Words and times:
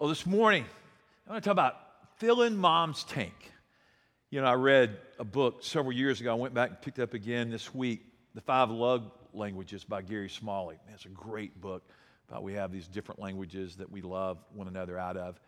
Well, 0.00 0.08
this 0.08 0.26
morning, 0.26 0.64
I 1.26 1.32
want 1.32 1.42
to 1.42 1.48
talk 1.48 1.54
about 1.54 1.74
filling 2.18 2.56
mom's 2.56 3.02
tank. 3.02 3.34
You 4.30 4.40
know, 4.40 4.46
I 4.46 4.54
read 4.54 4.96
a 5.18 5.24
book 5.24 5.64
several 5.64 5.90
years 5.90 6.20
ago. 6.20 6.30
I 6.30 6.34
went 6.34 6.54
back 6.54 6.70
and 6.70 6.80
picked 6.80 7.00
it 7.00 7.02
up 7.02 7.14
again 7.14 7.50
this 7.50 7.74
week, 7.74 8.02
The 8.36 8.40
Five 8.40 8.70
Love 8.70 9.10
Languages 9.34 9.82
by 9.82 10.02
Gary 10.02 10.28
Smalley. 10.28 10.76
Man, 10.86 10.94
It's 10.94 11.06
a 11.06 11.08
great 11.08 11.60
book 11.60 11.82
about 12.28 12.44
we 12.44 12.52
have 12.52 12.70
these 12.70 12.86
different 12.86 13.20
languages 13.20 13.74
that 13.78 13.90
we 13.90 14.00
love 14.00 14.38
one 14.54 14.68
another 14.68 14.96
out 14.96 15.16
of. 15.16 15.40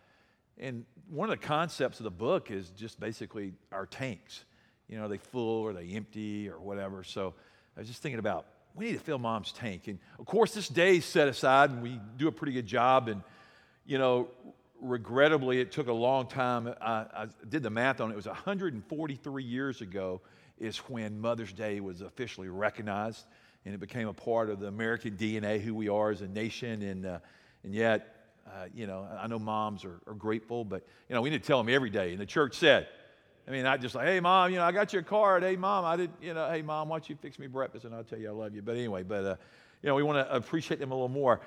And 0.58 0.85
one 1.08 1.30
of 1.30 1.40
the 1.40 1.46
concepts 1.46 2.01
of 2.01 2.04
the 2.04 2.10
book 2.10 2.51
is 2.51 2.71
just 2.71 2.98
basically 2.98 3.53
our 3.71 3.87
tanks. 3.87 4.44
You 4.88 4.98
know, 4.98 5.04
are 5.04 5.08
they 5.08 5.19
full 5.19 5.60
or 5.60 5.71
are 5.71 5.74
they 5.74 5.90
empty 5.90 6.48
or 6.48 6.58
whatever? 6.58 7.04
So 7.04 7.35
I 7.76 7.80
was 7.82 7.88
just 7.88 8.03
thinking 8.03 8.19
about 8.19 8.46
we 8.74 8.87
need 8.87 8.94
to 8.94 8.98
fill 9.04 9.19
mom's 9.19 9.53
tank. 9.53 9.87
And 9.87 10.01
of 10.19 10.26
course, 10.26 10.54
this 10.54 10.67
day 10.67 10.96
is 10.96 11.04
set 11.04 11.28
aside 11.28 11.71
and 11.71 11.85
we 11.85 12.01
do 12.17 12.26
a 12.26 12.32
pretty 12.32 12.53
good 12.53 12.67
job. 12.67 13.06
And 13.06 13.22
you 13.91 13.99
know, 13.99 14.29
regrettably, 14.81 15.61
it 15.61 15.73
took 15.73 15.88
a 15.88 15.93
long 15.93 16.28
time. 16.28 16.73
I, 16.80 16.92
I, 17.12 17.27
did 17.48 17.64
the 17.64 17.70
math 17.70 18.01
on 18.01 18.10
it. 18.10 18.12
It 18.12 18.16
was 18.16 18.27
143 18.27 19.42
years 19.42 19.80
ago 19.80 20.20
is 20.60 20.77
when 20.88 21.20
Mother's 21.20 21.52
Day 21.52 21.80
was 21.80 22.00
officially 22.00 22.48
recognized, 22.48 23.24
and 23.64 23.74
it 23.74 23.78
became 23.78 24.06
a 24.06 24.12
part 24.12 24.48
of 24.48 24.61
the 24.61 24.69
American 24.69 25.16
DNA, 25.16 25.61
who 25.61 25.74
we 25.74 25.88
are 25.88 26.12
as 26.12 26.20
a 26.20 26.28
nation. 26.28 26.83
And, 26.83 27.05
uh, 27.05 27.19
and 27.64 27.74
yet, 27.74 28.30
uh, 28.47 28.66
you 28.73 28.87
know, 28.87 29.09
I 29.20 29.27
know 29.27 29.41
moms 29.41 29.84
are, 29.84 29.98
are, 30.06 30.14
grateful, 30.14 30.64
but, 30.64 30.86
you 31.09 31.16
know, 31.16 31.20
we 31.20 31.30
need 31.30 31.42
to 31.42 31.47
tell 31.47 31.61
them 31.61 31.75
every 31.75 31.91
day. 31.91 32.12
And 32.12 32.20
the 32.20 32.27
church 32.27 32.55
said, 32.55 32.86
I 33.48 33.50
mean, 33.50 33.66
I 33.66 33.77
just 33.77 33.97
like, 33.97 34.06
hey, 34.06 34.20
mom, 34.20 34.52
you 34.52 34.59
know, 34.59 34.64
I 34.64 34.70
got 34.70 34.92
your 34.92 35.02
card. 35.02 35.42
Hey, 35.42 35.56
mom, 35.56 35.84
I 35.84 35.97
did, 35.97 36.11
you 36.22 36.33
know, 36.33 36.48
hey, 36.48 36.62
mom, 36.62 36.91
why 36.91 36.98
don't 36.98 37.11
you 37.11 37.16
fix 37.16 37.41
me 37.41 37.48
breakfast 37.48 37.84
and 37.86 37.92
I'll 37.92 38.05
tell 38.05 38.20
you 38.20 38.28
I 38.28 38.33
love 38.33 38.55
you. 38.55 38.62
But 38.62 38.77
anyway, 38.77 39.02
but, 39.02 39.25
uh, 39.25 39.34
you 39.83 39.88
know, 39.88 39.97
we 39.97 40.05
want 40.05 40.25
to 40.25 40.33
appreciate 40.33 40.78
them 40.78 40.92
a 40.92 40.95
little 40.95 41.09
more. 41.09 41.41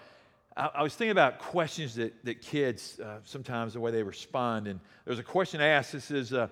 I, 0.55 0.69
I 0.75 0.83
was 0.83 0.95
thinking 0.95 1.11
about 1.11 1.39
questions 1.39 1.95
that, 1.95 2.13
that 2.25 2.41
kids 2.41 2.99
uh, 2.99 3.19
sometimes 3.23 3.73
the 3.73 3.79
way 3.79 3.91
they 3.91 4.03
respond. 4.03 4.67
And 4.67 4.79
there's 5.05 5.19
a 5.19 5.23
question 5.23 5.61
asked. 5.61 5.93
This 5.93 6.11
is 6.11 6.33
uh, 6.33 6.47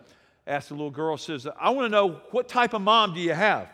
asked 0.48 0.72
a 0.72 0.74
little 0.74 0.92
girl 0.92 1.18
says, 1.18 1.48
"I 1.60 1.70
want 1.72 1.86
to 1.86 1.90
know 1.90 2.22
what 2.32 2.48
type 2.48 2.74
of 2.74 2.82
mom 2.82 3.14
do 3.14 3.20
you 3.20 3.34
have?" 3.34 3.70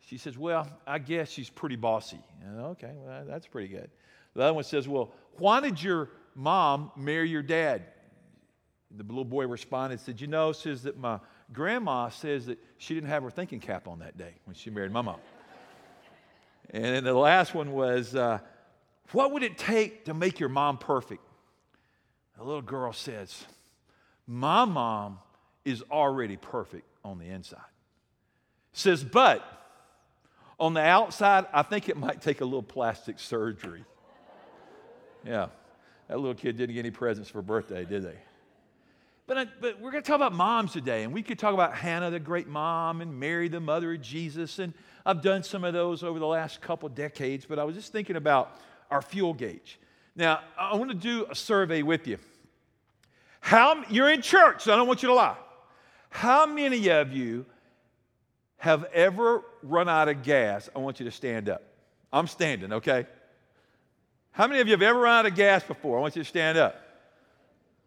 She 0.00 0.18
says, 0.18 0.36
"Well, 0.36 0.68
I 0.86 0.98
guess 0.98 1.30
she's 1.30 1.50
pretty 1.50 1.76
bossy." 1.76 2.20
okay, 2.58 2.92
well, 2.96 3.24
that's 3.26 3.46
pretty 3.46 3.68
good. 3.68 3.90
The 4.34 4.42
other 4.42 4.54
one 4.54 4.64
says, 4.64 4.88
"Well, 4.88 5.12
why 5.38 5.60
did 5.60 5.82
your 5.82 6.10
mom 6.34 6.90
marry 6.96 7.28
your 7.28 7.42
dad?" 7.42 7.84
The 8.96 9.02
little 9.04 9.24
boy 9.24 9.46
responded, 9.46 10.00
said, 10.00 10.20
"You 10.20 10.26
know," 10.26 10.52
says 10.52 10.82
that 10.82 10.98
my 10.98 11.20
grandma 11.52 12.08
says 12.08 12.46
that 12.46 12.58
she 12.78 12.94
didn't 12.94 13.10
have 13.10 13.22
her 13.22 13.30
thinking 13.30 13.60
cap 13.60 13.86
on 13.88 14.00
that 14.00 14.16
day 14.16 14.34
when 14.44 14.54
she 14.54 14.70
married 14.70 14.92
my 14.92 15.02
mom. 15.02 15.20
and 16.70 16.84
then 16.84 17.04
the 17.04 17.12
last 17.12 17.54
one 17.54 17.72
was. 17.72 18.16
Uh, 18.16 18.40
what 19.12 19.32
would 19.32 19.42
it 19.42 19.58
take 19.58 20.06
to 20.06 20.14
make 20.14 20.40
your 20.40 20.48
mom 20.48 20.78
perfect? 20.78 21.22
A 22.40 22.44
little 22.44 22.62
girl 22.62 22.92
says, 22.92 23.44
My 24.26 24.64
mom 24.64 25.18
is 25.64 25.82
already 25.90 26.36
perfect 26.36 26.86
on 27.04 27.18
the 27.18 27.26
inside. 27.26 27.60
Says, 28.72 29.04
but 29.04 29.42
on 30.58 30.74
the 30.74 30.80
outside, 30.80 31.46
I 31.52 31.62
think 31.62 31.88
it 31.88 31.96
might 31.96 32.20
take 32.20 32.40
a 32.40 32.44
little 32.44 32.62
plastic 32.62 33.18
surgery. 33.18 33.84
Yeah, 35.26 35.46
that 36.08 36.18
little 36.18 36.34
kid 36.34 36.58
didn't 36.58 36.74
get 36.74 36.80
any 36.80 36.90
presents 36.90 37.30
for 37.30 37.40
birthday, 37.40 37.86
did 37.86 38.02
they? 38.02 38.18
But, 39.26 39.38
I, 39.38 39.46
but 39.58 39.80
we're 39.80 39.90
going 39.90 40.02
to 40.02 40.06
talk 40.06 40.16
about 40.16 40.34
moms 40.34 40.74
today, 40.74 41.02
and 41.02 41.14
we 41.14 41.22
could 41.22 41.38
talk 41.38 41.54
about 41.54 41.74
Hannah, 41.74 42.10
the 42.10 42.20
great 42.20 42.46
mom, 42.46 43.00
and 43.00 43.18
Mary, 43.18 43.48
the 43.48 43.58
mother 43.58 43.94
of 43.94 44.02
Jesus. 44.02 44.58
And 44.58 44.74
I've 45.06 45.22
done 45.22 45.42
some 45.42 45.64
of 45.64 45.72
those 45.72 46.02
over 46.02 46.18
the 46.18 46.26
last 46.26 46.60
couple 46.60 46.90
decades, 46.90 47.46
but 47.46 47.58
I 47.58 47.64
was 47.64 47.74
just 47.74 47.90
thinking 47.90 48.16
about 48.16 48.60
our 48.90 49.02
fuel 49.02 49.34
gauge. 49.34 49.78
Now, 50.16 50.40
I 50.58 50.76
want 50.76 50.90
to 50.90 50.96
do 50.96 51.26
a 51.30 51.34
survey 51.34 51.82
with 51.82 52.06
you. 52.06 52.18
How 53.40 53.84
you're 53.90 54.10
in 54.10 54.22
church, 54.22 54.62
so 54.62 54.72
I 54.72 54.76
don't 54.76 54.86
want 54.86 55.02
you 55.02 55.08
to 55.08 55.14
lie. 55.14 55.36
How 56.10 56.46
many 56.46 56.88
of 56.88 57.12
you 57.12 57.44
have 58.58 58.84
ever 58.94 59.42
run 59.62 59.88
out 59.88 60.08
of 60.08 60.22
gas? 60.22 60.70
I 60.74 60.78
want 60.78 61.00
you 61.00 61.04
to 61.06 61.10
stand 61.10 61.48
up. 61.48 61.62
I'm 62.12 62.26
standing, 62.26 62.72
okay? 62.72 63.06
How 64.30 64.46
many 64.46 64.60
of 64.60 64.68
you 64.68 64.72
have 64.72 64.82
ever 64.82 65.00
run 65.00 65.18
out 65.18 65.26
of 65.26 65.34
gas 65.34 65.64
before? 65.64 65.98
I 65.98 66.00
want 66.00 66.16
you 66.16 66.22
to 66.22 66.28
stand 66.28 66.56
up. 66.56 66.80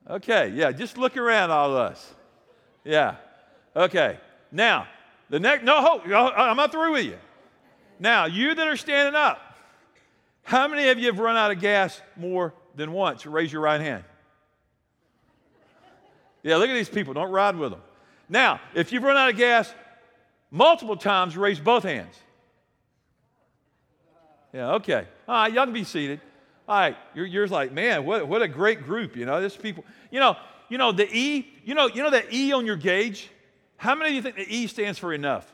Okay, 0.10 0.50
yeah, 0.56 0.72
just 0.72 0.98
look 0.98 1.18
around, 1.18 1.52
all 1.52 1.72
of 1.72 1.78
us. 1.78 2.14
Yeah, 2.84 3.16
okay. 3.76 4.20
Now, 4.52 4.88
the 5.30 5.40
next, 5.40 5.64
no, 5.64 5.82
hold, 5.82 6.02
I'm 6.14 6.56
not 6.58 6.72
through 6.72 6.94
with 6.94 7.06
you. 7.06 7.18
Now, 8.00 8.26
you 8.26 8.54
that 8.54 8.68
are 8.68 8.78
standing 8.78 9.16
up, 9.16 9.42
how 10.48 10.66
many 10.70 10.88
of 10.88 10.98
you 10.98 11.08
have 11.08 11.20
run 11.20 11.36
out 11.36 11.52
of 11.52 11.60
gas 11.60 12.02
more 12.16 12.54
than 12.74 12.94
once? 12.94 13.26
Raise 13.26 13.52
your 13.52 13.62
right 13.62 13.82
hand. 13.82 14.06
Yeah, 16.42 16.56
look 16.56 16.70
at 16.70 16.74
these 16.74 16.88
people. 16.88 17.14
Don't 17.14 17.32
ride 17.32 17.58
with 17.58 17.72
them. 17.72 17.82
Now, 18.30 18.62
if 18.74 18.94
you've 18.94 19.04
run 19.04 19.18
out 19.18 19.30
of 19.30 19.36
gas 19.36 19.74
multiple 20.50 20.96
times, 20.96 21.36
raise 21.36 21.60
both 21.60 21.84
hands. 21.84 22.16
Yeah, 24.54 24.76
okay. 24.76 25.06
All 25.28 25.36
right, 25.36 25.52
y'all 25.52 25.66
can 25.66 25.74
be 25.74 25.84
seated. 25.84 26.22
All 26.66 26.80
right, 26.80 26.96
you're, 27.14 27.26
you're 27.26 27.48
like, 27.48 27.74
man, 27.74 28.06
what, 28.06 28.26
what 28.26 28.42
a 28.42 28.48
great 28.48 28.86
group. 28.86 29.18
You 29.18 29.26
know, 29.26 29.42
this 29.42 29.58
people. 29.58 29.84
You 30.12 30.22
know, 30.22 30.38
you 30.70 30.78
know 30.78 30.94
the 30.94 31.10
E. 31.12 31.46
You 31.66 31.76
know, 31.76 31.88
you 31.88 32.02
know 32.04 32.12
that 32.12 32.32
E 32.32 32.54
on 32.54 32.66
your 32.66 32.78
gauge. 32.78 33.30
How 33.76 33.96
many 33.96 34.12
of 34.12 34.16
you 34.16 34.22
think 34.22 34.38
the 34.38 34.48
E 34.48 34.68
stands 34.68 34.98
for 34.98 35.12
enough? 35.12 35.54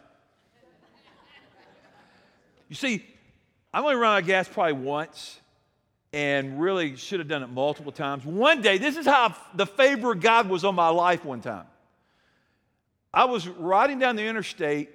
You 2.70 2.76
see, 2.76 3.04
I've 3.74 3.84
only 3.84 3.96
run 3.96 4.18
out 4.18 4.22
of 4.22 4.28
gas 4.28 4.48
probably 4.48 4.74
once 4.74 5.40
and 6.14 6.62
really 6.62 6.96
should 6.96 7.20
have 7.20 7.28
done 7.28 7.42
it 7.42 7.50
multiple 7.50 7.92
times. 7.92 8.24
One 8.24 8.62
day, 8.62 8.78
this 8.78 8.98
is 8.98 9.06
how 9.06 9.36
the 9.56 9.66
favor 9.66 10.12
of 10.12 10.22
God 10.22 10.48
was 10.48 10.64
on 10.64 10.76
my 10.76 10.90
life 10.90 11.26
one 11.26 11.42
time. 11.42 11.66
I 13.12 13.26
was 13.26 13.48
riding 13.48 13.98
down 13.98 14.16
the 14.16 14.24
interstate. 14.24 14.90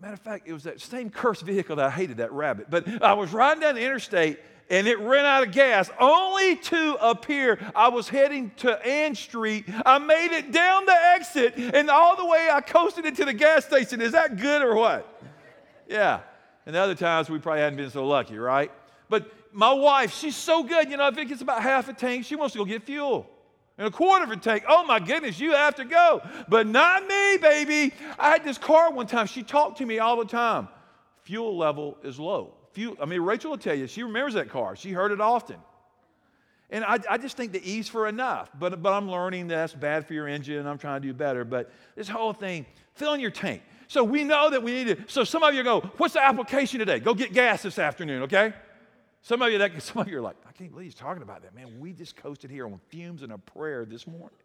Matter 0.00 0.14
of 0.14 0.20
fact, 0.20 0.46
it 0.46 0.52
was 0.52 0.62
that 0.64 0.80
same 0.80 1.10
cursed 1.10 1.42
vehicle 1.42 1.76
that 1.76 1.86
I 1.86 1.90
hated, 1.90 2.18
that 2.18 2.32
rabbit. 2.32 2.70
But 2.70 3.02
I 3.02 3.14
was 3.14 3.32
riding 3.32 3.60
down 3.60 3.74
the 3.74 3.84
interstate 3.84 4.38
and 4.70 4.86
it 4.86 5.00
ran 5.00 5.24
out 5.24 5.44
of 5.44 5.52
gas 5.52 5.90
only 5.98 6.56
to 6.56 6.96
appear. 7.00 7.58
I 7.74 7.88
was 7.88 8.08
heading 8.08 8.52
to 8.58 8.86
Ann 8.86 9.16
Street. 9.16 9.64
I 9.84 9.98
made 9.98 10.36
it 10.36 10.52
down 10.52 10.86
the 10.86 10.96
exit 11.14 11.54
and 11.56 11.90
all 11.90 12.16
the 12.16 12.26
way 12.26 12.48
I 12.52 12.60
coasted 12.60 13.04
into 13.04 13.24
the 13.24 13.32
gas 13.32 13.64
station. 13.64 14.00
Is 14.00 14.12
that 14.12 14.36
good 14.36 14.62
or 14.62 14.76
what? 14.76 15.22
Yeah. 15.88 16.20
And 16.68 16.74
the 16.74 16.80
other 16.80 16.94
times 16.94 17.30
we 17.30 17.38
probably 17.38 17.62
hadn't 17.62 17.78
been 17.78 17.88
so 17.88 18.06
lucky, 18.06 18.36
right? 18.36 18.70
But 19.08 19.32
my 19.54 19.72
wife, 19.72 20.14
she's 20.14 20.36
so 20.36 20.62
good. 20.62 20.90
You 20.90 20.98
know, 20.98 21.08
if 21.08 21.16
it 21.16 21.24
gets 21.24 21.40
about 21.40 21.62
half 21.62 21.88
a 21.88 21.94
tank, 21.94 22.26
she 22.26 22.36
wants 22.36 22.52
to 22.52 22.58
go 22.58 22.66
get 22.66 22.82
fuel. 22.82 23.26
And 23.78 23.86
a 23.86 23.90
quarter 23.90 24.24
of 24.24 24.30
a 24.30 24.36
tank, 24.36 24.64
oh 24.68 24.84
my 24.84 25.00
goodness, 25.00 25.40
you 25.40 25.52
have 25.52 25.76
to 25.76 25.86
go. 25.86 26.20
But 26.46 26.66
not 26.66 27.06
me, 27.06 27.38
baby. 27.38 27.94
I 28.18 28.28
had 28.28 28.44
this 28.44 28.58
car 28.58 28.92
one 28.92 29.06
time. 29.06 29.26
She 29.26 29.42
talked 29.42 29.78
to 29.78 29.86
me 29.86 29.98
all 29.98 30.18
the 30.18 30.26
time. 30.26 30.68
Fuel 31.22 31.56
level 31.56 31.96
is 32.02 32.20
low. 32.20 32.52
Fuel, 32.72 32.98
I 33.00 33.06
mean, 33.06 33.22
Rachel 33.22 33.52
will 33.52 33.58
tell 33.58 33.74
you, 33.74 33.86
she 33.86 34.02
remembers 34.02 34.34
that 34.34 34.50
car. 34.50 34.76
She 34.76 34.92
heard 34.92 35.10
it 35.10 35.22
often. 35.22 35.56
And 36.68 36.84
I, 36.84 36.98
I, 37.08 37.16
just 37.16 37.38
think 37.38 37.52
the 37.52 37.66
E's 37.66 37.88
for 37.88 38.08
enough. 38.08 38.50
But, 38.58 38.82
but 38.82 38.92
I'm 38.92 39.10
learning 39.10 39.48
that's 39.48 39.72
bad 39.72 40.06
for 40.06 40.12
your 40.12 40.28
engine 40.28 40.66
I'm 40.66 40.76
trying 40.76 41.00
to 41.00 41.08
do 41.08 41.14
better. 41.14 41.46
But 41.46 41.72
this 41.96 42.10
whole 42.10 42.34
thing, 42.34 42.66
filling 42.92 43.22
your 43.22 43.30
tank. 43.30 43.62
So 43.88 44.04
we 44.04 44.22
know 44.22 44.50
that 44.50 44.62
we 44.62 44.72
need 44.72 44.96
to. 44.96 45.04
So 45.08 45.24
some 45.24 45.42
of 45.42 45.54
you 45.54 45.64
go, 45.64 45.80
what's 45.96 46.14
the 46.14 46.24
application 46.24 46.78
today? 46.78 47.00
Go 47.00 47.14
get 47.14 47.32
gas 47.32 47.62
this 47.62 47.78
afternoon, 47.78 48.22
okay? 48.24 48.52
Some 49.22 49.40
of 49.40 49.50
you 49.50 49.58
that 49.58 49.82
some 49.82 50.02
of 50.02 50.08
you 50.08 50.18
are 50.18 50.22
like, 50.22 50.36
I 50.46 50.52
can't 50.52 50.70
believe 50.70 50.84
he's 50.84 50.94
talking 50.94 51.22
about 51.22 51.42
that. 51.42 51.54
Man, 51.54 51.80
we 51.80 51.92
just 51.92 52.14
coasted 52.14 52.50
here 52.50 52.66
on 52.66 52.78
fumes 52.88 53.22
and 53.22 53.32
a 53.32 53.38
prayer 53.38 53.86
this 53.86 54.06
morning. 54.06 54.38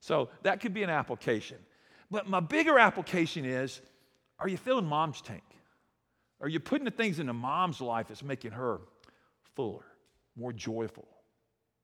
So 0.00 0.28
that 0.44 0.60
could 0.60 0.72
be 0.72 0.84
an 0.84 0.90
application. 0.90 1.58
But 2.10 2.28
my 2.28 2.40
bigger 2.40 2.78
application 2.78 3.44
is, 3.44 3.80
are 4.38 4.48
you 4.48 4.56
filling 4.56 4.86
mom's 4.86 5.20
tank? 5.20 5.42
Are 6.40 6.48
you 6.48 6.60
putting 6.60 6.84
the 6.84 6.92
things 6.92 7.18
into 7.18 7.32
mom's 7.32 7.80
life 7.80 8.06
that's 8.08 8.22
making 8.22 8.52
her 8.52 8.78
fuller, 9.56 9.84
more 10.36 10.52
joyful, 10.52 11.08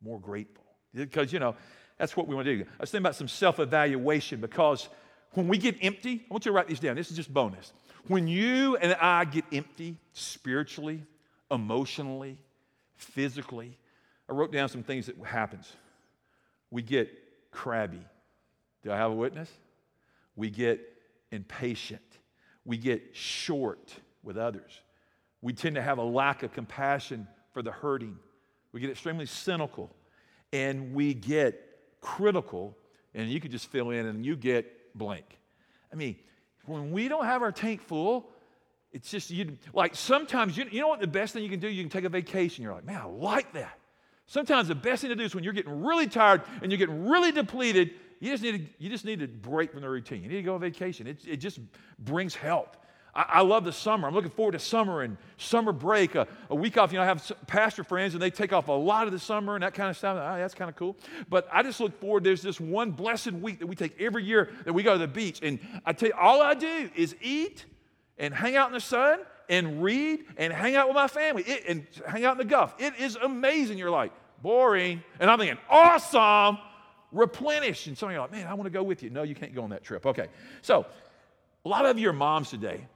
more 0.01 0.21
grateful? 0.21 0.65
Because, 0.95 1.33
you 1.33 1.41
know, 1.41 1.57
that's 1.99 2.17
what 2.17 2.29
we 2.29 2.37
want 2.37 2.47
to 2.47 2.57
do. 2.57 2.62
I 2.62 2.83
was 2.83 2.93
thinking 2.93 3.03
about 3.03 3.17
some 3.17 3.27
self 3.27 3.59
evaluation 3.59 4.41
because 4.41 4.89
when 5.35 5.49
we 5.49 5.59
get 5.59 5.77
empty, 5.83 6.25
I 6.29 6.33
want 6.33 6.45
you 6.45 6.51
to 6.51 6.57
write 6.57 6.69
these 6.69 6.81
down. 6.81 6.97
This 6.97 7.11
is 7.11 7.17
just 7.17 7.33
bonus. 7.33 7.73
When 8.07 8.29
you 8.29 8.77
and 8.77 8.95
I 8.95 9.25
get 9.25 9.45
empty 9.53 9.97
spiritually, 10.13 11.03
emotionally, 11.51 12.39
physically, 12.97 13.77
I 14.29 14.33
wrote 14.33 14.53
down 14.53 14.69
some 14.69 14.83
things 14.83 15.07
that 15.07 15.17
happens. 15.25 15.73
We 16.71 16.83
get 16.83 17.11
crabby. 17.51 18.01
Do 18.83 18.93
I 18.93 18.97
have 18.97 19.11
a 19.11 19.15
witness? 19.15 19.51
We 20.37 20.51
get 20.51 20.81
impatient. 21.31 22.03
We 22.65 22.77
get 22.77 23.03
short 23.13 23.93
with 24.23 24.37
others. 24.37 24.81
We 25.43 25.53
tend 25.53 25.75
to 25.75 25.83
have 25.83 25.99
a 25.99 26.03
lack 26.03 26.43
of 26.43 26.53
compassion 26.53 27.29
for 27.53 27.63
the 27.63 27.73
hurting. 27.73 28.17
We 28.73 28.81
get 28.81 28.91
extremely 28.91 29.27
cynical 29.27 29.91
and 30.53 30.95
we 30.95 31.15
get 31.15 31.61
critical. 32.01 32.77
And 33.15 33.29
you 33.29 33.41
could 33.41 33.51
just 33.51 33.71
fill 33.71 33.91
in 33.91 34.07
and 34.07 34.25
you 34.25 34.37
get 34.37 34.74
blank. 34.94 35.38
I 35.93 35.96
mean, 35.96 36.17
when 36.67 36.93
we 36.93 37.08
don't 37.08 37.25
have 37.25 37.43
our 37.43 37.52
tank 37.52 37.82
full, 37.82 38.31
it's 38.93 39.11
just 39.11 39.31
you 39.31 39.58
like 39.73 39.94
sometimes 39.94 40.56
you, 40.56 40.67
you 40.70 40.81
know 40.81 40.88
what 40.88 41.00
the 41.00 41.06
best 41.06 41.32
thing 41.32 41.43
you 41.43 41.50
can 41.50 41.61
do? 41.61 41.69
You 41.69 41.82
can 41.82 41.91
take 41.91 42.05
a 42.05 42.08
vacation. 42.08 42.62
You're 42.62 42.75
like, 42.75 42.85
man, 42.85 43.00
I 43.00 43.05
like 43.05 43.52
that. 43.55 43.79
Sometimes 44.26 44.69
the 44.69 44.75
best 44.75 45.02
thing 45.02 45.11
to 45.11 45.17
do 45.17 45.25
is 45.25 45.35
when 45.35 45.44
you're 45.44 45.52
getting 45.52 45.85
really 45.85 46.06
tired 46.06 46.43
and 46.62 46.73
you're 46.73 46.79
getting 46.79 47.06
really 47.06 47.31
depleted, 47.31 47.91
you 48.20 48.31
just 48.31 48.43
need 48.43 48.52
to, 48.52 48.82
you 48.82 48.88
just 48.88 49.05
need 49.05 49.20
to 49.20 49.29
break 49.29 49.73
from 49.73 49.82
the 49.82 49.88
routine. 49.88 50.23
You 50.23 50.31
need 50.31 50.37
to 50.37 50.43
go 50.43 50.55
on 50.55 50.61
vacation. 50.61 51.06
It, 51.06 51.19
it 51.26 51.37
just 51.37 51.58
brings 51.99 52.35
help. 52.35 52.76
I, 53.14 53.43
love 53.43 53.64
the 53.64 53.72
summer. 53.72 54.08
I'm 54.08 54.14
looking 54.14 54.31
forward 54.31 54.52
to 54.52 54.58
summer 54.58 55.02
and 55.02 55.16
summer 55.37 55.72
break, 55.72 56.16
a, 56.16 56.26
a, 56.50 56.55
week 56.55 56.76
off. 56.76 56.93
You 56.93 56.99
know, 56.99 57.05
I 57.05 57.06
have 57.06 57.31
pastor 57.46 57.84
friends 57.84 58.14
and 58.14 58.22
they 58.22 58.31
take 58.31 58.52
off 58.52 58.69
a 58.69 58.72
lot 58.72 59.06
of 59.06 59.12
the 59.12 59.19
summer 59.19 59.55
and 59.55 59.62
that 59.62 59.75
kind 59.75 59.88
of 59.88 59.96
stuff. 59.96 60.16
Oh, 60.20 60.37
that's 60.37 60.55
kind 60.55 60.69
of 60.69 60.75
cool. 60.75 60.96
But 61.28 61.46
I 61.52 61.62
just 61.62 61.78
look 61.78 61.99
forward. 62.00 62.25
There's 62.25 62.43
this 62.43 62.58
one 62.58 62.90
blessed 62.90 63.32
week 63.32 63.61
that 63.61 63.66
we 63.66 63.76
take 63.76 64.00
every 64.00 64.25
year 64.25 64.50
that 64.64 64.72
we 64.72 64.82
go 64.82 64.94
to 64.94 64.99
the 64.99 65.06
beach. 65.06 65.40
And 65.43 65.61
I 65.87 65.93
tell 65.93 66.08
you, 66.08 66.14
all 66.19 66.43
I 66.43 66.55
do 66.55 66.90
is 66.96 67.14
eat 67.22 67.64
and 68.19 68.34
hang 68.34 68.56
out 68.56 68.69
in 68.69 68.75
the 68.75 68.81
sun 68.81 69.20
and 69.49 69.82
read 69.82 70.25
and 70.37 70.52
hang 70.52 70.75
out 70.75 70.88
with 70.88 70.96
my 70.96 71.08
family 71.08 71.43
it, 71.43 71.64
and 71.69 71.87
hang 72.06 72.25
out 72.25 72.32
in 72.32 72.38
the 72.38 72.44
Gulf. 72.44 72.75
It 72.78 72.94
is 72.99 73.16
amazing. 73.16 73.78
You're 73.78 73.90
like, 73.90 74.12
boring. 74.43 75.02
And 75.19 75.31
I'm 75.31 75.38
thinking, 75.38 75.58
awesome, 75.69 76.58
replenish. 77.12 77.87
And 77.87 77.96
some 77.96 78.08
of 78.08 78.12
you 78.12 78.19
are 78.19 78.22
like, 78.22 78.32
man, 78.32 78.46
I 78.46 78.55
want 78.55 78.66
to 78.66 78.70
go 78.70 78.82
with 78.82 79.02
you. 79.02 79.11
No, 79.11 79.22
you 79.22 79.34
can't 79.34 79.55
go 79.55 79.62
on 79.62 79.70
that 79.70 79.82
trip. 79.82 80.06
Okay. 80.06 80.28
So, 80.62 80.87
a 81.64 81.69
lot 81.69 81.87
of 81.87 81.99
you 81.99 82.11
are 82.11 82.12
moms 82.12 82.50
today, 82.50 82.87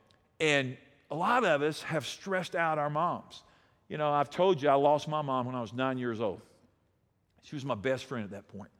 and 0.40 0.76
a 1.10 1.14
lot 1.14 1.44
of 1.44 1.62
us 1.62 1.82
have 1.82 2.06
stressed 2.06 2.54
out 2.54 2.78
our 2.78 2.90
moms. 2.90 3.42
You 3.88 3.96
know, 3.96 4.10
I've 4.10 4.30
told 4.30 4.62
you 4.62 4.68
I 4.68 4.74
lost 4.74 5.08
my 5.08 5.22
mom 5.22 5.46
when 5.46 5.54
I 5.54 5.60
was 5.60 5.72
nine 5.72 5.98
years 5.98 6.20
old. 6.20 6.40
She 7.42 7.56
was 7.56 7.64
my 7.64 7.74
best 7.74 8.04
friend 8.04 8.24
at 8.24 8.30
that 8.32 8.48
point. 8.48 8.70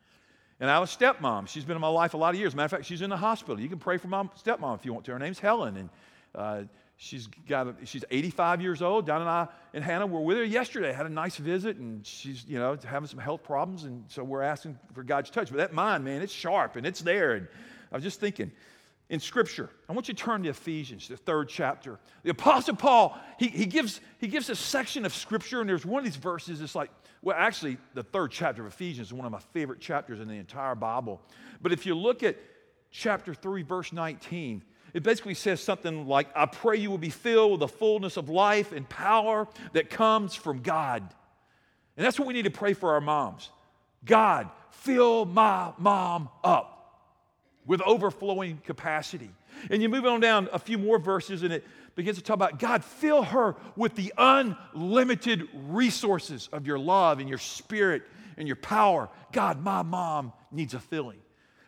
And 0.60 0.70
I 0.70 0.80
was 0.80 0.94
stepmom. 0.94 1.48
She's 1.48 1.64
been 1.64 1.76
in 1.76 1.80
my 1.80 1.88
life 1.88 2.14
a 2.14 2.16
lot 2.16 2.34
of 2.34 2.40
years. 2.40 2.54
Matter 2.54 2.64
of 2.66 2.70
fact, 2.72 2.84
she's 2.84 3.00
in 3.00 3.10
the 3.10 3.16
hospital. 3.16 3.60
You 3.60 3.68
can 3.68 3.78
pray 3.78 3.96
for 3.96 4.08
my 4.08 4.24
stepmom 4.44 4.74
if 4.76 4.84
you 4.84 4.92
want 4.92 5.06
to. 5.06 5.12
Her 5.12 5.18
name's 5.18 5.38
Helen. 5.38 5.76
And 5.76 5.88
uh, 6.34 6.62
She's 7.00 7.28
got 7.48 7.68
a, 7.68 7.74
she's 7.84 8.04
85 8.10 8.60
years 8.60 8.82
old. 8.82 9.06
Donna 9.06 9.20
and 9.20 9.30
I 9.30 9.46
and 9.72 9.84
Hannah 9.84 10.06
were 10.08 10.20
with 10.20 10.36
her 10.36 10.42
yesterday. 10.42 10.92
Had 10.92 11.06
a 11.06 11.08
nice 11.08 11.36
visit, 11.36 11.76
and 11.76 12.04
she's 12.04 12.44
you 12.44 12.58
know 12.58 12.76
having 12.84 13.06
some 13.06 13.20
health 13.20 13.44
problems, 13.44 13.84
and 13.84 14.02
so 14.08 14.24
we're 14.24 14.42
asking 14.42 14.76
for 14.94 15.04
God's 15.04 15.30
touch. 15.30 15.50
But 15.50 15.58
that 15.58 15.72
mind, 15.72 16.04
man, 16.04 16.22
it's 16.22 16.32
sharp 16.32 16.74
and 16.74 16.84
it's 16.84 17.00
there. 17.00 17.34
And 17.34 17.46
I 17.92 17.94
was 17.94 18.02
just 18.02 18.18
thinking, 18.18 18.50
in 19.10 19.20
Scripture, 19.20 19.70
I 19.88 19.94
want 19.94 20.08
you 20.08 20.14
to 20.14 20.22
turn 20.22 20.42
to 20.42 20.50
Ephesians, 20.50 21.08
the 21.08 21.16
third 21.16 21.48
chapter. 21.48 21.98
The 22.24 22.30
Apostle 22.30 22.76
Paul, 22.76 23.18
he, 23.38 23.48
he 23.48 23.64
gives 23.64 24.00
he 24.18 24.28
gives 24.28 24.50
a 24.50 24.54
section 24.54 25.06
of 25.06 25.14
Scripture, 25.14 25.60
and 25.60 25.68
there's 25.68 25.86
one 25.86 26.00
of 26.00 26.04
these 26.04 26.16
verses. 26.16 26.60
It's 26.60 26.74
like, 26.74 26.90
well, 27.22 27.36
actually, 27.38 27.78
the 27.94 28.02
third 28.02 28.30
chapter 28.30 28.66
of 28.66 28.72
Ephesians 28.72 29.08
is 29.08 29.12
one 29.12 29.24
of 29.24 29.32
my 29.32 29.40
favorite 29.54 29.80
chapters 29.80 30.20
in 30.20 30.28
the 30.28 30.34
entire 30.34 30.74
Bible. 30.74 31.22
But 31.62 31.72
if 31.72 31.86
you 31.86 31.94
look 31.94 32.22
at 32.22 32.36
chapter 32.90 33.32
three, 33.32 33.62
verse 33.62 33.92
19 33.92 34.62
it 34.94 35.02
basically 35.02 35.34
says 35.34 35.60
something 35.60 36.06
like, 36.06 36.28
I 36.34 36.46
pray 36.46 36.76
you 36.78 36.90
will 36.90 36.98
be 36.98 37.10
filled 37.10 37.52
with 37.52 37.60
the 37.60 37.68
fullness 37.68 38.16
of 38.16 38.28
life 38.28 38.72
and 38.72 38.88
power 38.88 39.46
that 39.72 39.90
comes 39.90 40.34
from 40.34 40.62
God. 40.62 41.02
And 41.96 42.06
that's 42.06 42.18
what 42.18 42.26
we 42.26 42.34
need 42.34 42.44
to 42.44 42.50
pray 42.50 42.72
for 42.72 42.94
our 42.94 43.00
moms. 43.00 43.50
God, 44.04 44.48
fill 44.70 45.24
my 45.26 45.72
mom 45.78 46.30
up 46.42 46.77
with 47.68 47.80
overflowing 47.82 48.60
capacity. 48.64 49.30
And 49.70 49.80
you 49.80 49.88
move 49.88 50.06
on 50.06 50.18
down 50.18 50.48
a 50.52 50.58
few 50.58 50.78
more 50.78 50.98
verses, 50.98 51.44
and 51.44 51.52
it 51.52 51.64
begins 51.94 52.16
to 52.16 52.24
talk 52.24 52.34
about 52.34 52.58
God, 52.58 52.82
fill 52.82 53.22
her 53.22 53.54
with 53.76 53.94
the 53.94 54.12
unlimited 54.16 55.48
resources 55.52 56.48
of 56.52 56.66
your 56.66 56.78
love 56.78 57.20
and 57.20 57.28
your 57.28 57.38
spirit 57.38 58.02
and 58.36 58.48
your 58.48 58.56
power. 58.56 59.08
God, 59.32 59.62
my 59.62 59.82
mom 59.82 60.32
needs 60.50 60.74
a 60.74 60.80
filling. 60.80 61.18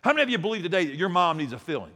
How 0.01 0.11
many 0.11 0.23
of 0.23 0.29
you 0.29 0.39
believe 0.39 0.63
today 0.63 0.85
that 0.85 0.95
your 0.95 1.09
mom 1.09 1.37
needs 1.37 1.53
a 1.53 1.59
filling? 1.59 1.91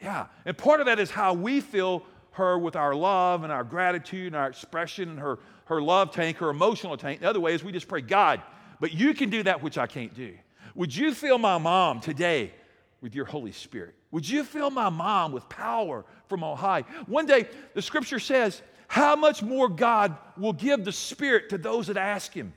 Yeah. 0.00 0.26
And 0.46 0.56
part 0.56 0.80
of 0.80 0.86
that 0.86 0.98
is 0.98 1.10
how 1.10 1.34
we 1.34 1.60
fill 1.60 2.04
her 2.32 2.58
with 2.58 2.74
our 2.74 2.94
love 2.94 3.42
and 3.42 3.52
our 3.52 3.64
gratitude 3.64 4.28
and 4.28 4.36
our 4.36 4.48
expression 4.48 5.10
and 5.10 5.18
her, 5.18 5.40
her 5.66 5.82
love 5.82 6.10
tank, 6.12 6.38
her 6.38 6.48
emotional 6.48 6.96
tank. 6.96 7.20
The 7.20 7.28
other 7.28 7.40
way 7.40 7.52
is 7.52 7.62
we 7.62 7.72
just 7.72 7.88
pray, 7.88 8.00
God, 8.00 8.40
but 8.78 8.94
you 8.94 9.12
can 9.12 9.28
do 9.28 9.42
that 9.42 9.62
which 9.62 9.76
I 9.76 9.86
can't 9.86 10.14
do. 10.14 10.34
Would 10.74 10.96
you 10.96 11.12
fill 11.12 11.36
my 11.36 11.58
mom 11.58 12.00
today 12.00 12.52
with 13.00 13.14
your 13.14 13.24
Holy 13.24 13.52
Spirit? 13.52 13.94
Would 14.10 14.28
you 14.28 14.44
fill 14.44 14.70
my 14.70 14.88
mom 14.88 15.32
with 15.32 15.48
power 15.48 16.04
from 16.28 16.44
on 16.44 16.56
high? 16.56 16.82
One 17.06 17.26
day, 17.26 17.46
the 17.74 17.82
scripture 17.82 18.18
says, 18.18 18.62
how 18.88 19.16
much 19.16 19.42
more 19.42 19.68
God 19.68 20.16
will 20.36 20.52
give 20.52 20.84
the 20.84 20.92
Spirit 20.92 21.50
to 21.50 21.58
those 21.58 21.86
that 21.86 21.96
ask 21.96 22.32
Him. 22.32 22.52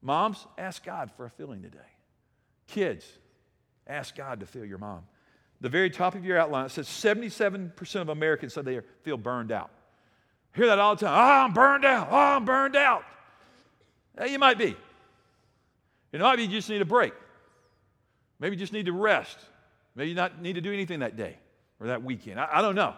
Moms, 0.00 0.46
ask 0.56 0.84
God 0.84 1.10
for 1.16 1.26
a 1.26 1.30
filling 1.30 1.62
today. 1.62 1.78
Kids, 2.68 3.04
ask 3.86 4.14
God 4.14 4.40
to 4.40 4.46
fill 4.46 4.64
your 4.64 4.78
mom 4.78 5.02
the 5.62 5.68
very 5.68 5.90
top 5.90 6.16
of 6.16 6.24
your 6.24 6.38
outline, 6.38 6.68
says 6.68 6.88
77% 6.88 7.94
of 8.00 8.08
Americans 8.08 8.52
say 8.52 8.62
they 8.62 8.80
feel 9.02 9.16
burned 9.16 9.52
out. 9.52 9.70
Hear 10.54 10.66
that 10.66 10.80
all 10.80 10.96
the 10.96 11.06
time. 11.06 11.14
Oh, 11.14 11.44
I'm 11.46 11.52
burned 11.52 11.84
out. 11.84 12.08
Oh, 12.10 12.16
I'm 12.16 12.44
burned 12.44 12.74
out. 12.74 13.04
Yeah, 14.18 14.24
you 14.24 14.40
might 14.40 14.58
be. 14.58 14.76
It 16.10 16.20
might 16.20 16.36
be 16.36 16.42
you 16.42 16.48
just 16.48 16.68
need 16.68 16.82
a 16.82 16.84
break. 16.84 17.14
Maybe 18.42 18.56
you 18.56 18.60
just 18.60 18.72
need 18.72 18.86
to 18.86 18.92
rest. 18.92 19.38
Maybe 19.94 20.10
you 20.10 20.16
not 20.16 20.42
need 20.42 20.54
to 20.54 20.60
do 20.60 20.72
anything 20.72 20.98
that 20.98 21.16
day 21.16 21.36
or 21.78 21.86
that 21.86 22.02
weekend. 22.02 22.40
I, 22.40 22.48
I 22.54 22.60
don't 22.60 22.74
know. 22.74 22.94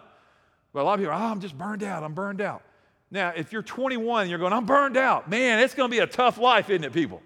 But 0.73 0.81
a 0.81 0.83
lot 0.83 0.95
of 0.95 0.99
people 1.01 1.13
oh, 1.13 1.17
I'm 1.17 1.39
just 1.39 1.55
burned 1.55 1.83
out. 1.83 2.03
I'm 2.03 2.15
burned 2.15 2.41
out. 2.41 2.63
Now, 3.11 3.31
if 3.35 3.53
you're 3.53 3.61
21 3.61 4.23
and 4.23 4.29
you're 4.31 4.39
going, 4.39 4.53
I'm 4.53 4.65
burned 4.65 4.97
out, 4.97 5.29
man, 5.29 5.59
it's 5.59 5.75
going 5.75 5.91
to 5.91 5.95
be 5.95 5.99
a 5.99 6.07
tough 6.07 6.39
life, 6.39 6.71
isn't 6.71 6.83
it, 6.83 6.93
people? 6.93 7.21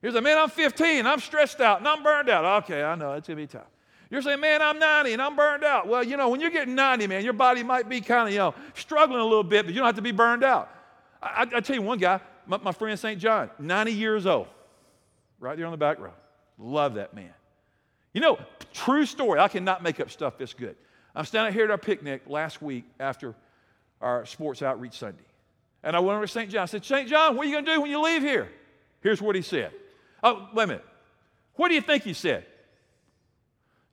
You're 0.00 0.12
saying, 0.12 0.22
man, 0.22 0.38
I'm 0.38 0.48
15, 0.48 1.04
I'm 1.04 1.18
stressed 1.18 1.60
out, 1.60 1.80
and 1.80 1.88
I'm 1.88 2.04
burned 2.04 2.30
out. 2.30 2.62
Okay, 2.62 2.82
I 2.82 2.94
know, 2.94 3.14
it's 3.14 3.26
going 3.26 3.36
to 3.36 3.42
be 3.42 3.46
tough. 3.48 3.66
You're 4.08 4.22
saying, 4.22 4.40
man, 4.40 4.62
I'm 4.62 4.78
90 4.78 5.12
and 5.12 5.20
I'm 5.20 5.34
burned 5.34 5.64
out. 5.64 5.88
Well, 5.88 6.04
you 6.04 6.16
know, 6.16 6.28
when 6.28 6.40
you're 6.40 6.50
getting 6.50 6.76
90, 6.76 7.08
man, 7.08 7.24
your 7.24 7.32
body 7.32 7.64
might 7.64 7.88
be 7.88 8.00
kind 8.00 8.28
of, 8.28 8.32
you 8.32 8.38
know, 8.38 8.54
struggling 8.74 9.20
a 9.20 9.24
little 9.24 9.44
bit, 9.44 9.66
but 9.66 9.74
you 9.74 9.80
don't 9.80 9.86
have 9.86 9.96
to 9.96 10.02
be 10.02 10.12
burned 10.12 10.44
out. 10.44 10.70
I, 11.20 11.42
I, 11.42 11.56
I 11.56 11.60
tell 11.60 11.74
you 11.74 11.82
one 11.82 11.98
guy, 11.98 12.20
my, 12.46 12.58
my 12.58 12.72
friend 12.72 12.98
St. 12.98 13.20
John, 13.20 13.50
90 13.58 13.92
years 13.92 14.26
old, 14.26 14.46
right 15.40 15.56
there 15.56 15.66
on 15.66 15.72
the 15.72 15.76
back 15.76 15.98
row. 15.98 16.12
Love 16.60 16.94
that 16.94 17.14
man. 17.14 17.32
You 18.12 18.20
know, 18.20 18.38
true 18.72 19.06
story. 19.06 19.40
I 19.40 19.48
cannot 19.48 19.82
make 19.82 19.98
up 19.98 20.10
stuff 20.10 20.36
this 20.36 20.52
good. 20.52 20.76
I'm 21.14 21.24
standing 21.24 21.52
here 21.52 21.64
at 21.64 21.70
our 21.70 21.78
picnic 21.78 22.22
last 22.26 22.60
week 22.60 22.84
after 23.00 23.34
our 24.00 24.26
sports 24.26 24.62
outreach 24.62 24.98
Sunday. 24.98 25.24
And 25.82 25.96
I 25.96 26.00
went 26.00 26.16
over 26.16 26.26
to 26.26 26.32
St. 26.32 26.50
John. 26.50 26.62
I 26.62 26.66
said, 26.66 26.84
St. 26.84 27.08
John, 27.08 27.36
what 27.36 27.46
are 27.46 27.48
you 27.48 27.54
going 27.54 27.64
to 27.64 27.74
do 27.74 27.80
when 27.80 27.90
you 27.90 28.02
leave 28.02 28.22
here? 28.22 28.48
Here's 29.00 29.22
what 29.22 29.34
he 29.34 29.42
said. 29.42 29.72
Oh, 30.22 30.48
wait 30.54 30.64
a 30.64 30.66
minute. 30.66 30.84
What 31.54 31.68
do 31.68 31.74
you 31.74 31.80
think 31.80 32.02
he 32.02 32.12
said? 32.12 32.44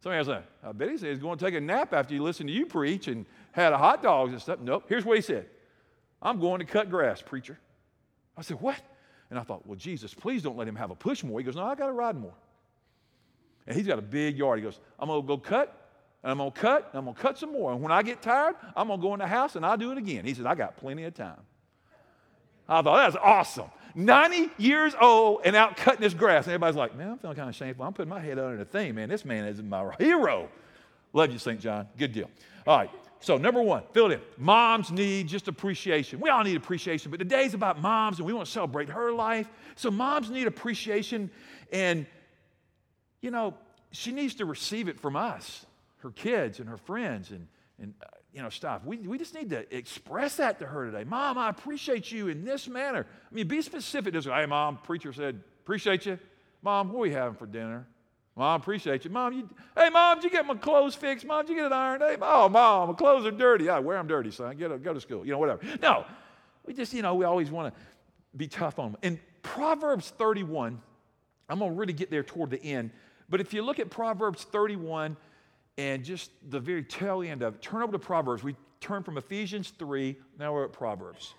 Somebody 0.02 0.20
else 0.20 0.28
said, 0.28 0.44
I 0.64 0.72
bet 0.74 0.90
he 0.90 0.98
said 0.98 1.10
he's 1.10 1.20
going 1.20 1.38
to 1.38 1.46
take 1.46 1.56
a 1.56 1.62
nap 1.62 1.94
after 1.94 2.14
he 2.14 2.20
listened 2.20 2.50
to 2.50 2.54
you 2.54 2.66
preach 2.66 3.08
and 3.08 3.26
had 3.52 3.74
a 3.74 3.78
hot 3.78 4.04
dogs 4.04 4.34
and 4.34 4.42
stuff. 4.42 4.60
Nope. 4.60 4.86
Here's 4.88 5.06
what 5.06 5.16
he 5.16 5.22
said 5.22 5.48
I'm 6.22 6.40
going 6.40 6.60
to 6.60 6.66
cut 6.66 6.90
grass, 6.90 7.22
preacher. 7.22 7.58
I 8.38 8.42
said, 8.42 8.60
What? 8.60 8.80
And 9.30 9.40
I 9.40 9.44
thought, 9.44 9.66
Well, 9.66 9.78
Jesus, 9.78 10.14
please 10.14 10.44
don't 10.44 10.58
let 10.58 10.68
him 10.68 10.76
have 10.76 10.92
a 10.92 10.96
push 10.96 11.24
more. 11.24 11.40
He 11.40 11.46
goes, 11.46 11.56
No, 11.56 11.64
I 11.64 11.76
got 11.76 11.88
to 11.88 11.94
ride 11.94 12.16
more. 12.16 12.34
And 13.68 13.76
he's 13.76 13.86
got 13.86 14.00
a 14.00 14.04
big 14.04 14.38
yard. 14.38 14.60
He 14.60 14.64
goes, 14.64 14.80
I'm 15.00 15.08
going 15.10 15.22
to 15.22 15.28
go 15.28 15.38
cut, 15.38 15.90
and 16.24 16.32
I'm 16.32 16.38
going 16.38 16.52
to 16.52 16.60
cut, 16.60 16.90
and 16.90 17.00
I'm 17.00 17.04
going 17.06 17.16
to 17.16 17.22
cut 17.22 17.38
some 17.38 17.52
more. 17.52 17.74
And 17.74 17.82
when 17.82 17.92
I 17.92 18.02
get 18.02 18.22
tired, 18.22 18.56
I'm 18.76 18.88
going 18.88 19.00
to 19.00 19.06
go 19.06 19.14
in 19.14 19.20
the 19.20 19.28
house 19.28 19.56
and 19.56 19.66
I'll 19.66 19.78
do 19.78 19.92
it 19.92 19.98
again. 19.98 20.26
He 20.26 20.34
said, 20.34 20.46
I 20.46 20.56
got 20.56 20.78
plenty 20.78 21.04
of 21.04 21.14
time. 21.14 21.42
I 22.70 22.82
thought, 22.82 23.12
that's 23.12 23.24
awesome. 23.24 23.70
90 23.96 24.52
years 24.58 24.94
old 25.00 25.42
and 25.46 25.56
out 25.56 25.78
cutting 25.78 26.02
this 26.02 26.14
grass. 26.14 26.46
And 26.46 26.54
everybody's 26.54 26.76
like, 26.76 26.96
man, 26.96 27.12
I'm 27.12 27.18
feeling 27.18 27.36
kind 27.36 27.50
of 27.50 27.56
shameful. 27.56 27.86
I'm 27.86 27.94
putting 27.94 28.10
my 28.10 28.20
head 28.20 28.38
under 28.40 28.58
the 28.58 28.66
thing, 28.66 28.96
man. 28.96 29.10
This 29.10 29.26
man 29.26 29.46
is 29.46 29.62
my 29.62 29.92
hero. 30.00 30.50
Love 31.14 31.32
you, 31.32 31.40
St. 31.40 31.60
John. 31.60 31.88
Good 31.98 32.14
deal. 32.14 32.30
All 32.66 32.78
right. 32.78 32.92
So, 33.20 33.38
number 33.38 33.62
one, 33.62 33.84
fill 33.94 34.12
it 34.12 34.14
in. 34.14 34.22
Moms 34.38 34.92
need 34.92 35.28
just 35.28 35.48
appreciation. 35.48 36.20
We 36.20 36.30
all 36.30 36.44
need 36.44 36.56
appreciation, 36.56 37.10
but 37.10 37.18
today's 37.18 37.56
about 37.56 37.82
moms 37.82 38.20
and 38.20 38.28
we 38.28 38.34
want 38.34 38.46
to 38.46 38.52
celebrate 38.52 38.90
her 38.90 39.12
life. 39.12 39.50
So, 39.76 39.90
moms 39.90 40.30
need 40.30 40.46
appreciation, 40.46 41.32
and, 41.72 42.06
you 43.22 43.32
know, 43.32 43.54
she 43.92 44.12
needs 44.12 44.36
to 44.36 44.46
receive 44.46 44.88
it 44.88 45.00
from 45.00 45.16
us, 45.16 45.66
her 46.00 46.12
kids 46.12 46.60
and 46.60 46.70
her 46.70 46.78
friends. 46.78 47.32
And, 47.32 47.48
and 47.80 47.94
uh, 48.02 48.08
you 48.34 48.44
know, 48.44 48.50
stuff. 48.50 48.86
We, 48.86 48.98
we 48.98 49.18
just 49.18 49.34
need 49.34 49.50
to 49.50 49.76
express 49.76 50.38
that 50.38 50.60
to 50.60 50.68
her 50.68 50.86
today. 50.86 51.04
Mom, 51.04 51.40
I 51.40 51.50
appreciate 51.50 52.12
you 52.12 52.28
in 52.28 52.46
this 52.46 52.68
manner. 52.68 53.08
I 53.10 53.34
mean, 53.34 53.48
be 53.48 53.64
specific. 53.64 54.14
Just, 54.14 54.28
hey, 54.28 54.46
mom, 54.46 54.78
preacher 54.78 55.12
said, 55.12 55.42
appreciate 55.64 56.06
you. 56.06 56.20
Mom, 56.62 56.90
what 56.90 57.00
are 57.00 57.02
we 57.02 57.12
having 57.12 57.36
for 57.36 57.48
dinner? 57.48 57.88
Mom, 58.36 58.62
appreciate 58.62 59.06
you. 59.06 59.10
Mom, 59.10 59.34
you, 59.34 59.50
hey, 59.76 59.90
mom, 59.90 60.18
did 60.18 60.26
you 60.26 60.30
get 60.30 60.46
my 60.46 60.54
clothes 60.54 60.94
fixed? 60.94 61.26
Mom, 61.26 61.46
did 61.46 61.54
you 61.54 61.56
get 61.58 61.66
it 61.66 61.72
ironed? 61.72 62.04
Hey, 62.04 62.18
oh, 62.22 62.48
mom, 62.48 62.90
my 62.90 62.94
clothes 62.94 63.26
are 63.26 63.32
dirty. 63.32 63.70
I 63.70 63.80
wear 63.80 63.98
them 63.98 64.06
dirty, 64.06 64.30
son. 64.30 64.56
Get 64.56 64.72
a, 64.72 64.78
go 64.78 64.94
to 64.94 65.02
school, 65.02 65.26
you 65.26 65.32
know, 65.32 65.40
whatever. 65.40 65.62
No, 65.82 66.06
we 66.64 66.74
just, 66.74 66.94
you 66.94 67.02
know, 67.02 67.16
we 67.16 67.26
always 67.26 67.50
want 67.50 67.74
to 67.74 67.82
be 68.36 68.48
tough 68.48 68.78
on 68.78 68.92
them. 68.92 69.00
In 69.02 69.20
Proverbs 69.42 70.12
31, 70.16 70.80
I'm 71.50 71.60
going 71.60 71.72
to 71.72 71.76
really 71.76 71.94
get 71.94 72.12
there 72.12 72.22
toward 72.22 72.52
the 72.52 72.62
end. 72.62 72.92
But 73.30 73.42
if 73.42 73.54
you 73.54 73.62
look 73.62 73.80
at 73.80 73.90
Proverbs 73.90 74.44
31, 74.44 75.18
and 75.78 76.04
just 76.04 76.32
the 76.50 76.60
very 76.60 76.84
tail 76.84 77.22
end 77.22 77.42
of 77.44 77.56
it. 77.56 77.62
Turn 77.62 77.82
over 77.82 77.92
to 77.92 78.00
Proverbs. 78.00 78.44
We 78.44 78.56
turn 78.82 79.04
from 79.04 79.18
Ephesians 79.18 79.72
3, 79.78 80.16
now 80.40 80.54
we're 80.54 80.66
at 80.66 80.74
Proverbs. 80.74 81.34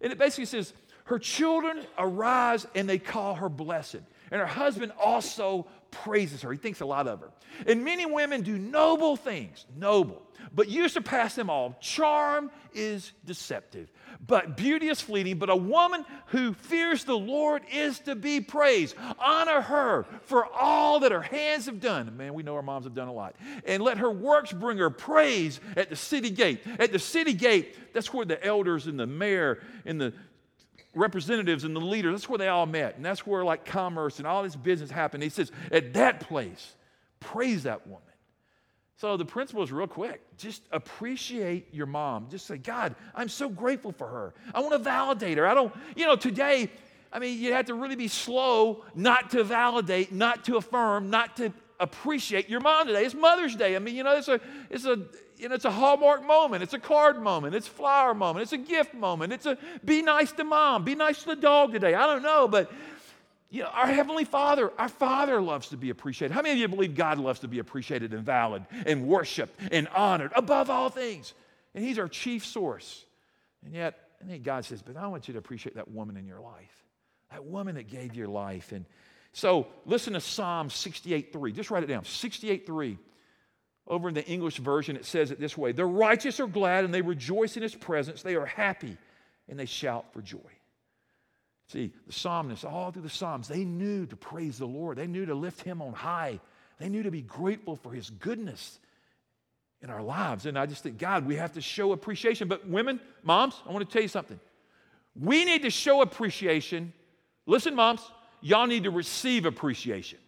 And 0.00 0.12
it 0.12 0.18
basically 0.18 0.46
says, 0.46 0.72
Her 1.04 1.18
children 1.18 1.84
arise 1.98 2.66
and 2.74 2.88
they 2.88 2.98
call 2.98 3.34
her 3.34 3.48
blessed. 3.48 4.00
and 4.30 4.40
her 4.40 4.46
husband 4.46 4.92
also 4.98 5.66
praises 5.92 6.42
her. 6.42 6.50
He 6.50 6.58
thinks 6.58 6.80
a 6.80 6.86
lot 6.86 7.06
of 7.06 7.20
her. 7.20 7.30
And 7.66 7.84
many 7.84 8.06
women 8.06 8.42
do 8.42 8.58
noble 8.58 9.14
things, 9.14 9.66
noble, 9.76 10.22
but 10.52 10.68
you 10.68 10.88
surpass 10.88 11.36
them 11.36 11.48
all. 11.48 11.76
Charm 11.80 12.50
is 12.74 13.12
deceptive, 13.24 13.92
but 14.26 14.56
beauty 14.56 14.88
is 14.88 15.00
fleeting. 15.00 15.38
But 15.38 15.50
a 15.50 15.56
woman 15.56 16.04
who 16.26 16.54
fears 16.54 17.04
the 17.04 17.16
Lord 17.16 17.62
is 17.70 18.00
to 18.00 18.16
be 18.16 18.40
praised. 18.40 18.96
Honor 19.18 19.60
her 19.60 20.06
for 20.22 20.46
all 20.46 21.00
that 21.00 21.12
her 21.12 21.22
hands 21.22 21.66
have 21.66 21.80
done. 21.80 22.16
Man, 22.16 22.34
we 22.34 22.42
know 22.42 22.56
our 22.56 22.62
moms 22.62 22.86
have 22.86 22.94
done 22.94 23.08
a 23.08 23.12
lot. 23.12 23.36
And 23.64 23.82
let 23.82 23.98
her 23.98 24.10
works 24.10 24.52
bring 24.52 24.78
her 24.78 24.90
praise 24.90 25.60
at 25.76 25.90
the 25.90 25.96
city 25.96 26.30
gate. 26.30 26.62
At 26.78 26.90
the 26.90 26.98
city 26.98 27.34
gate, 27.34 27.76
that's 27.92 28.12
where 28.12 28.24
the 28.24 28.42
elders 28.44 28.86
and 28.86 28.98
the 28.98 29.06
mayor 29.06 29.62
and 29.84 30.00
the 30.00 30.14
representatives 30.94 31.64
and 31.64 31.74
the 31.74 31.80
leaders, 31.80 32.12
that's 32.12 32.28
where 32.28 32.38
they 32.38 32.48
all 32.48 32.66
met. 32.66 32.96
And 32.96 33.04
that's 33.04 33.26
where 33.26 33.44
like 33.44 33.64
commerce 33.64 34.18
and 34.18 34.26
all 34.26 34.42
this 34.42 34.56
business 34.56 34.90
happened. 34.90 35.22
He 35.22 35.28
says, 35.28 35.50
at 35.70 35.94
that 35.94 36.20
place, 36.20 36.74
praise 37.20 37.62
that 37.62 37.86
woman. 37.86 38.02
So 38.96 39.16
the 39.16 39.24
principle 39.24 39.64
is 39.64 39.72
real 39.72 39.88
quick. 39.88 40.20
Just 40.36 40.62
appreciate 40.70 41.74
your 41.74 41.86
mom. 41.86 42.28
Just 42.30 42.46
say, 42.46 42.56
God, 42.56 42.94
I'm 43.14 43.28
so 43.28 43.48
grateful 43.48 43.90
for 43.90 44.06
her. 44.06 44.34
I 44.54 44.60
want 44.60 44.72
to 44.72 44.78
validate 44.78 45.38
her. 45.38 45.46
I 45.46 45.54
don't, 45.54 45.74
you 45.96 46.06
know, 46.06 46.14
today, 46.14 46.70
I 47.12 47.18
mean, 47.18 47.38
you 47.40 47.52
have 47.52 47.66
to 47.66 47.74
really 47.74 47.96
be 47.96 48.06
slow 48.06 48.84
not 48.94 49.30
to 49.30 49.42
validate, 49.42 50.12
not 50.12 50.44
to 50.44 50.56
affirm, 50.56 51.10
not 51.10 51.36
to 51.38 51.52
appreciate 51.80 52.48
your 52.48 52.60
mom 52.60 52.86
today. 52.86 53.04
It's 53.04 53.14
Mother's 53.14 53.56
Day. 53.56 53.74
I 53.74 53.80
mean, 53.80 53.96
you 53.96 54.04
know, 54.04 54.16
it's 54.16 54.28
a, 54.28 54.40
it's 54.70 54.84
a, 54.84 55.00
you 55.42 55.48
know, 55.48 55.56
it's 55.56 55.64
a 55.64 55.72
hallmark 55.72 56.24
moment. 56.24 56.62
It's 56.62 56.72
a 56.72 56.78
card 56.78 57.20
moment. 57.20 57.56
It's 57.56 57.66
flower 57.66 58.14
moment. 58.14 58.44
It's 58.44 58.52
a 58.52 58.58
gift 58.58 58.94
moment. 58.94 59.32
It's 59.32 59.44
a 59.44 59.58
be 59.84 60.00
nice 60.00 60.30
to 60.32 60.44
mom. 60.44 60.84
Be 60.84 60.94
nice 60.94 61.24
to 61.24 61.30
the 61.30 61.36
dog 61.36 61.72
today. 61.72 61.94
I 61.94 62.06
don't 62.06 62.22
know, 62.22 62.46
but 62.46 62.70
you 63.50 63.62
know, 63.64 63.68
our 63.68 63.88
Heavenly 63.88 64.24
Father, 64.24 64.72
our 64.78 64.88
Father 64.88 65.42
loves 65.42 65.70
to 65.70 65.76
be 65.76 65.90
appreciated. 65.90 66.32
How 66.32 66.42
many 66.42 66.52
of 66.52 66.58
you 66.58 66.68
believe 66.68 66.94
God 66.94 67.18
loves 67.18 67.40
to 67.40 67.48
be 67.48 67.58
appreciated 67.58 68.14
and 68.14 68.24
valued 68.24 68.64
and 68.86 69.08
worshiped 69.08 69.58
and 69.72 69.88
honored 69.88 70.30
above 70.36 70.70
all 70.70 70.90
things? 70.90 71.34
And 71.74 71.84
He's 71.84 71.98
our 71.98 72.08
chief 72.08 72.46
source. 72.46 73.04
And 73.64 73.74
yet, 73.74 73.98
and 74.20 74.30
then 74.30 74.42
God 74.42 74.64
says, 74.64 74.80
But 74.80 74.96
I 74.96 75.08
want 75.08 75.26
you 75.26 75.32
to 75.32 75.38
appreciate 75.38 75.74
that 75.74 75.90
woman 75.90 76.16
in 76.16 76.24
your 76.24 76.40
life, 76.40 76.84
that 77.32 77.44
woman 77.44 77.74
that 77.74 77.90
gave 77.90 78.14
your 78.14 78.28
life. 78.28 78.70
And 78.70 78.86
so 79.32 79.66
listen 79.86 80.12
to 80.12 80.20
Psalm 80.20 80.70
68 80.70 81.32
3. 81.32 81.50
Just 81.50 81.72
write 81.72 81.82
it 81.82 81.88
down 81.88 82.04
68 82.04 82.64
3. 82.64 82.96
Over 83.86 84.08
in 84.08 84.14
the 84.14 84.24
English 84.26 84.58
version, 84.58 84.96
it 84.96 85.04
says 85.04 85.30
it 85.30 85.40
this 85.40 85.58
way 85.58 85.72
The 85.72 85.84
righteous 85.84 86.40
are 86.40 86.46
glad 86.46 86.84
and 86.84 86.94
they 86.94 87.02
rejoice 87.02 87.56
in 87.56 87.62
His 87.62 87.74
presence. 87.74 88.22
They 88.22 88.36
are 88.36 88.46
happy 88.46 88.96
and 89.48 89.58
they 89.58 89.66
shout 89.66 90.12
for 90.12 90.22
joy. 90.22 90.38
See, 91.68 91.92
the 92.06 92.12
psalmists, 92.12 92.64
all 92.64 92.90
through 92.90 93.02
the 93.02 93.08
Psalms, 93.08 93.48
they 93.48 93.64
knew 93.64 94.04
to 94.06 94.16
praise 94.16 94.58
the 94.58 94.66
Lord. 94.66 94.98
They 94.98 95.06
knew 95.06 95.24
to 95.26 95.34
lift 95.34 95.62
Him 95.62 95.80
on 95.80 95.94
high. 95.94 96.38
They 96.78 96.88
knew 96.88 97.02
to 97.02 97.10
be 97.10 97.22
grateful 97.22 97.76
for 97.76 97.92
His 97.92 98.10
goodness 98.10 98.78
in 99.80 99.90
our 99.90 100.02
lives. 100.02 100.46
And 100.46 100.58
I 100.58 100.66
just 100.66 100.82
think, 100.82 100.98
God, 100.98 101.26
we 101.26 101.36
have 101.36 101.52
to 101.52 101.60
show 101.60 101.92
appreciation. 101.92 102.46
But 102.46 102.68
women, 102.68 103.00
moms, 103.22 103.54
I 103.66 103.72
want 103.72 103.88
to 103.88 103.92
tell 103.92 104.02
you 104.02 104.08
something. 104.08 104.38
We 105.18 105.44
need 105.44 105.62
to 105.62 105.70
show 105.70 106.02
appreciation. 106.02 106.92
Listen, 107.46 107.74
moms, 107.74 108.02
y'all 108.40 108.66
need 108.66 108.84
to 108.84 108.90
receive 108.90 109.46
appreciation. 109.46 110.18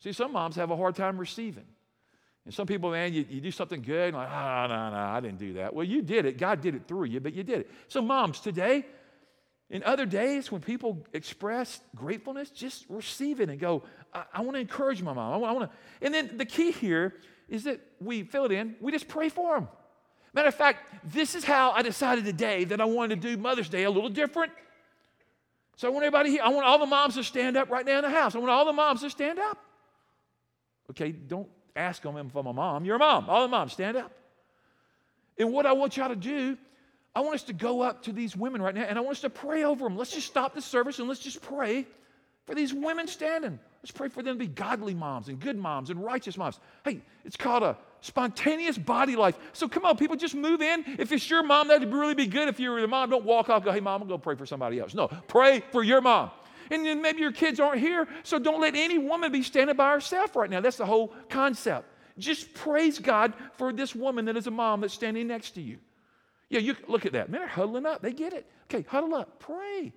See, 0.00 0.12
some 0.12 0.32
moms 0.32 0.56
have 0.56 0.70
a 0.70 0.76
hard 0.76 0.96
time 0.96 1.18
receiving. 1.18 1.66
And 2.44 2.52
some 2.52 2.66
people, 2.66 2.90
man, 2.90 3.12
you, 3.12 3.24
you 3.28 3.40
do 3.40 3.50
something 3.50 3.80
good, 3.80 4.08
and 4.08 4.16
like, 4.16 4.28
ah, 4.30 4.64
oh, 4.64 4.66
no, 4.68 4.90
no, 4.90 4.96
I 4.96 5.20
didn't 5.20 5.38
do 5.38 5.54
that. 5.54 5.74
Well, 5.74 5.84
you 5.84 6.02
did 6.02 6.26
it. 6.26 6.36
God 6.36 6.60
did 6.60 6.74
it 6.74 6.86
through 6.86 7.04
you, 7.04 7.20
but 7.20 7.32
you 7.32 7.42
did 7.42 7.60
it. 7.60 7.70
So, 7.88 8.02
moms, 8.02 8.40
today, 8.40 8.84
in 9.70 9.82
other 9.82 10.04
days, 10.04 10.52
when 10.52 10.60
people 10.60 11.06
express 11.14 11.80
gratefulness, 11.96 12.50
just 12.50 12.84
receive 12.88 13.40
it 13.40 13.48
and 13.48 13.58
go, 13.58 13.82
I, 14.12 14.24
I 14.34 14.40
want 14.42 14.56
to 14.56 14.60
encourage 14.60 15.02
my 15.02 15.14
mom. 15.14 15.42
I 15.42 15.52
want 15.52 15.70
to. 15.70 15.76
And 16.02 16.12
then 16.12 16.36
the 16.36 16.44
key 16.44 16.70
here 16.70 17.14
is 17.48 17.64
that 17.64 17.80
we 18.00 18.22
fill 18.24 18.44
it 18.44 18.52
in, 18.52 18.76
we 18.80 18.92
just 18.92 19.08
pray 19.08 19.28
for 19.28 19.54
them. 19.54 19.68
Matter 20.34 20.48
of 20.48 20.54
fact, 20.54 21.12
this 21.12 21.34
is 21.34 21.44
how 21.44 21.70
I 21.70 21.82
decided 21.82 22.24
today 22.24 22.64
that 22.64 22.80
I 22.80 22.84
wanted 22.84 23.22
to 23.22 23.36
do 23.36 23.40
Mother's 23.40 23.68
Day 23.68 23.84
a 23.84 23.90
little 23.90 24.10
different. 24.10 24.52
So 25.76 25.88
I 25.88 25.90
want 25.90 26.04
everybody 26.04 26.30
here, 26.30 26.42
I 26.42 26.48
want 26.48 26.66
all 26.66 26.78
the 26.78 26.86
moms 26.86 27.14
to 27.14 27.24
stand 27.24 27.56
up 27.56 27.70
right 27.70 27.86
now 27.86 27.98
in 27.98 28.02
the 28.02 28.10
house. 28.10 28.34
I 28.34 28.38
want 28.38 28.50
all 28.50 28.64
the 28.64 28.72
moms 28.72 29.00
to 29.00 29.10
stand 29.10 29.38
up. 29.38 29.58
Okay, 30.90 31.12
don't 31.12 31.48
ask 31.76 32.02
them 32.02 32.16
if 32.16 32.34
I'm 32.34 32.46
a 32.46 32.52
mom. 32.52 32.84
You're 32.84 32.96
a 32.96 32.98
mom. 32.98 33.28
All 33.28 33.42
the 33.42 33.48
moms, 33.48 33.72
stand 33.72 33.96
up. 33.96 34.12
And 35.38 35.52
what 35.52 35.66
I 35.66 35.72
want 35.72 35.96
y'all 35.96 36.08
to 36.08 36.16
do 36.16 36.56
I 37.14 37.20
want 37.20 37.36
us 37.36 37.44
to 37.44 37.52
go 37.52 37.80
up 37.80 38.02
to 38.04 38.12
these 38.12 38.36
women 38.36 38.60
right 38.60 38.74
now 38.74 38.82
and 38.82 38.98
I 38.98 39.00
want 39.00 39.16
us 39.16 39.20
to 39.20 39.30
pray 39.30 39.62
over 39.62 39.84
them. 39.84 39.96
Let's 39.96 40.12
just 40.12 40.26
stop 40.26 40.54
the 40.54 40.62
service 40.62 40.98
and 40.98 41.08
let's 41.08 41.20
just 41.20 41.40
pray 41.40 41.86
for 42.44 42.54
these 42.54 42.74
women 42.74 43.06
standing. 43.06 43.58
Let's 43.82 43.92
pray 43.92 44.08
for 44.08 44.22
them 44.22 44.36
to 44.36 44.38
be 44.38 44.48
godly 44.48 44.94
moms 44.94 45.28
and 45.28 45.38
good 45.38 45.56
moms 45.56 45.90
and 45.90 46.02
righteous 46.02 46.36
moms. 46.36 46.58
Hey, 46.84 47.00
it's 47.24 47.36
called 47.36 47.62
a 47.62 47.76
spontaneous 48.00 48.76
body 48.76 49.14
life. 49.14 49.38
So 49.52 49.68
come 49.68 49.84
on, 49.84 49.96
people, 49.96 50.16
just 50.16 50.34
move 50.34 50.60
in. 50.60 50.84
If 50.98 51.12
it's 51.12 51.28
your 51.30 51.42
mom, 51.42 51.68
that'd 51.68 51.92
really 51.92 52.14
be 52.14 52.26
good. 52.26 52.48
If 52.48 52.58
you're 52.58 52.80
the 52.80 52.88
mom, 52.88 53.10
don't 53.10 53.24
walk 53.24 53.48
off, 53.48 53.64
go, 53.64 53.70
hey, 53.70 53.80
mom, 53.80 54.02
I'm 54.02 54.08
going 54.08 54.20
to 54.20 54.24
pray 54.24 54.34
for 54.34 54.46
somebody 54.46 54.80
else. 54.80 54.94
No, 54.94 55.06
pray 55.28 55.62
for 55.70 55.84
your 55.84 56.00
mom. 56.00 56.30
And 56.70 56.84
then 56.84 57.02
maybe 57.02 57.20
your 57.20 57.32
kids 57.32 57.60
aren't 57.60 57.80
here, 57.80 58.08
so 58.22 58.38
don't 58.38 58.60
let 58.60 58.74
any 58.74 58.98
woman 58.98 59.32
be 59.32 59.42
standing 59.42 59.76
by 59.76 59.92
herself 59.92 60.34
right 60.36 60.50
now. 60.50 60.60
That's 60.60 60.76
the 60.76 60.86
whole 60.86 61.12
concept. 61.28 61.88
Just 62.18 62.54
praise 62.54 62.98
God 62.98 63.34
for 63.54 63.72
this 63.72 63.94
woman 63.94 64.24
that 64.26 64.36
is 64.36 64.46
a 64.46 64.50
mom 64.50 64.80
that's 64.82 64.94
standing 64.94 65.26
next 65.26 65.52
to 65.52 65.60
you. 65.60 65.78
Yeah, 66.48 66.60
you 66.60 66.76
look 66.86 67.06
at 67.06 67.12
that. 67.12 67.30
Man, 67.30 67.40
they're 67.40 67.48
huddling 67.48 67.86
up. 67.86 68.02
They 68.02 68.12
get 68.12 68.32
it. 68.32 68.46
Okay, 68.64 68.86
huddle 68.88 69.14
up. 69.14 69.40
Pray. 69.40 69.92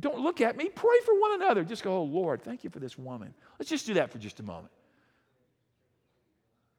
Don't 0.00 0.20
look 0.20 0.40
at 0.40 0.56
me. 0.56 0.68
Pray 0.68 0.96
for 1.04 1.18
one 1.20 1.34
another. 1.34 1.64
Just 1.64 1.82
go, 1.82 1.98
oh, 1.98 2.04
Lord, 2.04 2.42
thank 2.42 2.64
you 2.64 2.70
for 2.70 2.78
this 2.78 2.96
woman. 2.98 3.34
Let's 3.58 3.70
just 3.70 3.86
do 3.86 3.94
that 3.94 4.10
for 4.10 4.18
just 4.18 4.40
a 4.40 4.42
moment. 4.42 4.72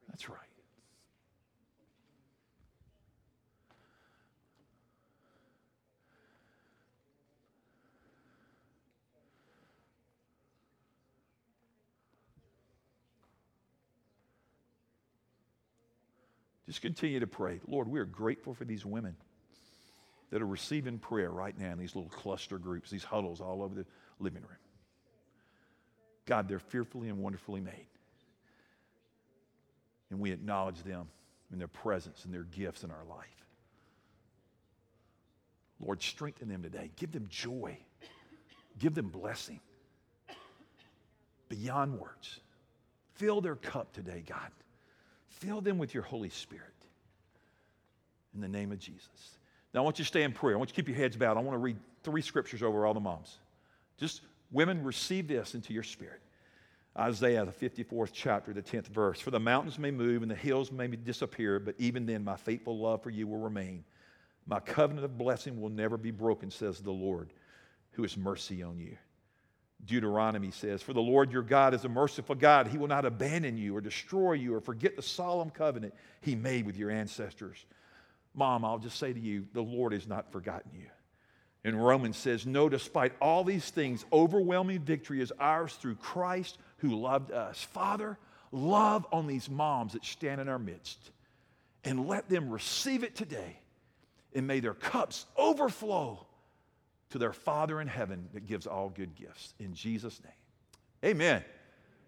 That's 0.08 0.28
right. 0.28 0.38
Just 16.68 16.82
continue 16.82 17.18
to 17.18 17.26
pray. 17.26 17.60
Lord, 17.66 17.88
we 17.88 17.98
are 17.98 18.04
grateful 18.04 18.52
for 18.52 18.66
these 18.66 18.84
women 18.84 19.16
that 20.30 20.42
are 20.42 20.46
receiving 20.46 20.98
prayer 20.98 21.30
right 21.30 21.58
now 21.58 21.72
in 21.72 21.78
these 21.78 21.96
little 21.96 22.10
cluster 22.10 22.58
groups, 22.58 22.90
these 22.90 23.02
huddles 23.02 23.40
all 23.40 23.62
over 23.62 23.74
the 23.74 23.86
living 24.20 24.42
room. 24.42 24.58
God, 26.26 26.46
they're 26.46 26.58
fearfully 26.58 27.08
and 27.08 27.20
wonderfully 27.20 27.62
made. 27.62 27.86
And 30.10 30.20
we 30.20 30.30
acknowledge 30.30 30.82
them 30.82 31.08
in 31.50 31.58
their 31.58 31.68
presence 31.68 32.26
and 32.26 32.34
their 32.34 32.42
gifts 32.42 32.84
in 32.84 32.90
our 32.90 33.04
life. 33.08 33.46
Lord, 35.80 36.02
strengthen 36.02 36.50
them 36.50 36.62
today. 36.62 36.90
Give 36.96 37.10
them 37.10 37.28
joy. 37.30 37.78
Give 38.78 38.94
them 38.94 39.08
blessing 39.08 39.60
beyond 41.48 41.98
words. 41.98 42.40
Fill 43.14 43.40
their 43.40 43.56
cup 43.56 43.94
today, 43.94 44.22
God. 44.26 44.50
Fill 45.40 45.60
them 45.60 45.78
with 45.78 45.94
your 45.94 46.02
Holy 46.02 46.30
Spirit 46.30 46.64
in 48.34 48.40
the 48.40 48.48
name 48.48 48.72
of 48.72 48.78
Jesus. 48.78 49.38
Now, 49.72 49.80
I 49.80 49.84
want 49.84 49.98
you 49.98 50.04
to 50.04 50.08
stay 50.08 50.22
in 50.22 50.32
prayer. 50.32 50.54
I 50.54 50.58
want 50.58 50.70
you 50.70 50.74
to 50.74 50.82
keep 50.82 50.88
your 50.88 50.96
heads 50.96 51.16
bowed. 51.16 51.36
I 51.36 51.40
want 51.40 51.54
to 51.54 51.58
read 51.58 51.76
three 52.02 52.22
scriptures 52.22 52.62
over 52.62 52.86
all 52.86 52.94
the 52.94 53.00
moms. 53.00 53.38
Just 53.98 54.22
women, 54.50 54.82
receive 54.82 55.28
this 55.28 55.54
into 55.54 55.72
your 55.72 55.82
spirit. 55.82 56.20
Isaiah, 56.98 57.44
the 57.44 57.52
54th 57.52 58.10
chapter, 58.12 58.52
the 58.52 58.62
10th 58.62 58.88
verse. 58.88 59.20
For 59.20 59.30
the 59.30 59.38
mountains 59.38 59.78
may 59.78 59.92
move 59.92 60.22
and 60.22 60.30
the 60.30 60.36
hills 60.36 60.72
may 60.72 60.88
disappear, 60.88 61.60
but 61.60 61.76
even 61.78 62.06
then 62.06 62.24
my 62.24 62.36
faithful 62.36 62.78
love 62.78 63.02
for 63.02 63.10
you 63.10 63.26
will 63.26 63.38
remain. 63.38 63.84
My 64.46 64.58
covenant 64.58 65.04
of 65.04 65.18
blessing 65.18 65.60
will 65.60 65.68
never 65.68 65.96
be 65.96 66.10
broken, 66.10 66.50
says 66.50 66.80
the 66.80 66.90
Lord, 66.90 67.32
who 67.92 68.02
has 68.02 68.16
mercy 68.16 68.62
on 68.62 68.78
you. 68.78 68.96
Deuteronomy 69.84 70.50
says, 70.50 70.82
For 70.82 70.92
the 70.92 71.00
Lord 71.00 71.32
your 71.32 71.42
God 71.42 71.74
is 71.74 71.84
a 71.84 71.88
merciful 71.88 72.34
God. 72.34 72.66
He 72.66 72.78
will 72.78 72.88
not 72.88 73.04
abandon 73.04 73.56
you 73.56 73.76
or 73.76 73.80
destroy 73.80 74.32
you 74.32 74.54
or 74.54 74.60
forget 74.60 74.96
the 74.96 75.02
solemn 75.02 75.50
covenant 75.50 75.94
he 76.20 76.34
made 76.34 76.66
with 76.66 76.76
your 76.76 76.90
ancestors. 76.90 77.64
Mom, 78.34 78.64
I'll 78.64 78.78
just 78.78 78.98
say 78.98 79.12
to 79.12 79.20
you, 79.20 79.46
the 79.52 79.62
Lord 79.62 79.92
has 79.92 80.06
not 80.06 80.32
forgotten 80.32 80.72
you. 80.74 80.86
And 81.64 81.84
Romans 81.84 82.16
says, 82.16 82.46
No, 82.46 82.68
despite 82.68 83.12
all 83.20 83.44
these 83.44 83.68
things, 83.70 84.04
overwhelming 84.12 84.80
victory 84.80 85.20
is 85.20 85.32
ours 85.38 85.74
through 85.74 85.96
Christ 85.96 86.58
who 86.78 87.00
loved 87.00 87.32
us. 87.32 87.62
Father, 87.62 88.18
love 88.52 89.06
on 89.12 89.26
these 89.26 89.50
moms 89.50 89.94
that 89.94 90.04
stand 90.04 90.40
in 90.40 90.48
our 90.48 90.58
midst 90.58 91.10
and 91.84 92.06
let 92.06 92.28
them 92.28 92.50
receive 92.50 93.02
it 93.02 93.16
today. 93.16 93.58
And 94.34 94.46
may 94.46 94.60
their 94.60 94.74
cups 94.74 95.26
overflow 95.36 96.27
to 97.10 97.18
their 97.18 97.32
Father 97.32 97.80
in 97.80 97.88
heaven 97.88 98.28
that 98.34 98.46
gives 98.46 98.66
all 98.66 98.88
good 98.88 99.14
gifts. 99.14 99.54
In 99.58 99.74
Jesus' 99.74 100.20
name. 100.22 101.12
Amen. 101.12 101.44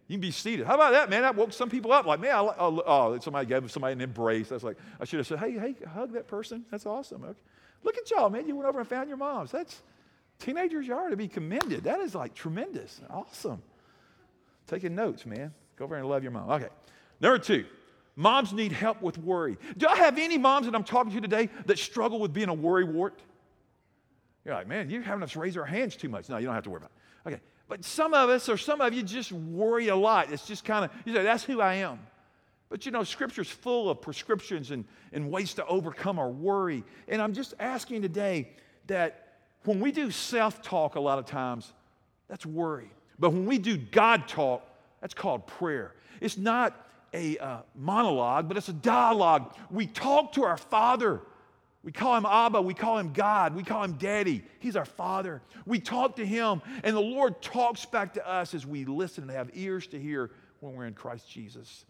You 0.08 0.14
can 0.14 0.20
be 0.20 0.30
seated. 0.32 0.66
How 0.66 0.74
about 0.74 0.92
that, 0.92 1.08
man? 1.08 1.22
That 1.22 1.36
woke 1.36 1.52
some 1.52 1.70
people 1.70 1.92
up. 1.92 2.04
Like, 2.04 2.20
man, 2.20 2.34
I, 2.34 2.54
oh, 2.58 3.18
somebody 3.20 3.46
gave 3.46 3.70
somebody 3.70 3.92
an 3.92 4.00
embrace. 4.00 4.48
That's 4.48 4.64
like, 4.64 4.76
I 5.00 5.04
should 5.04 5.18
have 5.18 5.26
said, 5.26 5.38
hey, 5.38 5.52
hey, 5.52 5.76
hug 5.86 6.12
that 6.14 6.26
person. 6.26 6.64
That's 6.70 6.86
awesome. 6.86 7.22
Okay. 7.24 7.38
Look 7.82 7.96
at 7.96 8.10
y'all, 8.10 8.28
man. 8.28 8.46
You 8.48 8.56
went 8.56 8.68
over 8.68 8.80
and 8.80 8.88
found 8.88 9.08
your 9.08 9.16
moms. 9.16 9.52
That's, 9.52 9.82
Teenagers, 10.40 10.86
you 10.86 10.94
are 10.94 11.10
to 11.10 11.16
be 11.16 11.28
commended. 11.28 11.84
That 11.84 12.00
is 12.00 12.14
like 12.14 12.34
tremendous. 12.34 13.00
Awesome. 13.10 13.62
Taking 14.66 14.94
notes, 14.94 15.26
man. 15.26 15.52
Go 15.76 15.84
over 15.84 15.96
and 15.96 16.08
love 16.08 16.22
your 16.22 16.32
mom. 16.32 16.50
Okay. 16.50 16.68
Number 17.20 17.38
two, 17.38 17.66
moms 18.16 18.52
need 18.52 18.72
help 18.72 19.02
with 19.02 19.18
worry. 19.18 19.58
Do 19.76 19.86
I 19.86 19.96
have 19.96 20.18
any 20.18 20.38
moms 20.38 20.66
that 20.66 20.74
I'm 20.74 20.82
talking 20.82 21.12
to 21.12 21.20
today 21.20 21.50
that 21.66 21.78
struggle 21.78 22.18
with 22.18 22.32
being 22.32 22.48
a 22.48 22.54
worry 22.54 22.84
wart? 22.84 23.18
You're 24.44 24.54
like, 24.54 24.66
man, 24.66 24.88
you're 24.90 25.02
having 25.02 25.22
us 25.22 25.36
raise 25.36 25.56
our 25.56 25.64
hands 25.64 25.96
too 25.96 26.08
much. 26.08 26.28
No, 26.28 26.38
you 26.38 26.46
don't 26.46 26.54
have 26.54 26.64
to 26.64 26.70
worry 26.70 26.78
about 26.78 26.90
it. 26.90 27.28
Okay. 27.28 27.40
But 27.68 27.84
some 27.84 28.14
of 28.14 28.30
us 28.30 28.48
or 28.48 28.56
some 28.56 28.80
of 28.80 28.92
you 28.92 29.02
just 29.02 29.30
worry 29.32 29.88
a 29.88 29.96
lot. 29.96 30.32
It's 30.32 30.46
just 30.46 30.64
kind 30.64 30.84
of, 30.84 30.90
you 31.04 31.14
say, 31.14 31.22
that's 31.22 31.44
who 31.44 31.60
I 31.60 31.74
am. 31.74 32.00
But 32.68 32.86
you 32.86 32.92
know, 32.92 33.02
Scripture's 33.02 33.50
full 33.50 33.90
of 33.90 34.00
prescriptions 34.00 34.70
and, 34.70 34.84
and 35.12 35.30
ways 35.30 35.54
to 35.54 35.66
overcome 35.66 36.18
our 36.18 36.30
worry. 36.30 36.84
And 37.08 37.20
I'm 37.20 37.34
just 37.34 37.54
asking 37.58 38.02
today 38.02 38.48
that 38.86 39.26
when 39.64 39.80
we 39.80 39.92
do 39.92 40.10
self 40.10 40.62
talk, 40.62 40.94
a 40.94 41.00
lot 41.00 41.18
of 41.18 41.26
times, 41.26 41.72
that's 42.28 42.46
worry. 42.46 42.90
But 43.18 43.32
when 43.32 43.44
we 43.44 43.58
do 43.58 43.76
God 43.76 44.26
talk, 44.26 44.64
that's 45.00 45.14
called 45.14 45.46
prayer. 45.46 45.94
It's 46.20 46.38
not 46.38 46.88
a 47.12 47.38
uh, 47.38 47.58
monologue, 47.74 48.48
but 48.48 48.56
it's 48.56 48.68
a 48.68 48.72
dialogue. 48.72 49.54
We 49.70 49.86
talk 49.86 50.32
to 50.32 50.44
our 50.44 50.56
Father. 50.56 51.20
We 51.82 51.92
call 51.92 52.16
him 52.16 52.26
Abba. 52.26 52.60
We 52.60 52.74
call 52.74 52.98
him 52.98 53.12
God. 53.12 53.54
We 53.54 53.62
call 53.62 53.82
him 53.84 53.92
Daddy. 53.92 54.44
He's 54.58 54.76
our 54.76 54.84
Father. 54.84 55.40
We 55.64 55.80
talk 55.80 56.16
to 56.16 56.26
him, 56.26 56.60
and 56.84 56.94
the 56.94 57.00
Lord 57.00 57.40
talks 57.40 57.86
back 57.86 58.14
to 58.14 58.28
us 58.28 58.54
as 58.54 58.66
we 58.66 58.84
listen 58.84 59.24
and 59.24 59.32
have 59.32 59.50
ears 59.54 59.86
to 59.88 59.98
hear 59.98 60.30
when 60.60 60.74
we're 60.74 60.86
in 60.86 60.94
Christ 60.94 61.30
Jesus. 61.30 61.86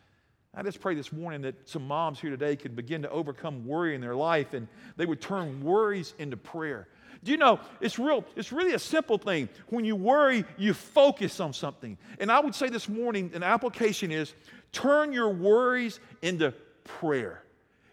I 0.54 0.62
just 0.62 0.80
pray 0.80 0.94
this 0.94 1.12
morning 1.12 1.42
that 1.42 1.68
some 1.68 1.86
moms 1.86 2.20
here 2.20 2.30
today 2.30 2.56
could 2.56 2.74
begin 2.74 3.02
to 3.02 3.10
overcome 3.10 3.64
worry 3.66 3.94
in 3.94 4.00
their 4.00 4.16
life 4.16 4.52
and 4.52 4.66
they 4.96 5.06
would 5.06 5.20
turn 5.20 5.62
worries 5.62 6.12
into 6.18 6.36
prayer. 6.36 6.88
Do 7.22 7.30
you 7.30 7.36
know 7.36 7.60
it's 7.80 7.98
real, 8.00 8.24
it's 8.34 8.50
really 8.50 8.72
a 8.72 8.78
simple 8.78 9.16
thing. 9.16 9.48
When 9.68 9.84
you 9.84 9.94
worry, 9.94 10.44
you 10.56 10.74
focus 10.74 11.38
on 11.38 11.52
something. 11.52 11.98
And 12.18 12.32
I 12.32 12.40
would 12.40 12.54
say 12.54 12.68
this 12.68 12.88
morning, 12.88 13.30
an 13.34 13.44
application 13.44 14.10
is 14.10 14.34
turn 14.72 15.12
your 15.12 15.30
worries 15.30 16.00
into 16.20 16.52
prayer. 16.82 17.44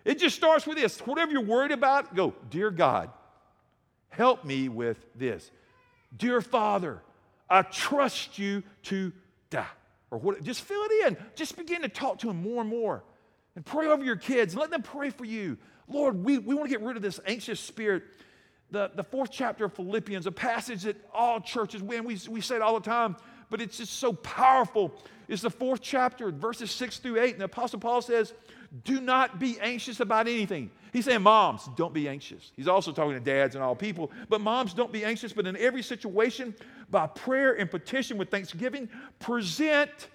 It 0.08 0.20
just 0.20 0.38
starts 0.38 0.66
with 0.66 0.78
this. 0.78 1.00
Whatever 1.02 1.34
you're 1.34 1.42
worried 1.42 1.74
about, 1.74 2.16
go, 2.16 2.34
Dear 2.50 2.72
God, 2.72 3.10
help 4.08 4.46
me 4.46 4.70
with 4.70 4.98
this. 5.16 5.52
Dear 6.16 6.40
Father, 6.40 7.02
I 7.50 7.64
trust 7.64 8.40
you 8.40 8.64
to 8.84 9.12
die. 9.50 9.68
Or 10.10 10.18
what, 10.18 10.42
just 10.44 10.62
fill 10.62 10.82
it 10.82 11.08
in. 11.08 11.18
Just 11.36 11.58
begin 11.58 11.82
to 11.82 11.90
talk 11.90 12.20
to 12.20 12.30
him 12.30 12.42
more 12.42 12.62
and 12.62 12.70
more. 12.70 13.04
And 13.58 13.66
pray 13.66 13.88
over 13.88 14.02
your 14.02 14.16
kids. 14.16 14.54
and 14.54 14.62
Let 14.62 14.72
them 14.72 14.82
pray 14.82 15.10
for 15.10 15.26
you. 15.26 15.58
Lord, 15.90 16.24
we, 16.24 16.38
we 16.38 16.56
want 16.56 16.70
to 16.70 16.74
get 16.74 16.86
rid 16.86 16.96
of 16.96 17.04
this 17.04 17.20
anxious 17.26 17.60
spirit 17.60 18.04
the, 18.72 18.92
the 18.96 19.04
fourth 19.04 19.32
chapter 19.32 19.66
of 19.66 19.74
Philippians, 19.74 20.26
a 20.26 20.32
passage 20.32 20.84
that 20.84 20.98
all 21.14 21.40
churches, 21.40 21.82
we, 21.82 22.00
we, 22.02 22.18
we 22.30 22.42
say 22.42 22.56
it 22.56 22.62
all 22.62 22.74
the 22.80 22.86
time, 22.86 23.16
but 23.50 23.62
it's 23.62 23.78
just 23.78 23.94
so 23.94 24.14
powerful. 24.14 24.94
It's 25.28 25.42
the 25.42 25.50
fourth 25.50 25.82
chapter, 25.82 26.32
verses 26.32 26.72
six 26.72 26.98
through 26.98 27.22
eight. 27.22 27.32
And 27.32 27.42
the 27.42 27.46
Apostle 27.46 27.80
Paul 27.80 28.02
says, 28.02 28.34
Do 28.84 29.02
not 29.02 29.40
be 29.40 29.60
anxious 29.60 30.00
about 30.00 30.28
anything. 30.28 30.72
He's 30.94 31.06
saying, 31.06 31.22
Moms, 31.22 31.70
don't 31.76 31.94
be 31.94 32.08
anxious. 32.08 32.52
He's 32.56 32.68
also 32.68 32.92
talking 32.92 33.14
to 33.14 33.20
dads 33.20 33.56
and 33.56 33.64
all 33.64 33.76
people. 33.76 34.12
But 34.30 34.42
moms, 34.42 34.74
don't 34.74 34.92
be 34.92 35.06
anxious, 35.06 35.34
but 35.34 35.48
in 35.48 35.56
every 35.58 35.84
situation, 35.84 36.56
by 36.90 37.08
prayer 37.08 37.54
and 37.54 37.70
petition 37.70 38.18
with 38.18 38.30
thanksgiving, 38.30 38.90
present 39.20 40.10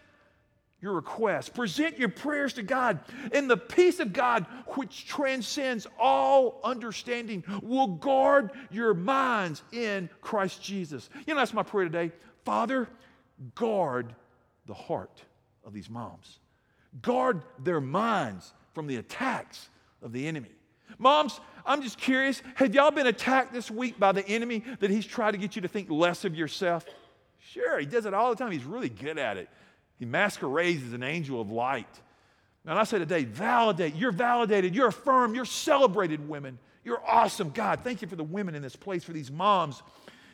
your 0.82 0.94
requests. 0.94 1.48
Present 1.48 1.98
your 1.98 2.08
prayers 2.08 2.52
to 2.54 2.62
God, 2.62 2.98
and 3.32 3.48
the 3.48 3.56
peace 3.56 4.00
of 4.00 4.12
God, 4.12 4.44
which 4.74 5.06
transcends 5.06 5.86
all 5.98 6.60
understanding, 6.64 7.44
will 7.62 7.86
guard 7.86 8.50
your 8.70 8.92
minds 8.92 9.62
in 9.72 10.10
Christ 10.20 10.60
Jesus. 10.62 11.08
You 11.26 11.34
know, 11.34 11.40
that's 11.40 11.54
my 11.54 11.62
prayer 11.62 11.84
today. 11.84 12.10
Father, 12.44 12.88
guard 13.54 14.14
the 14.66 14.74
heart 14.74 15.22
of 15.64 15.72
these 15.72 15.88
moms, 15.88 16.40
guard 17.00 17.42
their 17.58 17.80
minds 17.80 18.52
from 18.74 18.86
the 18.86 18.96
attacks 18.96 19.68
of 20.02 20.12
the 20.12 20.26
enemy. 20.26 20.50
Moms, 20.98 21.40
I'm 21.64 21.82
just 21.82 21.98
curious 21.98 22.42
have 22.56 22.74
y'all 22.74 22.90
been 22.90 23.06
attacked 23.06 23.52
this 23.52 23.70
week 23.70 23.98
by 23.98 24.12
the 24.12 24.26
enemy 24.26 24.64
that 24.80 24.90
he's 24.90 25.06
tried 25.06 25.32
to 25.32 25.38
get 25.38 25.56
you 25.56 25.62
to 25.62 25.68
think 25.68 25.90
less 25.90 26.24
of 26.24 26.34
yourself? 26.34 26.84
Sure, 27.38 27.78
he 27.78 27.86
does 27.86 28.06
it 28.06 28.14
all 28.14 28.30
the 28.30 28.36
time. 28.36 28.52
He's 28.52 28.64
really 28.64 28.88
good 28.88 29.18
at 29.18 29.36
it. 29.36 29.48
He 29.98 30.04
masquerades 30.04 30.82
as 30.84 30.92
an 30.92 31.02
angel 31.02 31.40
of 31.40 31.50
light. 31.50 32.00
And 32.64 32.78
I 32.78 32.84
say 32.84 32.98
today, 32.98 33.24
validate. 33.24 33.94
You're 33.96 34.12
validated. 34.12 34.74
You're 34.74 34.88
affirmed. 34.88 35.34
You're 35.34 35.44
celebrated, 35.44 36.28
women. 36.28 36.58
You're 36.84 37.02
awesome. 37.06 37.50
God, 37.50 37.80
thank 37.82 38.02
you 38.02 38.08
for 38.08 38.16
the 38.16 38.24
women 38.24 38.54
in 38.54 38.62
this 38.62 38.76
place, 38.76 39.04
for 39.04 39.12
these 39.12 39.30
moms. 39.30 39.82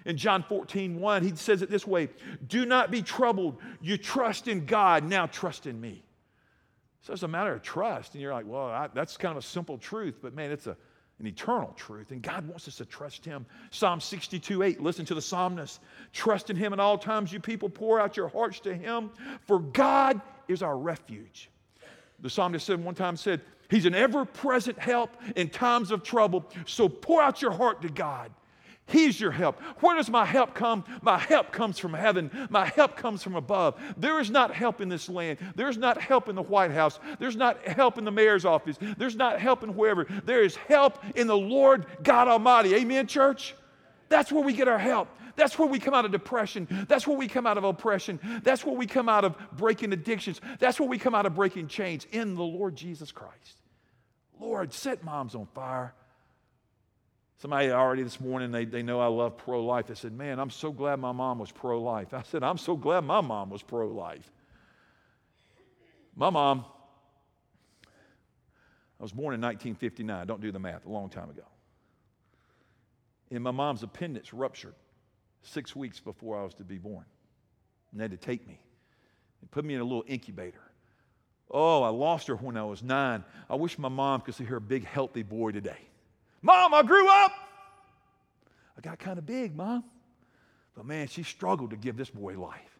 In 0.04 0.16
John 0.16 0.42
14, 0.42 1.00
1, 1.00 1.22
he 1.22 1.34
says 1.36 1.60
it 1.62 1.70
this 1.70 1.86
way 1.86 2.08
Do 2.46 2.64
not 2.64 2.90
be 2.90 3.02
troubled. 3.02 3.58
You 3.80 3.98
trust 3.98 4.48
in 4.48 4.64
God, 4.64 5.04
now 5.04 5.26
trust 5.26 5.66
in 5.66 5.80
me. 5.80 6.02
So 7.02 7.12
it's 7.12 7.22
a 7.22 7.28
matter 7.28 7.52
of 7.52 7.62
trust. 7.62 8.14
And 8.14 8.22
you're 8.22 8.32
like, 8.32 8.46
well, 8.46 8.66
I, 8.66 8.88
that's 8.92 9.16
kind 9.16 9.36
of 9.36 9.42
a 9.42 9.46
simple 9.46 9.78
truth, 9.78 10.16
but 10.20 10.34
man, 10.34 10.50
it's 10.50 10.66
a 10.66 10.76
an 11.20 11.26
eternal 11.26 11.72
truth. 11.76 12.10
And 12.10 12.22
God 12.22 12.46
wants 12.46 12.68
us 12.68 12.76
to 12.76 12.84
trust 12.84 13.24
Him. 13.24 13.44
Psalm 13.70 14.00
62 14.00 14.62
8, 14.62 14.80
listen 14.80 15.04
to 15.06 15.14
the 15.14 15.22
psalmist. 15.22 15.80
Trust 16.12 16.50
in 16.50 16.56
Him 16.56 16.72
at 16.72 16.80
all 16.80 16.98
times, 16.98 17.32
you 17.32 17.40
people. 17.40 17.68
Pour 17.68 18.00
out 18.00 18.16
your 18.16 18.28
hearts 18.28 18.60
to 18.60 18.74
Him, 18.74 19.10
for 19.46 19.58
God 19.58 20.20
is 20.46 20.62
our 20.62 20.76
refuge. 20.76 21.50
The 22.20 22.30
psalmist 22.30 22.66
said 22.66 22.82
one 22.82 22.94
time 22.94 23.16
said, 23.16 23.40
He's 23.70 23.84
an 23.84 23.94
ever 23.94 24.24
present 24.24 24.78
help 24.78 25.10
in 25.36 25.50
times 25.50 25.90
of 25.90 26.02
trouble. 26.02 26.48
So 26.66 26.88
pour 26.88 27.20
out 27.20 27.42
your 27.42 27.52
heart 27.52 27.82
to 27.82 27.88
God. 27.90 28.30
He's 28.88 29.20
your 29.20 29.30
help. 29.30 29.60
Where 29.80 29.96
does 29.96 30.08
my 30.08 30.24
help 30.24 30.54
come? 30.54 30.82
My 31.02 31.18
help 31.18 31.52
comes 31.52 31.78
from 31.78 31.92
heaven. 31.92 32.30
My 32.48 32.64
help 32.64 32.96
comes 32.96 33.22
from 33.22 33.36
above. 33.36 33.78
There 33.98 34.18
is 34.18 34.30
not 34.30 34.54
help 34.54 34.80
in 34.80 34.88
this 34.88 35.10
land. 35.10 35.38
There's 35.54 35.76
not 35.76 36.00
help 36.00 36.30
in 36.30 36.34
the 36.34 36.42
White 36.42 36.70
House. 36.70 36.98
There's 37.18 37.36
not 37.36 37.62
help 37.68 37.98
in 37.98 38.04
the 38.04 38.10
mayor's 38.10 38.46
office. 38.46 38.78
There's 38.96 39.14
not 39.14 39.40
help 39.40 39.62
in 39.62 39.74
whoever. 39.74 40.06
There 40.24 40.42
is 40.42 40.56
help 40.56 41.04
in 41.14 41.26
the 41.26 41.36
Lord 41.36 41.84
God 42.02 42.28
Almighty. 42.28 42.74
Amen, 42.76 43.06
church? 43.06 43.54
That's 44.08 44.32
where 44.32 44.42
we 44.42 44.54
get 44.54 44.68
our 44.68 44.78
help. 44.78 45.08
That's 45.36 45.58
where 45.58 45.68
we 45.68 45.78
come 45.78 45.92
out 45.92 46.06
of 46.06 46.10
depression. 46.10 46.66
That's 46.88 47.06
where 47.06 47.16
we 47.16 47.28
come 47.28 47.46
out 47.46 47.58
of 47.58 47.64
oppression. 47.64 48.18
That's 48.42 48.64
where 48.64 48.74
we 48.74 48.86
come 48.86 49.08
out 49.08 49.24
of 49.24 49.36
breaking 49.52 49.92
addictions. 49.92 50.40
That's 50.58 50.80
where 50.80 50.88
we 50.88 50.98
come 50.98 51.14
out 51.14 51.26
of 51.26 51.34
breaking 51.34 51.68
chains 51.68 52.06
in 52.10 52.34
the 52.34 52.42
Lord 52.42 52.74
Jesus 52.74 53.12
Christ. 53.12 53.60
Lord, 54.40 54.72
set 54.72 55.04
moms 55.04 55.34
on 55.34 55.46
fire. 55.54 55.92
Somebody 57.38 57.70
already 57.70 58.02
this 58.02 58.20
morning, 58.20 58.50
they, 58.50 58.64
they 58.64 58.82
know 58.82 59.00
I 59.00 59.06
love 59.06 59.36
pro 59.36 59.64
life. 59.64 59.86
They 59.86 59.94
said, 59.94 60.12
Man, 60.12 60.40
I'm 60.40 60.50
so 60.50 60.72
glad 60.72 60.98
my 60.98 61.12
mom 61.12 61.38
was 61.38 61.52
pro 61.52 61.80
life. 61.80 62.12
I 62.12 62.22
said, 62.22 62.42
I'm 62.42 62.58
so 62.58 62.76
glad 62.76 63.04
my 63.04 63.20
mom 63.20 63.50
was 63.50 63.62
pro 63.62 63.86
life. 63.86 64.28
My 66.16 66.30
mom, 66.30 66.64
I 68.98 69.02
was 69.02 69.12
born 69.12 69.34
in 69.34 69.40
1959. 69.40 70.26
Don't 70.26 70.40
do 70.40 70.50
the 70.50 70.58
math, 70.58 70.84
a 70.84 70.88
long 70.88 71.08
time 71.08 71.30
ago. 71.30 71.44
And 73.30 73.44
my 73.44 73.52
mom's 73.52 73.84
appendix 73.84 74.32
ruptured 74.32 74.74
six 75.42 75.76
weeks 75.76 76.00
before 76.00 76.40
I 76.40 76.42
was 76.42 76.54
to 76.54 76.64
be 76.64 76.78
born. 76.78 77.04
And 77.92 78.00
they 78.00 78.04
had 78.04 78.10
to 78.10 78.16
take 78.16 78.48
me 78.48 78.58
and 79.40 79.50
put 79.52 79.64
me 79.64 79.74
in 79.74 79.80
a 79.80 79.84
little 79.84 80.04
incubator. 80.08 80.62
Oh, 81.52 81.84
I 81.84 81.90
lost 81.90 82.26
her 82.26 82.34
when 82.34 82.56
I 82.56 82.64
was 82.64 82.82
nine. 82.82 83.22
I 83.48 83.54
wish 83.54 83.78
my 83.78 83.88
mom 83.88 84.22
could 84.22 84.34
see 84.34 84.44
her 84.44 84.58
big, 84.58 84.84
healthy 84.84 85.22
boy 85.22 85.52
today. 85.52 85.88
Mom, 86.42 86.74
I 86.74 86.82
grew 86.82 87.08
up. 87.08 87.32
I 88.76 88.80
got 88.80 88.98
kind 88.98 89.18
of 89.18 89.26
big, 89.26 89.56
Mom. 89.56 89.84
But 90.74 90.86
man, 90.86 91.08
she 91.08 91.24
struggled 91.24 91.70
to 91.70 91.76
give 91.76 91.96
this 91.96 92.10
boy 92.10 92.38
life. 92.38 92.78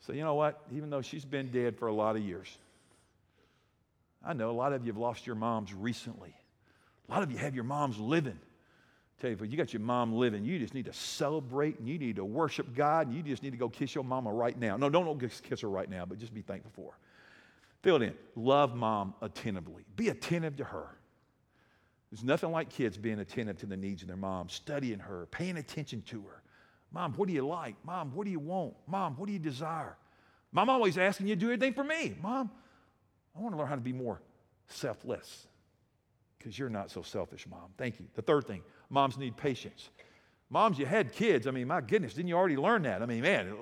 So, 0.00 0.12
you 0.12 0.24
know 0.24 0.34
what? 0.34 0.62
Even 0.72 0.90
though 0.90 1.02
she's 1.02 1.24
been 1.24 1.50
dead 1.50 1.78
for 1.78 1.88
a 1.88 1.92
lot 1.92 2.16
of 2.16 2.22
years, 2.22 2.58
I 4.24 4.32
know 4.32 4.50
a 4.50 4.52
lot 4.52 4.72
of 4.72 4.84
you 4.84 4.92
have 4.92 5.00
lost 5.00 5.26
your 5.26 5.36
moms 5.36 5.72
recently. 5.72 6.34
A 7.08 7.12
lot 7.12 7.22
of 7.22 7.30
you 7.30 7.38
have 7.38 7.54
your 7.54 7.64
moms 7.64 7.98
living. 7.98 8.38
I 8.38 9.20
tell 9.20 9.30
you, 9.30 9.38
you 9.44 9.56
got 9.56 9.72
your 9.72 9.80
mom 9.80 10.14
living, 10.14 10.44
you 10.44 10.58
just 10.58 10.74
need 10.74 10.86
to 10.86 10.92
celebrate 10.92 11.78
and 11.78 11.86
you 11.86 11.98
need 11.98 12.16
to 12.16 12.24
worship 12.24 12.74
God 12.74 13.06
and 13.06 13.16
you 13.16 13.22
just 13.22 13.42
need 13.42 13.50
to 13.50 13.58
go 13.58 13.68
kiss 13.68 13.94
your 13.94 14.04
mama 14.04 14.32
right 14.32 14.58
now. 14.58 14.76
No, 14.76 14.88
don't, 14.88 15.04
don't 15.04 15.42
kiss 15.42 15.60
her 15.60 15.68
right 15.68 15.88
now, 15.88 16.06
but 16.06 16.18
just 16.18 16.32
be 16.32 16.40
thankful 16.40 16.72
for 16.74 16.92
her. 16.92 16.98
Fill 17.82 17.96
it 17.96 18.02
in. 18.02 18.14
Love 18.36 18.74
mom 18.74 19.14
attentively. 19.20 19.84
Be 19.96 20.08
attentive 20.08 20.56
to 20.56 20.64
her. 20.64 20.88
There's 22.10 22.24
nothing 22.24 22.50
like 22.50 22.70
kids 22.70 22.96
being 22.96 23.20
attentive 23.20 23.58
to 23.58 23.66
the 23.66 23.76
needs 23.76 24.02
of 24.02 24.08
their 24.08 24.16
mom, 24.16 24.48
studying 24.48 24.98
her, 24.98 25.26
paying 25.30 25.56
attention 25.56 26.02
to 26.08 26.22
her. 26.22 26.42
Mom, 26.92 27.12
what 27.14 27.28
do 27.28 27.34
you 27.34 27.46
like? 27.46 27.76
Mom, 27.84 28.12
what 28.14 28.24
do 28.24 28.30
you 28.30 28.40
want? 28.40 28.74
Mom, 28.88 29.16
what 29.16 29.26
do 29.26 29.32
you 29.32 29.38
desire? 29.38 29.96
Mom 30.52 30.68
always 30.68 30.98
asking 30.98 31.28
you 31.28 31.36
to 31.36 31.40
do 31.40 31.48
anything 31.48 31.72
for 31.72 31.84
me. 31.84 32.16
Mom, 32.20 32.50
I 33.36 33.40
want 33.40 33.54
to 33.54 33.58
learn 33.58 33.68
how 33.68 33.76
to 33.76 33.80
be 33.80 33.92
more 33.92 34.20
selfless 34.66 35.46
because 36.38 36.58
you're 36.58 36.68
not 36.68 36.90
so 36.90 37.02
selfish, 37.02 37.46
Mom. 37.48 37.70
Thank 37.78 38.00
you. 38.00 38.06
The 38.14 38.22
third 38.22 38.46
thing 38.46 38.62
moms 38.88 39.16
need 39.16 39.36
patience. 39.36 39.90
Moms, 40.52 40.80
you 40.80 40.86
had 40.86 41.12
kids. 41.12 41.46
I 41.46 41.52
mean, 41.52 41.68
my 41.68 41.80
goodness, 41.80 42.14
didn't 42.14 42.28
you 42.28 42.36
already 42.36 42.56
learn 42.56 42.82
that? 42.82 43.02
I 43.02 43.06
mean, 43.06 43.20
man, 43.20 43.54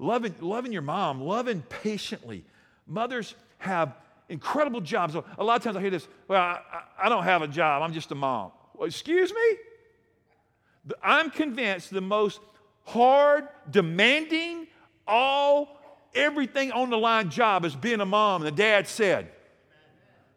loving, 0.00 0.34
loving 0.40 0.72
your 0.72 0.82
mom, 0.82 1.20
loving 1.20 1.62
patiently. 1.62 2.44
Mothers 2.88 3.36
have 3.58 3.94
incredible 4.28 4.80
jobs. 4.80 5.14
A 5.14 5.44
lot 5.44 5.56
of 5.56 5.62
times 5.62 5.76
I 5.76 5.80
hear 5.80 5.90
this, 5.90 6.08
well, 6.28 6.40
I, 6.40 6.60
I 7.02 7.08
don't 7.08 7.24
have 7.24 7.42
a 7.42 7.48
job, 7.48 7.82
I'm 7.82 7.92
just 7.92 8.10
a 8.12 8.14
mom. 8.14 8.52
Well, 8.74 8.86
excuse 8.86 9.32
me? 9.32 10.94
I'm 11.02 11.30
convinced 11.30 11.90
the 11.90 12.00
most 12.00 12.40
hard, 12.84 13.46
demanding, 13.70 14.66
all, 15.06 15.78
everything 16.14 16.72
on 16.72 16.90
the 16.90 16.98
line 16.98 17.30
job 17.30 17.64
is 17.64 17.74
being 17.76 18.00
a 18.00 18.06
mom. 18.06 18.42
And 18.42 18.48
the 18.48 18.56
dad 18.56 18.88
said, 18.88 19.30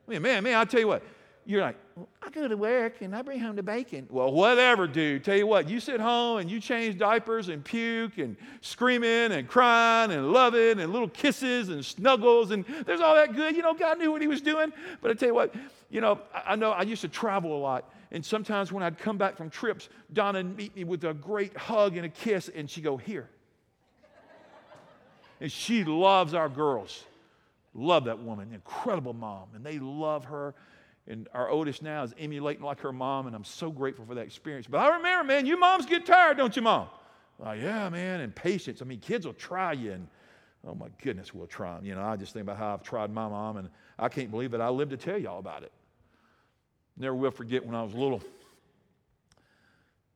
Man, 0.07 0.21
man, 0.21 0.43
man, 0.43 0.57
I'll 0.57 0.67
tell 0.67 0.79
you 0.79 0.87
what, 0.87 1.03
you're 1.45 1.61
like, 1.61 1.77
well, 1.95 2.09
I 2.23 2.29
go 2.29 2.47
to 2.47 2.57
work 2.57 3.01
and 3.01 3.15
I 3.15 3.21
bring 3.21 3.39
home 3.39 3.55
the 3.55 3.63
bacon. 3.63 4.07
Well, 4.09 4.31
whatever, 4.31 4.87
dude. 4.87 5.23
Tell 5.23 5.37
you 5.37 5.45
what, 5.45 5.69
you 5.69 5.79
sit 5.79 5.99
home 5.99 6.39
and 6.39 6.49
you 6.49 6.59
change 6.59 6.97
diapers 6.97 7.49
and 7.49 7.63
puke 7.63 8.17
and 8.17 8.35
screaming 8.61 9.31
and 9.31 9.47
crying 9.47 10.11
and 10.11 10.31
loving 10.31 10.79
and 10.79 10.91
little 10.91 11.07
kisses 11.09 11.69
and 11.69 11.85
snuggles 11.85 12.51
and 12.51 12.65
there's 12.85 13.01
all 13.01 13.15
that 13.15 13.35
good. 13.35 13.55
You 13.55 13.61
know, 13.61 13.73
God 13.73 13.99
knew 13.99 14.11
what 14.11 14.21
He 14.21 14.27
was 14.27 14.41
doing. 14.41 14.73
But 15.01 15.11
I 15.11 15.13
tell 15.13 15.29
you 15.29 15.35
what, 15.35 15.53
you 15.89 16.01
know, 16.01 16.19
I, 16.33 16.53
I 16.53 16.55
know 16.55 16.71
I 16.71 16.81
used 16.81 17.01
to 17.01 17.07
travel 17.07 17.55
a 17.55 17.59
lot. 17.59 17.91
And 18.11 18.25
sometimes 18.25 18.71
when 18.71 18.83
I'd 18.83 18.97
come 18.97 19.17
back 19.17 19.37
from 19.37 19.49
trips, 19.49 19.89
Donna 20.13 20.39
would 20.39 20.57
meet 20.57 20.75
me 20.75 20.83
with 20.83 21.03
a 21.03 21.13
great 21.13 21.55
hug 21.55 21.97
and 21.97 22.05
a 22.05 22.09
kiss, 22.09 22.49
and 22.49 22.69
she'd 22.69 22.83
go, 22.83 22.97
Here. 22.97 23.29
and 25.41 25.51
she 25.51 25.83
loves 25.83 26.33
our 26.33 26.49
girls. 26.49 27.03
Love 27.73 28.05
that 28.05 28.19
woman, 28.19 28.53
incredible 28.53 29.13
mom. 29.13 29.49
And 29.53 29.65
they 29.65 29.79
love 29.79 30.25
her 30.25 30.55
and 31.07 31.27
our 31.33 31.49
oldest 31.49 31.81
now 31.81 32.03
is 32.03 32.13
emulating 32.17 32.63
like 32.63 32.79
her 32.81 32.91
mom, 32.91 33.27
and 33.27 33.35
I'm 33.35 33.43
so 33.43 33.69
grateful 33.69 34.05
for 34.05 34.15
that 34.15 34.25
experience. 34.25 34.67
But 34.67 34.79
I 34.79 34.95
remember, 34.95 35.23
man, 35.23 35.45
you 35.45 35.57
moms 35.59 35.85
get 35.85 36.05
tired, 36.05 36.37
don't 36.37 36.55
you, 36.55 36.61
mom? 36.61 36.87
Like, 37.37 37.61
yeah, 37.61 37.89
man, 37.89 38.21
and 38.21 38.33
patience. 38.33 38.81
I 38.81 38.85
mean, 38.85 38.99
kids 38.99 39.25
will 39.25 39.33
try 39.33 39.73
you, 39.73 39.91
and 39.91 40.07
oh 40.65 40.73
my 40.73 40.87
goodness, 41.01 41.33
we'll 41.33 41.47
try 41.47 41.75
them. 41.75 41.85
You 41.85 41.95
know, 41.95 42.01
I 42.01 42.15
just 42.15 42.33
think 42.33 42.43
about 42.43 42.57
how 42.57 42.73
I've 42.73 42.83
tried 42.83 43.11
my 43.11 43.27
mom, 43.27 43.57
and 43.57 43.69
I 43.99 44.09
can't 44.09 44.31
believe 44.31 44.51
that 44.51 44.61
I 44.61 44.69
lived 44.69 44.91
to 44.91 44.97
tell 44.97 45.17
y'all 45.17 45.39
about 45.39 45.63
it. 45.63 45.71
Never 46.97 47.15
will 47.15 47.31
forget 47.31 47.65
when 47.65 47.75
I 47.75 47.83
was 47.83 47.93
little. 47.93 48.21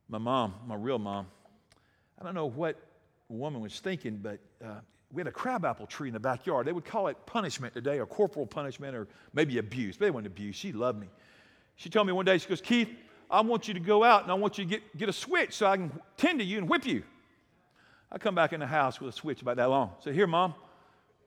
My 0.08 0.18
mom, 0.18 0.56
my 0.66 0.76
real 0.76 0.98
mom, 0.98 1.28
I 2.20 2.24
don't 2.24 2.34
know 2.34 2.48
what 2.48 2.78
woman 3.28 3.62
was 3.62 3.80
thinking, 3.80 4.18
but 4.18 4.40
uh, 4.64 4.80
we 5.12 5.20
had 5.20 5.28
a 5.28 5.32
crabapple 5.32 5.88
tree 5.88 6.10
in 6.10 6.14
the 6.14 6.20
backyard. 6.20 6.68
They 6.68 6.72
would 6.72 6.86
call 6.86 7.08
it 7.08 7.18
punishment 7.26 7.74
today, 7.74 8.00
or 8.00 8.06
corporal 8.06 8.46
punishment, 8.46 8.96
or 8.96 9.08
maybe 9.34 9.58
abuse. 9.58 9.98
But 9.98 10.06
they 10.06 10.12
weren't 10.12 10.28
abuse. 10.28 10.56
She 10.56 10.72
loved 10.72 11.00
me. 11.00 11.08
She 11.76 11.90
told 11.90 12.06
me 12.08 12.14
one 12.14 12.26
day, 12.26 12.38
she 12.38 12.48
goes, 12.48 12.62
Keith, 12.62 12.90
I 13.30 13.42
want 13.42 13.68
you 13.68 13.74
to 13.74 13.80
go 13.80 14.04
out 14.04 14.24
and 14.24 14.32
I 14.32 14.36
want 14.36 14.58
you 14.58 14.66
to 14.66 14.70
get, 14.70 14.98
get 14.98 15.10
a 15.10 15.14
switch 15.14 15.54
so 15.54 15.68
I 15.68 15.78
can 15.78 15.92
tend 16.18 16.40
to 16.40 16.46
you 16.46 16.58
and 16.58 16.70
whip 16.70 16.86
you. 16.86 17.04
I 18.12 18.18
come 18.18 18.36
back 18.36 18.54
in 18.54 18.60
the 18.60 18.68
house 18.68 19.00
with 19.00 19.14
a 19.14 19.18
switch 19.18 19.42
about 19.42 19.58
that 19.58 19.70
long. 19.70 19.92
Said, 20.04 20.16
Here, 20.16 20.28
mom, 20.28 20.54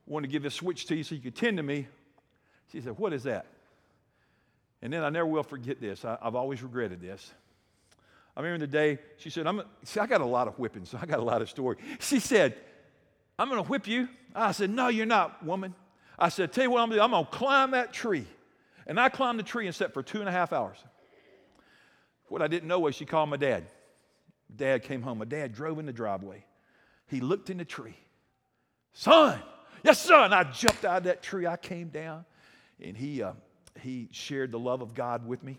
I 0.06 0.10
want 0.10 0.24
to 0.24 0.28
give 0.28 0.42
this 0.42 0.54
switch 0.54 0.86
to 0.86 0.96
you 0.96 1.04
so 1.04 1.14
you 1.14 1.20
can 1.20 1.32
tend 1.32 1.56
to 1.56 1.62
me. 1.62 1.86
She 2.70 2.80
said, 2.80 2.98
What 2.98 3.12
is 3.12 3.22
that? 3.24 3.46
And 4.80 4.92
then 4.92 5.04
I 5.04 5.10
never 5.10 5.26
will 5.26 5.44
forget 5.44 5.80
this. 5.80 6.04
I, 6.04 6.18
have 6.22 6.34
always 6.34 6.62
regretted 6.62 7.00
this. 7.00 7.32
I 8.36 8.40
remember 8.40 8.66
the 8.66 8.72
day 8.72 8.98
she 9.16 9.30
said, 9.30 9.46
I'm, 9.46 9.62
see, 9.84 10.00
I 10.00 10.06
got 10.06 10.20
a 10.20 10.26
lot 10.26 10.48
of 10.48 10.58
whipping, 10.58 10.84
so 10.84 10.98
I 11.00 11.06
got 11.06 11.20
a 11.20 11.24
lot 11.24 11.40
of 11.40 11.48
story. 11.48 11.76
She 12.00 12.18
said, 12.18 12.56
I'm 13.38 13.48
going 13.48 13.62
to 13.62 13.68
whip 13.68 13.86
you. 13.86 14.08
I 14.34 14.52
said, 14.52 14.70
No, 14.70 14.88
you're 14.88 15.06
not, 15.06 15.44
woman. 15.44 15.74
I 16.18 16.28
said, 16.28 16.52
Tell 16.52 16.64
you 16.64 16.70
what 16.70 16.80
I'm 16.80 16.88
going 16.88 16.98
to 16.98 17.00
do. 17.00 17.04
I'm 17.04 17.10
going 17.10 17.24
to 17.24 17.30
climb 17.30 17.70
that 17.72 17.92
tree. 17.92 18.26
And 18.86 18.98
I 18.98 19.08
climbed 19.08 19.38
the 19.38 19.44
tree 19.44 19.66
and 19.66 19.74
sat 19.74 19.94
for 19.94 20.02
two 20.02 20.20
and 20.20 20.28
a 20.28 20.32
half 20.32 20.52
hours. 20.52 20.78
What 22.28 22.42
I 22.42 22.48
didn't 22.48 22.68
know 22.68 22.80
was 22.80 22.94
she 22.94 23.04
called 23.04 23.28
my 23.28 23.36
dad. 23.36 23.66
Dad 24.54 24.82
came 24.82 25.02
home. 25.02 25.18
My 25.18 25.24
dad 25.24 25.52
drove 25.52 25.78
in 25.78 25.86
the 25.86 25.92
driveway. 25.92 26.44
He 27.06 27.20
looked 27.20 27.50
in 27.50 27.58
the 27.58 27.64
tree. 27.64 27.96
Son, 28.92 29.40
yes, 29.82 30.00
son. 30.00 30.32
I 30.32 30.44
jumped 30.44 30.84
out 30.84 30.98
of 30.98 31.04
that 31.04 31.22
tree. 31.22 31.46
I 31.46 31.56
came 31.56 31.88
down, 31.88 32.24
and 32.80 32.96
he, 32.96 33.22
uh, 33.22 33.32
he 33.80 34.08
shared 34.12 34.52
the 34.52 34.58
love 34.58 34.82
of 34.82 34.94
God 34.94 35.26
with 35.26 35.42
me. 35.42 35.58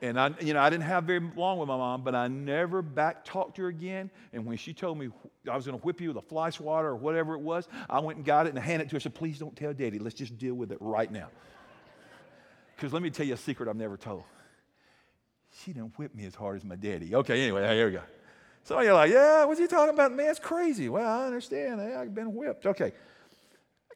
And 0.00 0.18
I, 0.18 0.32
you 0.40 0.54
know, 0.54 0.60
I 0.60 0.70
didn't 0.70 0.84
have 0.84 1.04
very 1.04 1.20
long 1.34 1.58
with 1.58 1.66
my 1.66 1.76
mom, 1.76 2.02
but 2.02 2.14
I 2.14 2.28
never 2.28 2.82
back 2.82 3.24
talked 3.24 3.56
to 3.56 3.62
her 3.62 3.68
again. 3.68 4.10
And 4.32 4.46
when 4.46 4.56
she 4.56 4.72
told 4.72 4.96
me 4.96 5.08
I 5.50 5.56
was 5.56 5.66
going 5.66 5.78
to 5.78 5.84
whip 5.84 6.00
you 6.00 6.08
with 6.08 6.18
a 6.18 6.26
fly 6.26 6.50
swatter 6.50 6.88
or 6.88 6.96
whatever 6.96 7.34
it 7.34 7.40
was, 7.40 7.66
I 7.90 7.98
went 7.98 8.18
and 8.18 8.24
got 8.24 8.46
it 8.46 8.50
and 8.54 8.58
handed 8.58 8.86
it 8.86 8.90
to 8.90 8.94
her. 8.94 8.98
I 8.98 9.00
said, 9.00 9.14
"Please 9.14 9.38
don't 9.38 9.56
tell 9.56 9.72
Daddy. 9.72 9.98
Let's 9.98 10.14
just 10.14 10.38
deal 10.38 10.54
with 10.54 10.70
it 10.70 10.78
right 10.80 11.10
now." 11.10 11.28
Because 12.76 12.92
let 12.92 13.02
me 13.02 13.10
tell 13.10 13.26
you 13.26 13.34
a 13.34 13.36
secret 13.36 13.68
I've 13.68 13.76
never 13.76 13.96
told. 13.96 14.22
She 15.64 15.72
didn't 15.72 15.98
whip 15.98 16.14
me 16.14 16.26
as 16.26 16.34
hard 16.36 16.56
as 16.58 16.64
my 16.64 16.76
daddy. 16.76 17.16
Okay, 17.16 17.42
anyway, 17.42 17.74
here 17.74 17.86
we 17.86 17.92
go. 17.92 18.02
So 18.62 18.80
you're 18.80 18.94
like, 18.94 19.10
"Yeah, 19.10 19.46
what's 19.46 19.58
he 19.58 19.66
talking 19.66 19.94
about? 19.94 20.12
Man, 20.12 20.30
it's 20.30 20.38
crazy." 20.38 20.88
Well, 20.88 21.08
I 21.08 21.26
understand. 21.26 21.80
I've 21.80 22.14
been 22.14 22.34
whipped. 22.34 22.66
Okay 22.66 22.92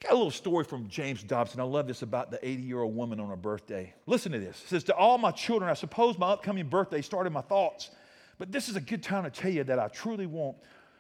got 0.03 0.13
a 0.13 0.17
little 0.17 0.31
story 0.31 0.65
from 0.65 0.89
James 0.89 1.23
Dobson. 1.23 1.61
I 1.61 1.65
love 1.65 1.87
this 1.87 2.03
about 2.03 2.31
the 2.31 2.47
80 2.47 2.63
year 2.63 2.81
old 2.81 2.95
woman 2.95 3.21
on 3.21 3.29
her 3.29 3.37
birthday. 3.37 3.95
Listen 4.07 4.33
to 4.33 4.39
this. 4.39 4.61
It 4.63 4.69
says, 4.69 4.85
To 4.85 4.95
all 4.95 5.19
my 5.19 5.31
children, 5.31 5.71
I 5.71 5.75
suppose 5.75 6.19
my 6.19 6.31
upcoming 6.31 6.69
birthday 6.69 7.03
started 7.03 7.31
my 7.31 7.41
thoughts, 7.41 7.91
but 8.39 8.51
this 8.51 8.69
is 8.69 8.77
a 8.77 8.81
good 8.81 9.03
time 9.03 9.25
to 9.25 9.31
tell 9.31 9.51
you 9.51 9.65
that 9.65 9.79
I 9.79 9.89
truly 9.89 10.27
want, 10.27 10.57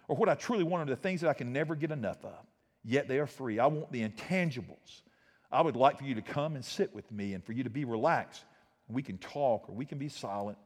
or 0.08 0.16
what 0.16 0.28
I 0.28 0.34
truly 0.34 0.64
want, 0.64 0.88
are 0.88 0.94
the 0.94 1.00
things 1.00 1.20
that 1.22 1.28
I 1.28 1.34
can 1.34 1.52
never 1.52 1.74
get 1.74 1.90
enough 1.90 2.24
of. 2.24 2.46
Yet 2.84 3.08
they 3.08 3.18
are 3.18 3.26
free. 3.26 3.58
I 3.58 3.66
want 3.66 3.90
the 3.92 4.08
intangibles. 4.08 5.02
I 5.50 5.60
would 5.60 5.76
like 5.76 5.98
for 5.98 6.04
you 6.04 6.14
to 6.14 6.22
come 6.22 6.54
and 6.54 6.64
sit 6.64 6.94
with 6.94 7.10
me 7.12 7.34
and 7.34 7.44
for 7.44 7.52
you 7.52 7.64
to 7.64 7.70
be 7.70 7.84
relaxed. 7.84 8.44
We 8.88 9.02
can 9.02 9.18
talk 9.18 9.68
or 9.68 9.72
we 9.72 9.84
can 9.84 9.98
be 9.98 10.08
silent. 10.08 10.58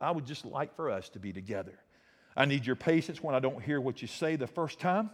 I 0.00 0.10
would 0.10 0.26
just 0.26 0.44
like 0.44 0.74
for 0.76 0.90
us 0.90 1.08
to 1.10 1.18
be 1.18 1.32
together. 1.32 1.78
I 2.36 2.44
need 2.44 2.66
your 2.66 2.76
patience 2.76 3.22
when 3.22 3.34
I 3.34 3.40
don't 3.40 3.62
hear 3.62 3.80
what 3.80 4.00
you 4.00 4.08
say 4.08 4.36
the 4.36 4.46
first 4.46 4.78
time. 4.78 5.10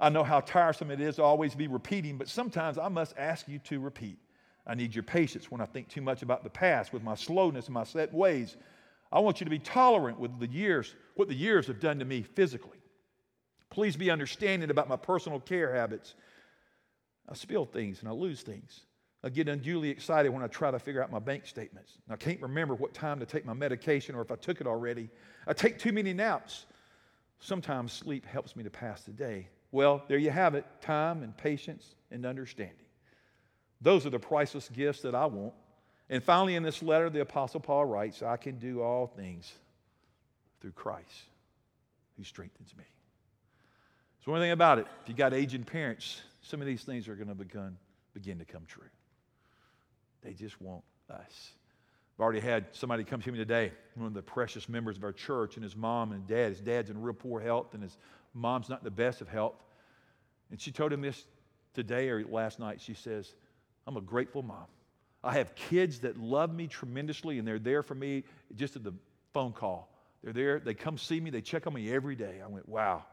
I 0.00 0.08
know 0.08 0.24
how 0.24 0.40
tiresome 0.40 0.90
it 0.90 1.00
is 1.00 1.16
to 1.16 1.22
always 1.22 1.54
be 1.54 1.68
repeating, 1.68 2.18
but 2.18 2.28
sometimes 2.28 2.78
I 2.78 2.88
must 2.88 3.14
ask 3.16 3.48
you 3.48 3.58
to 3.60 3.80
repeat. 3.80 4.18
I 4.66 4.74
need 4.74 4.94
your 4.94 5.04
patience 5.04 5.50
when 5.50 5.60
I 5.60 5.66
think 5.66 5.88
too 5.88 6.02
much 6.02 6.22
about 6.22 6.42
the 6.42 6.50
past 6.50 6.92
with 6.92 7.02
my 7.02 7.14
slowness 7.14 7.66
and 7.66 7.74
my 7.74 7.84
set 7.84 8.12
ways. 8.12 8.56
I 9.12 9.20
want 9.20 9.40
you 9.40 9.44
to 9.44 9.50
be 9.50 9.58
tolerant 9.58 10.18
with 10.18 10.38
the 10.40 10.48
years, 10.48 10.94
what 11.14 11.28
the 11.28 11.34
years 11.34 11.68
have 11.68 11.80
done 11.80 11.98
to 12.00 12.04
me 12.04 12.22
physically. 12.22 12.78
Please 13.70 13.96
be 13.96 14.10
understanding 14.10 14.70
about 14.70 14.88
my 14.88 14.96
personal 14.96 15.40
care 15.40 15.74
habits. 15.74 16.14
I 17.28 17.34
spill 17.34 17.64
things 17.64 18.00
and 18.00 18.08
I 18.08 18.12
lose 18.12 18.42
things. 18.42 18.82
I 19.22 19.28
get 19.28 19.48
unduly 19.48 19.90
excited 19.90 20.30
when 20.30 20.42
I 20.42 20.46
try 20.46 20.70
to 20.70 20.78
figure 20.78 21.02
out 21.02 21.10
my 21.10 21.18
bank 21.18 21.46
statements. 21.46 21.98
I 22.08 22.16
can't 22.16 22.40
remember 22.40 22.74
what 22.74 22.94
time 22.94 23.18
to 23.20 23.26
take 23.26 23.44
my 23.44 23.54
medication 23.54 24.14
or 24.14 24.22
if 24.22 24.30
I 24.30 24.36
took 24.36 24.60
it 24.60 24.66
already. 24.66 25.08
I 25.46 25.52
take 25.52 25.78
too 25.78 25.92
many 25.92 26.12
naps. 26.12 26.66
Sometimes 27.40 27.92
sleep 27.92 28.24
helps 28.24 28.56
me 28.56 28.62
to 28.64 28.70
pass 28.70 29.02
the 29.02 29.12
day. 29.12 29.48
Well, 29.72 30.02
there 30.08 30.18
you 30.18 30.30
have 30.30 30.54
it 30.54 30.64
time 30.80 31.22
and 31.22 31.36
patience 31.36 31.94
and 32.10 32.24
understanding. 32.24 32.86
Those 33.80 34.06
are 34.06 34.10
the 34.10 34.18
priceless 34.18 34.68
gifts 34.68 35.02
that 35.02 35.14
I 35.14 35.26
want. 35.26 35.52
And 36.08 36.22
finally, 36.22 36.54
in 36.54 36.62
this 36.62 36.82
letter, 36.82 37.10
the 37.10 37.20
Apostle 37.20 37.60
Paul 37.60 37.84
writes, 37.84 38.22
I 38.22 38.36
can 38.36 38.58
do 38.58 38.80
all 38.80 39.06
things 39.06 39.52
through 40.60 40.72
Christ 40.72 41.24
who 42.16 42.24
strengthens 42.24 42.74
me. 42.76 42.84
So, 44.24 44.32
one 44.32 44.40
thing 44.40 44.52
about 44.52 44.78
it, 44.78 44.86
if 45.02 45.08
you 45.08 45.14
got 45.14 45.34
aging 45.34 45.64
parents, 45.64 46.20
some 46.42 46.60
of 46.60 46.66
these 46.66 46.82
things 46.82 47.08
are 47.08 47.14
going 47.14 47.28
to 47.28 47.34
begin, 47.34 47.76
begin 48.14 48.38
to 48.38 48.44
come 48.44 48.62
true. 48.66 48.88
They 50.22 50.32
just 50.32 50.60
want 50.60 50.82
us. 51.10 51.50
I've 52.16 52.22
already 52.22 52.40
had 52.40 52.66
somebody 52.72 53.04
come 53.04 53.20
to 53.20 53.30
me 53.30 53.38
today, 53.38 53.72
one 53.94 54.06
of 54.06 54.14
the 54.14 54.22
precious 54.22 54.68
members 54.68 54.96
of 54.96 55.04
our 55.04 55.12
church, 55.12 55.56
and 55.56 55.62
his 55.62 55.76
mom 55.76 56.12
and 56.12 56.26
dad. 56.26 56.48
His 56.48 56.60
dad's 56.60 56.88
in 56.88 57.00
real 57.00 57.14
poor 57.14 57.40
health, 57.40 57.74
and 57.74 57.82
his 57.82 57.98
mom's 58.36 58.68
not 58.68 58.80
in 58.80 58.84
the 58.84 58.90
best 58.90 59.20
of 59.20 59.28
health. 59.28 59.56
And 60.50 60.60
she 60.60 60.70
told 60.70 60.92
him 60.92 61.00
this 61.00 61.24
today 61.74 62.08
or 62.08 62.24
last 62.24 62.58
night. 62.58 62.80
She 62.80 62.94
says, 62.94 63.34
I'm 63.86 63.96
a 63.96 64.00
grateful 64.00 64.42
mom. 64.42 64.66
I 65.24 65.34
have 65.34 65.54
kids 65.54 66.00
that 66.00 66.18
love 66.18 66.54
me 66.54 66.66
tremendously 66.66 67.38
and 67.38 67.46
they're 67.46 67.58
there 67.58 67.82
for 67.82 67.94
me 67.94 68.24
just 68.54 68.76
at 68.76 68.84
the 68.84 68.94
phone 69.32 69.52
call. 69.52 69.92
They're 70.22 70.32
there, 70.32 70.60
they 70.60 70.74
come 70.74 70.98
see 70.98 71.20
me, 71.20 71.30
they 71.30 71.40
check 71.40 71.66
on 71.66 71.74
me 71.74 71.92
every 71.92 72.16
day. 72.16 72.40
I 72.44 72.48
went, 72.48 72.68
wow. 72.68 73.04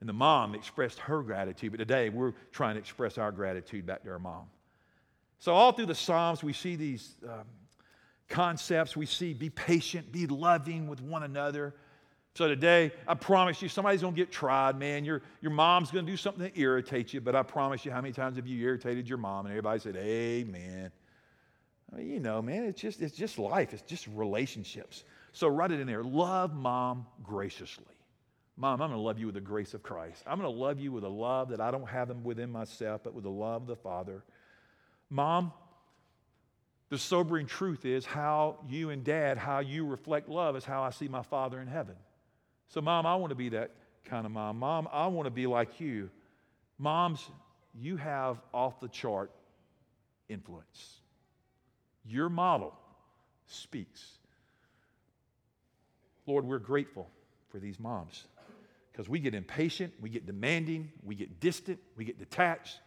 And 0.00 0.08
the 0.08 0.12
mom 0.12 0.54
expressed 0.54 0.98
her 1.00 1.22
gratitude, 1.22 1.70
but 1.70 1.78
today 1.78 2.08
we're 2.08 2.32
trying 2.50 2.74
to 2.74 2.80
express 2.80 3.18
our 3.18 3.30
gratitude 3.30 3.86
back 3.86 4.02
to 4.02 4.10
our 4.10 4.18
mom. 4.18 4.46
So, 5.38 5.52
all 5.52 5.72
through 5.72 5.86
the 5.86 5.94
Psalms, 5.94 6.42
we 6.42 6.52
see 6.52 6.76
these 6.76 7.16
um, 7.28 7.44
concepts. 8.28 8.96
We 8.96 9.06
see 9.06 9.32
be 9.32 9.50
patient, 9.50 10.12
be 10.12 10.26
loving 10.26 10.88
with 10.88 11.00
one 11.00 11.22
another. 11.22 11.74
So 12.34 12.48
today, 12.48 12.92
I 13.06 13.14
promise 13.14 13.60
you, 13.60 13.68
somebody's 13.68 14.00
to 14.14 14.20
get 14.20 14.32
tried, 14.32 14.78
man. 14.78 15.04
Your, 15.04 15.20
your 15.42 15.52
mom's 15.52 15.90
to 16.06 16.10
do 16.10 16.16
something 16.16 16.42
that 16.42 16.58
irritates 16.58 17.12
you, 17.12 17.20
but 17.20 17.36
I 17.36 17.42
promise 17.42 17.84
you, 17.84 17.92
how 17.92 18.00
many 18.00 18.14
times 18.14 18.36
have 18.36 18.46
you 18.46 18.64
irritated 18.64 19.06
your 19.06 19.18
mom? 19.18 19.44
And 19.44 19.52
everybody 19.52 19.80
said, 19.80 19.96
Amen. 19.96 20.90
I 21.92 21.96
mean, 21.96 22.08
you 22.08 22.20
know, 22.20 22.40
man, 22.40 22.64
it's 22.64 22.80
just, 22.80 23.02
it's 23.02 23.14
just 23.14 23.38
life. 23.38 23.74
It's 23.74 23.82
just 23.82 24.06
relationships. 24.06 25.04
So 25.32 25.48
write 25.48 25.72
it 25.72 25.80
in 25.80 25.86
there. 25.86 26.02
Love 26.02 26.54
mom 26.54 27.06
graciously. 27.22 27.84
Mom, 28.56 28.80
I'm 28.80 28.90
to 28.90 28.96
love 28.96 29.18
you 29.18 29.26
with 29.26 29.34
the 29.34 29.40
grace 29.40 29.74
of 29.74 29.82
Christ. 29.82 30.22
I'm 30.26 30.40
to 30.40 30.48
love 30.48 30.80
you 30.80 30.90
with 30.90 31.04
a 31.04 31.08
love 31.08 31.50
that 31.50 31.60
I 31.60 31.70
don't 31.70 31.88
have 31.88 32.08
within 32.22 32.50
myself, 32.50 33.02
but 33.04 33.12
with 33.12 33.24
the 33.24 33.30
love 33.30 33.62
of 33.62 33.68
the 33.68 33.76
Father. 33.76 34.22
Mom, 35.10 35.52
the 36.88 36.98
sobering 36.98 37.46
truth 37.46 37.84
is 37.84 38.06
how 38.06 38.58
you 38.68 38.90
and 38.90 39.04
dad, 39.04 39.36
how 39.36 39.60
you 39.60 39.86
reflect 39.86 40.28
love 40.28 40.56
is 40.56 40.64
how 40.64 40.82
I 40.82 40.90
see 40.90 41.08
my 41.08 41.22
Father 41.22 41.60
in 41.60 41.66
heaven. 41.66 41.96
So, 42.72 42.80
mom, 42.80 43.04
I 43.04 43.14
want 43.16 43.30
to 43.32 43.34
be 43.34 43.50
that 43.50 43.70
kind 44.06 44.24
of 44.24 44.32
mom. 44.32 44.58
Mom, 44.58 44.88
I 44.90 45.06
want 45.08 45.26
to 45.26 45.30
be 45.30 45.46
like 45.46 45.78
you. 45.78 46.08
Moms, 46.78 47.28
you 47.78 47.98
have 47.98 48.38
off 48.54 48.80
the 48.80 48.88
chart 48.88 49.30
influence. 50.30 51.00
Your 52.06 52.30
model 52.30 52.72
speaks. 53.46 54.02
Lord, 56.26 56.46
we're 56.46 56.58
grateful 56.58 57.10
for 57.50 57.58
these 57.58 57.78
moms 57.78 58.24
because 58.90 59.06
we 59.06 59.18
get 59.18 59.34
impatient, 59.34 59.92
we 60.00 60.08
get 60.08 60.24
demanding, 60.24 60.90
we 61.04 61.14
get 61.14 61.40
distant, 61.40 61.78
we 61.94 62.06
get 62.06 62.18
detached, 62.18 62.80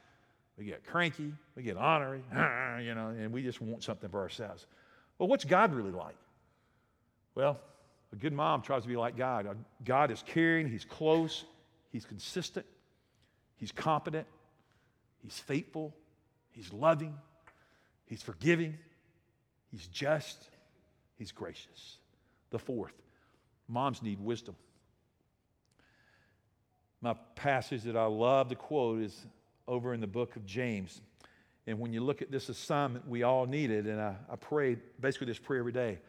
we 0.57 0.65
get 0.65 0.83
cranky, 0.83 1.31
we 1.55 1.61
get 1.61 1.77
honorary, 1.77 2.23
you 2.83 2.95
know, 2.95 3.09
and 3.09 3.31
we 3.31 3.43
just 3.43 3.61
want 3.61 3.83
something 3.83 4.09
for 4.09 4.21
ourselves. 4.21 4.65
Well, 5.19 5.29
what's 5.29 5.45
God 5.45 5.75
really 5.75 5.91
like? 5.91 6.17
Well, 7.35 7.59
a 8.13 8.15
good 8.15 8.33
mom 8.33 8.61
tries 8.61 8.83
to 8.83 8.87
be 8.87 8.95
like 8.95 9.17
God. 9.17 9.47
Uh, 9.47 9.53
God 9.83 10.11
is 10.11 10.23
caring, 10.25 10.69
He's 10.69 10.85
close, 10.85 11.45
He's 11.91 12.05
consistent, 12.05 12.65
He's 13.57 13.71
competent, 13.71 14.27
He's 15.21 15.37
faithful, 15.37 15.95
He's 16.51 16.71
loving, 16.71 17.13
He's 18.05 18.21
forgiving, 18.21 18.77
He's 19.71 19.87
just, 19.87 20.49
He's 21.17 21.31
gracious. 21.31 21.97
The 22.51 22.59
fourth, 22.59 22.93
moms 23.67 24.01
need 24.01 24.19
wisdom. 24.19 24.55
My 27.01 27.15
passage 27.35 27.83
that 27.83 27.97
I 27.97 28.05
love 28.05 28.49
to 28.49 28.55
quote 28.55 29.01
is 29.01 29.25
over 29.67 29.93
in 29.93 29.99
the 29.99 30.07
book 30.07 30.35
of 30.35 30.45
James. 30.45 31.01
And 31.67 31.79
when 31.79 31.91
you 31.91 32.01
look 32.01 32.21
at 32.21 32.31
this 32.31 32.49
assignment, 32.49 33.07
we 33.07 33.23
all 33.23 33.45
need 33.45 33.71
it. 33.71 33.85
And 33.85 33.99
I, 33.99 34.15
I 34.31 34.35
pray 34.35 34.77
basically 34.99 35.27
this 35.27 35.39
prayer 35.39 35.59
every 35.59 35.71
day. 35.71 35.99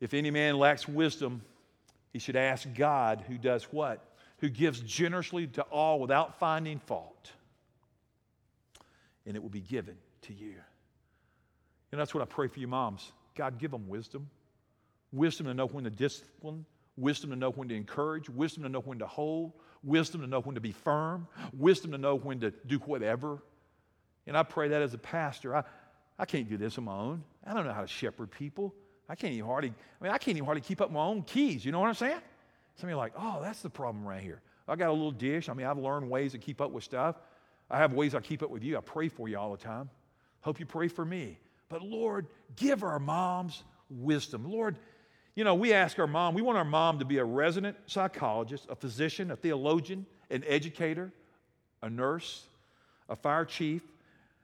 If 0.00 0.14
any 0.14 0.30
man 0.30 0.58
lacks 0.58 0.88
wisdom, 0.88 1.42
he 2.12 2.18
should 2.18 2.36
ask 2.36 2.68
God, 2.74 3.24
who 3.26 3.38
does 3.38 3.64
what? 3.64 4.04
Who 4.38 4.48
gives 4.48 4.80
generously 4.80 5.46
to 5.48 5.62
all 5.62 6.00
without 6.00 6.38
finding 6.38 6.78
fault. 6.78 7.32
And 9.26 9.36
it 9.36 9.42
will 9.42 9.50
be 9.50 9.60
given 9.60 9.96
to 10.22 10.34
you. 10.34 10.54
And 11.92 12.00
that's 12.00 12.14
what 12.14 12.22
I 12.22 12.26
pray 12.26 12.48
for 12.48 12.60
you, 12.60 12.68
moms. 12.68 13.12
God, 13.36 13.58
give 13.58 13.70
them 13.70 13.88
wisdom. 13.88 14.28
Wisdom 15.12 15.46
to 15.46 15.54
know 15.54 15.66
when 15.66 15.84
to 15.84 15.90
discipline, 15.90 16.66
wisdom 16.96 17.30
to 17.30 17.36
know 17.36 17.50
when 17.50 17.68
to 17.68 17.74
encourage, 17.74 18.28
wisdom 18.28 18.64
to 18.64 18.68
know 18.68 18.80
when 18.80 18.98
to 18.98 19.06
hold, 19.06 19.52
wisdom 19.84 20.20
to 20.22 20.26
know 20.26 20.40
when 20.40 20.56
to 20.56 20.60
be 20.60 20.72
firm, 20.72 21.28
wisdom 21.56 21.92
to 21.92 21.98
know 21.98 22.16
when 22.16 22.40
to 22.40 22.50
do 22.66 22.78
whatever. 22.78 23.42
And 24.26 24.36
I 24.36 24.42
pray 24.42 24.68
that 24.68 24.82
as 24.82 24.92
a 24.92 24.98
pastor. 24.98 25.54
I, 25.54 25.62
I 26.18 26.24
can't 26.24 26.48
do 26.48 26.56
this 26.56 26.78
on 26.78 26.84
my 26.84 26.96
own. 26.96 27.22
I 27.46 27.54
don't 27.54 27.64
know 27.64 27.72
how 27.72 27.82
to 27.82 27.86
shepherd 27.86 28.30
people. 28.30 28.74
I 29.08 29.14
can't 29.14 29.32
even 29.32 29.46
hardly, 29.46 29.70
I 29.70 30.04
mean, 30.04 30.12
I 30.12 30.18
can't 30.18 30.36
even 30.36 30.46
hardly 30.46 30.62
keep 30.62 30.80
up 30.80 30.90
my 30.90 31.00
own 31.00 31.22
keys. 31.22 31.64
You 31.64 31.72
know 31.72 31.80
what 31.80 31.88
I'm 31.88 31.94
saying? 31.94 32.20
Some 32.76 32.88
of 32.88 32.90
you 32.90 32.96
are 32.96 32.98
like, 32.98 33.12
oh, 33.18 33.40
that's 33.42 33.62
the 33.62 33.70
problem 33.70 34.04
right 34.04 34.22
here. 34.22 34.40
I 34.66 34.76
got 34.76 34.88
a 34.88 34.92
little 34.92 35.12
dish. 35.12 35.48
I 35.48 35.54
mean, 35.54 35.66
I've 35.66 35.78
learned 35.78 36.08
ways 36.08 36.32
to 36.32 36.38
keep 36.38 36.60
up 36.60 36.70
with 36.70 36.84
stuff. 36.84 37.16
I 37.70 37.78
have 37.78 37.92
ways 37.92 38.14
I 38.14 38.20
keep 38.20 38.42
up 38.42 38.50
with 38.50 38.62
you. 38.62 38.76
I 38.76 38.80
pray 38.80 39.08
for 39.08 39.28
you 39.28 39.38
all 39.38 39.52
the 39.52 39.62
time. 39.62 39.90
Hope 40.40 40.58
you 40.58 40.66
pray 40.66 40.88
for 40.88 41.04
me. 41.04 41.38
But 41.68 41.82
Lord, 41.82 42.26
give 42.56 42.82
our 42.82 42.98
moms 42.98 43.62
wisdom. 43.90 44.50
Lord, 44.50 44.76
you 45.34 45.44
know, 45.44 45.54
we 45.54 45.72
ask 45.72 45.98
our 45.98 46.06
mom, 46.06 46.34
we 46.34 46.42
want 46.42 46.58
our 46.58 46.64
mom 46.64 46.98
to 47.00 47.04
be 47.04 47.18
a 47.18 47.24
resident 47.24 47.76
psychologist, 47.86 48.66
a 48.68 48.76
physician, 48.76 49.30
a 49.30 49.36
theologian, 49.36 50.06
an 50.30 50.44
educator, 50.46 51.12
a 51.82 51.90
nurse, 51.90 52.46
a 53.08 53.16
fire 53.16 53.44
chief, 53.44 53.82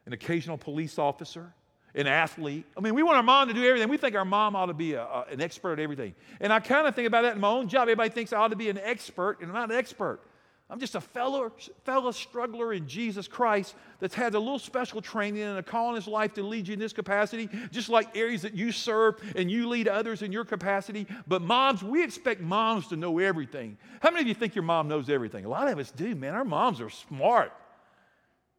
an 0.07 0.13
occasional 0.13 0.59
police 0.59 0.99
officer, 0.99 1.55
an 1.95 2.07
athlete. 2.07 2.67
I 2.77 2.81
mean, 2.81 2.95
we 2.95 3.03
want 3.03 3.17
our 3.17 3.23
mom 3.23 3.49
to 3.49 3.55
do 3.55 3.65
everything. 3.65 3.89
We 3.89 3.97
think 3.97 4.15
our 4.15 4.25
mom 4.25 4.55
ought 4.57 4.67
to 4.67 4.75
be 4.75 4.95
a, 4.95 5.03
a, 5.03 5.27
an 5.31 5.41
expert 5.41 5.75
at 5.75 5.81
everything. 5.81 6.15
And 6.41 6.53
I 6.53 6.61
kind 6.61 6.87
of 6.87 6.95
think 6.95 7.07
about 7.07 7.23
that 7.23 7.35
in 7.35 7.41
my 7.41 7.49
own 7.49 7.69
job. 7.69 7.83
Everybody 7.83 8.11
thinks 8.11 8.33
I 8.33 8.39
ought 8.39 8.49
to 8.49 8.57
be 8.57 8.71
an 8.71 8.79
expert, 8.79 9.39
and 9.41 9.49
I'm 9.49 9.55
not 9.55 9.71
an 9.71 9.77
expert. 9.77 10.21
I'm 10.71 10.79
just 10.79 10.95
a 10.95 11.01
fellow, 11.01 11.51
fellow 11.85 12.13
struggler 12.13 12.73
in 12.73 12.87
Jesus 12.87 13.27
Christ 13.27 13.75
that's 13.99 14.15
had 14.15 14.37
a 14.37 14.39
little 14.39 14.59
special 14.59 15.03
training 15.03 15.43
and 15.43 15.59
a 15.59 15.65
call 15.65 15.89
in 15.89 15.97
his 15.97 16.07
life 16.07 16.35
to 16.35 16.45
lead 16.45 16.69
you 16.69 16.75
in 16.75 16.79
this 16.79 16.93
capacity, 16.93 17.49
just 17.73 17.89
like 17.89 18.17
areas 18.17 18.43
that 18.43 18.55
you 18.55 18.71
serve 18.71 19.21
and 19.35 19.51
you 19.51 19.69
lead 19.69 19.89
others 19.89 20.23
in 20.23 20.31
your 20.31 20.45
capacity. 20.45 21.09
But 21.27 21.43
moms, 21.43 21.83
we 21.83 22.05
expect 22.05 22.41
moms 22.41 22.87
to 22.89 22.97
know 22.97 23.19
everything. 23.19 23.79
How 24.01 24.13
many 24.13 24.23
of 24.23 24.29
you 24.29 24.35
think 24.35 24.55
your 24.55 24.63
mom 24.63 24.87
knows 24.87 25.11
everything? 25.11 25.45
A 25.45 25.49
lot 25.49 25.67
of 25.67 25.77
us 25.81 25.91
do, 25.91 26.15
man. 26.15 26.35
Our 26.35 26.45
moms 26.45 26.81
are 26.81 26.91
smart. 26.91 27.53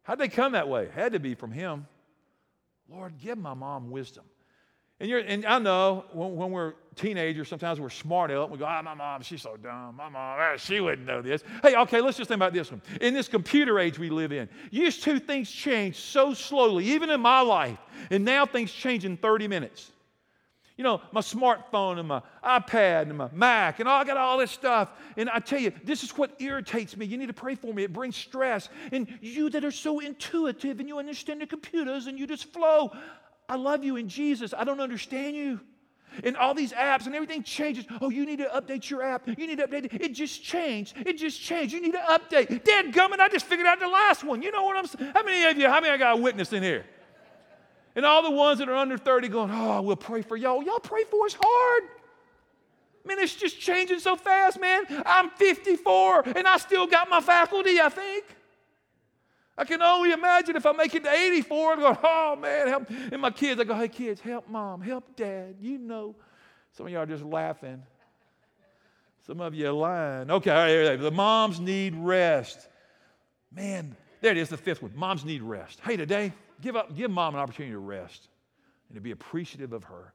How'd 0.02 0.18
they 0.18 0.28
come 0.28 0.52
that 0.52 0.68
way? 0.68 0.90
Had 0.94 1.14
to 1.14 1.18
be 1.18 1.34
from 1.34 1.50
him. 1.50 1.86
Lord, 2.92 3.18
give 3.18 3.38
my 3.38 3.54
mom 3.54 3.90
wisdom. 3.90 4.24
And, 5.00 5.10
you're, 5.10 5.20
and 5.20 5.44
I 5.46 5.58
know 5.58 6.04
when, 6.12 6.36
when, 6.36 6.50
we're 6.52 6.74
teenagers, 6.94 7.48
sometimes 7.48 7.80
we're 7.80 7.90
smart 7.90 8.30
aleck. 8.30 8.50
We 8.50 8.58
go, 8.58 8.66
ah, 8.66 8.82
my 8.82 8.94
mom, 8.94 9.22
she's 9.22 9.42
so 9.42 9.56
dumb. 9.56 9.96
My 9.96 10.08
mom, 10.08 10.14
ah, 10.14 10.56
she 10.56 10.78
wouldn't 10.78 11.06
know 11.06 11.22
this. 11.22 11.42
Hey, 11.62 11.74
okay, 11.74 12.00
let's 12.00 12.16
just 12.16 12.28
think 12.28 12.38
about 12.38 12.52
this 12.52 12.70
one. 12.70 12.82
In 13.00 13.14
this 13.14 13.26
computer 13.26 13.80
age 13.80 13.98
we 13.98 14.10
live 14.10 14.30
in, 14.30 14.48
used 14.70 15.02
to 15.04 15.18
things 15.18 15.50
change 15.50 15.96
so 15.96 16.34
slowly, 16.34 16.84
even 16.84 17.10
in 17.10 17.20
my 17.20 17.40
life. 17.40 17.78
And 18.10 18.24
now 18.24 18.46
things 18.46 18.70
change 18.70 19.04
in 19.04 19.16
30 19.16 19.48
minutes. 19.48 19.90
You 20.76 20.84
know, 20.84 21.00
my 21.12 21.20
smartphone 21.20 21.98
and 21.98 22.08
my 22.08 22.22
iPad 22.42 23.02
and 23.02 23.18
my 23.18 23.28
Mac, 23.32 23.78
and 23.78 23.88
I 23.88 24.04
got 24.04 24.16
all 24.16 24.38
this 24.38 24.50
stuff. 24.50 24.90
And 25.16 25.28
I 25.28 25.38
tell 25.38 25.60
you, 25.60 25.72
this 25.84 26.02
is 26.02 26.16
what 26.16 26.40
irritates 26.40 26.96
me. 26.96 27.06
You 27.06 27.18
need 27.18 27.26
to 27.26 27.34
pray 27.34 27.54
for 27.54 27.72
me. 27.74 27.84
It 27.84 27.92
brings 27.92 28.16
stress. 28.16 28.68
And 28.90 29.06
you 29.20 29.50
that 29.50 29.64
are 29.64 29.70
so 29.70 30.00
intuitive 30.00 30.80
and 30.80 30.88
you 30.88 30.98
understand 30.98 31.40
the 31.40 31.46
computers 31.46 32.06
and 32.06 32.18
you 32.18 32.26
just 32.26 32.52
flow, 32.52 32.92
I 33.48 33.56
love 33.56 33.84
you 33.84 33.96
in 33.96 34.08
Jesus. 34.08 34.54
I 34.56 34.64
don't 34.64 34.80
understand 34.80 35.36
you. 35.36 35.60
And 36.24 36.36
all 36.36 36.54
these 36.54 36.72
apps 36.72 37.06
and 37.06 37.14
everything 37.14 37.42
changes. 37.42 37.86
Oh, 38.00 38.10
you 38.10 38.26
need 38.26 38.38
to 38.38 38.46
update 38.46 38.88
your 38.90 39.02
app. 39.02 39.26
You 39.26 39.46
need 39.46 39.58
to 39.58 39.66
update 39.66 39.86
it. 39.86 40.00
It 40.00 40.12
just 40.12 40.42
changed. 40.42 40.94
It 41.06 41.18
just 41.18 41.40
changed. 41.40 41.72
You 41.72 41.80
need 41.80 41.92
to 41.92 41.98
update. 41.98 42.64
Dad 42.64 42.92
gummit, 42.92 43.18
I 43.18 43.28
just 43.28 43.46
figured 43.46 43.66
out 43.66 43.80
the 43.80 43.88
last 43.88 44.22
one. 44.24 44.42
You 44.42 44.52
know 44.52 44.64
what 44.64 44.76
I'm 44.76 44.86
saying? 44.86 45.12
How 45.14 45.22
many 45.22 45.44
of 45.44 45.56
you, 45.56 45.68
how 45.68 45.80
many 45.80 45.92
I 45.92 45.96
got 45.96 46.18
a 46.18 46.20
witness 46.20 46.52
in 46.52 46.62
here? 46.62 46.84
And 47.94 48.06
all 48.06 48.22
the 48.22 48.30
ones 48.30 48.58
that 48.58 48.68
are 48.68 48.74
under 48.74 48.96
30 48.96 49.28
going, 49.28 49.50
oh, 49.52 49.82
we'll 49.82 49.96
pray 49.96 50.22
for 50.22 50.36
y'all. 50.36 50.62
Y'all 50.62 50.78
pray 50.78 51.04
for 51.04 51.26
us 51.26 51.36
hard. 51.38 51.82
Man, 53.04 53.18
it's 53.18 53.34
just 53.34 53.60
changing 53.60 53.98
so 53.98 54.16
fast, 54.16 54.60
man. 54.60 54.84
I'm 55.04 55.30
54 55.30 56.28
and 56.36 56.46
I 56.46 56.56
still 56.58 56.86
got 56.86 57.10
my 57.10 57.20
faculty, 57.20 57.80
I 57.80 57.88
think. 57.88 58.24
I 59.58 59.64
can 59.64 59.82
only 59.82 60.12
imagine 60.12 60.56
if 60.56 60.64
I 60.64 60.72
make 60.72 60.94
it 60.94 61.04
to 61.04 61.12
84 61.12 61.72
and 61.74 61.82
go, 61.82 61.98
oh 62.02 62.36
man, 62.36 62.68
help. 62.68 62.90
And 62.90 63.20
my 63.20 63.30
kids, 63.30 63.60
I 63.60 63.64
go, 63.64 63.74
hey 63.74 63.88
kids, 63.88 64.20
help 64.20 64.48
mom, 64.48 64.80
help 64.80 65.16
dad. 65.16 65.56
You 65.60 65.78
know. 65.78 66.14
Some 66.72 66.86
of 66.86 66.92
y'all 66.92 67.02
are 67.02 67.06
just 67.06 67.24
laughing. 67.24 67.82
Some 69.26 69.40
of 69.40 69.54
you 69.54 69.68
are 69.68 69.72
lying. 69.72 70.30
Okay, 70.30 70.50
all 70.50 70.90
right. 70.90 71.00
the 71.00 71.10
moms 71.10 71.60
need 71.60 71.94
rest. 71.94 72.68
Man, 73.54 73.94
there 74.20 74.32
it 74.32 74.38
is, 74.38 74.48
the 74.48 74.56
fifth 74.56 74.82
one. 74.82 74.92
Moms 74.94 75.24
need 75.24 75.42
rest. 75.42 75.80
Hey, 75.84 75.96
today, 75.96 76.32
give 76.62 76.76
up, 76.76 76.96
give 76.96 77.10
mom 77.10 77.34
an 77.34 77.40
opportunity 77.40 77.72
to 77.72 77.78
rest 77.78 78.28
and 78.88 78.94
to 78.94 79.00
be 79.00 79.10
appreciative 79.10 79.72
of 79.72 79.84
her. 79.84 80.14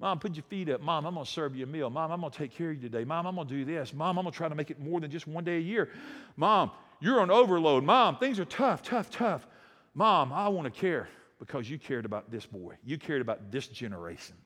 Mom, 0.00 0.20
put 0.20 0.34
your 0.34 0.44
feet 0.44 0.68
up. 0.68 0.80
Mom, 0.80 1.06
I'm 1.06 1.14
going 1.14 1.26
to 1.26 1.32
serve 1.32 1.56
you 1.56 1.64
a 1.64 1.66
meal. 1.66 1.90
Mom, 1.90 2.12
I'm 2.12 2.20
going 2.20 2.30
to 2.30 2.38
take 2.38 2.54
care 2.54 2.70
of 2.70 2.76
you 2.76 2.82
today. 2.82 3.04
Mom, 3.04 3.26
I'm 3.26 3.34
going 3.34 3.48
to 3.48 3.54
do 3.54 3.64
this. 3.64 3.92
Mom, 3.92 4.16
I'm 4.16 4.24
going 4.24 4.32
to 4.32 4.36
try 4.36 4.48
to 4.48 4.54
make 4.54 4.70
it 4.70 4.78
more 4.78 5.00
than 5.00 5.10
just 5.10 5.26
one 5.26 5.42
day 5.42 5.56
a 5.56 5.60
year. 5.60 5.88
Mom, 6.36 6.70
you're 7.00 7.20
on 7.20 7.30
overload. 7.30 7.82
Mom, 7.82 8.16
things 8.18 8.38
are 8.38 8.44
tough, 8.44 8.82
tough, 8.82 9.10
tough. 9.10 9.46
Mom, 9.94 10.32
I 10.32 10.48
want 10.48 10.72
to 10.72 10.80
care 10.80 11.08
because 11.40 11.68
you 11.68 11.78
cared 11.78 12.04
about 12.04 12.30
this 12.30 12.46
boy. 12.46 12.76
You 12.84 12.96
cared 12.96 13.20
about 13.20 13.50
this 13.50 13.66
generation. 13.66 14.36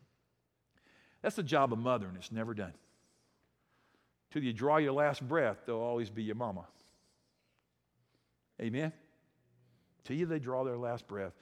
That's 1.20 1.36
the 1.36 1.42
job 1.42 1.72
of 1.72 1.78
mother, 1.78 2.06
and 2.06 2.16
it's 2.16 2.32
never 2.32 2.54
done. 2.54 2.72
Till 4.32 4.42
you 4.42 4.54
draw 4.54 4.78
your 4.78 4.92
last 4.92 5.26
breath, 5.26 5.58
they'll 5.66 5.76
always 5.76 6.08
be 6.08 6.22
your 6.22 6.34
mama. 6.34 6.64
Amen? 8.60 8.92
Till 10.04 10.16
you 10.16 10.26
they 10.26 10.38
draw 10.38 10.64
their 10.64 10.76
last 10.76 11.06
breath. 11.06 11.32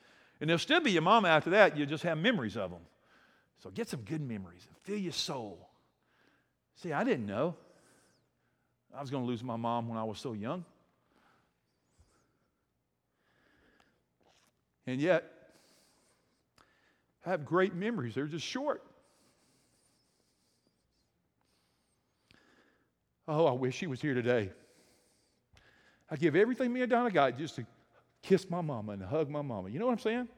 And 0.41 0.49
they'll 0.49 0.59
still 0.59 0.81
be 0.81 0.93
your 0.93 1.03
mama 1.03 1.29
after 1.29 1.51
that. 1.51 1.77
You 1.77 1.87
just 1.87 2.03
have 2.05 2.19
memories 2.19 2.57
of 2.57 2.71
them. 2.71 2.81
So 3.63 3.71
get 3.71 3.89
some 3.89 4.01
good 4.01 4.23
memories 4.23 4.67
and 4.67 4.77
fill 4.83 4.99
your 4.99 5.13
soul. 5.13 5.69
See, 6.77 6.93
I 6.93 7.05
didn't 7.05 7.27
know 7.27 7.57
I 8.97 9.01
was 9.01 9.11
going 9.11 9.23
to 9.23 9.29
lose 9.29 9.45
my 9.45 9.57
mom 9.57 9.89
when 9.89 9.99
I 9.99 10.05
was 10.05 10.19
so 10.19 10.33
young. 10.33 10.65
And 14.87 15.01
yet, 15.01 15.25
I 17.25 17.31
have 17.31 17.45
great 17.45 17.75
memories. 17.75 18.15
They're 18.15 18.27
just 18.27 18.47
short. 18.47 18.83
Oh, 23.29 23.47
I 23.47 23.53
wish 23.53 23.77
she 23.77 23.87
was 23.87 24.01
here 24.01 24.15
today. 24.15 24.51
I 26.11 26.17
give 26.17 26.35
everything 26.35 26.73
me 26.73 26.81
and 26.81 26.91
Donna 26.91 27.11
got 27.11 27.39
just 27.39 27.57
to 27.57 27.67
kiss 28.23 28.49
my 28.49 28.61
mama 28.61 28.93
and 28.93 29.03
hug 29.03 29.29
my 29.29 29.43
mama. 29.43 29.71
You 29.71 29.79
know 29.79 29.87
what 29.87 29.93
I'm 29.93 29.99
saying? 29.99 30.29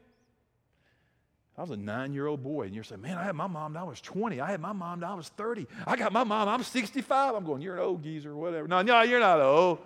I 1.57 1.61
was 1.61 1.69
a 1.69 1.77
nine 1.77 2.13
year 2.13 2.25
old 2.25 2.41
boy, 2.41 2.63
and 2.63 2.73
you're 2.73 2.83
saying, 2.83 3.01
Man, 3.01 3.17
I 3.17 3.23
had 3.23 3.35
my 3.35 3.47
mom 3.47 3.73
when 3.73 3.81
I 3.81 3.85
was 3.85 4.01
20. 4.01 4.41
I 4.41 4.49
had 4.49 4.59
my 4.59 4.73
mom 4.73 5.01
when 5.01 5.09
I 5.09 5.13
was 5.13 5.29
30. 5.29 5.67
I 5.85 5.95
got 5.95 6.11
my 6.11 6.23
mom, 6.23 6.47
I'm 6.47 6.63
65. 6.63 7.35
I'm 7.35 7.45
going, 7.45 7.61
You're 7.61 7.75
an 7.75 7.81
old 7.81 8.03
geezer, 8.03 8.35
whatever. 8.35 8.67
No, 8.67 8.81
no, 8.81 9.01
you're 9.03 9.19
not 9.19 9.39
old. 9.39 9.79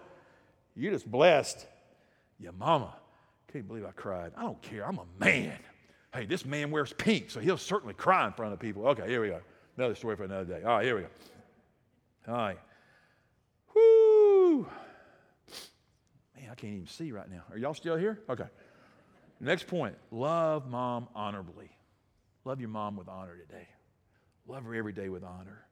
You're 0.75 0.93
just 0.93 1.09
blessed. 1.09 1.65
Your 2.39 2.53
mama 2.53 2.95
can't 3.51 3.67
believe 3.67 3.85
I 3.85 3.91
cried. 3.91 4.31
I 4.37 4.43
don't 4.43 4.61
care. 4.61 4.87
I'm 4.87 4.99
a 4.99 5.05
man. 5.19 5.57
Hey, 6.13 6.25
this 6.25 6.45
man 6.45 6.71
wears 6.71 6.93
pink, 6.93 7.29
so 7.29 7.39
he'll 7.39 7.57
certainly 7.57 7.93
cry 7.93 8.25
in 8.25 8.33
front 8.33 8.53
of 8.53 8.59
people. 8.59 8.87
Okay, 8.87 9.07
here 9.07 9.21
we 9.21 9.29
go. 9.29 9.41
Another 9.75 9.95
story 9.95 10.15
for 10.15 10.23
another 10.23 10.45
day. 10.45 10.63
All 10.63 10.77
right, 10.77 10.85
here 10.85 10.95
we 10.95 11.01
go. 11.01 11.07
All 12.29 12.35
right. 12.35 12.59
Whoo! 13.75 14.67
Can't 16.57 16.73
even 16.73 16.87
see 16.87 17.11
right 17.11 17.29
now. 17.29 17.43
Are 17.51 17.57
y'all 17.57 17.75
still 17.75 17.95
here? 17.95 18.19
Okay. 18.29 18.45
Next 19.39 19.67
point 19.67 19.95
love 20.11 20.67
mom 20.67 21.07
honorably. 21.15 21.69
Love 22.45 22.59
your 22.59 22.69
mom 22.69 22.95
with 22.95 23.07
honor 23.07 23.37
today. 23.37 23.67
Love 24.47 24.63
her 24.63 24.73
every 24.73 24.93
day 24.93 25.09
with 25.09 25.23
honor. 25.23 25.65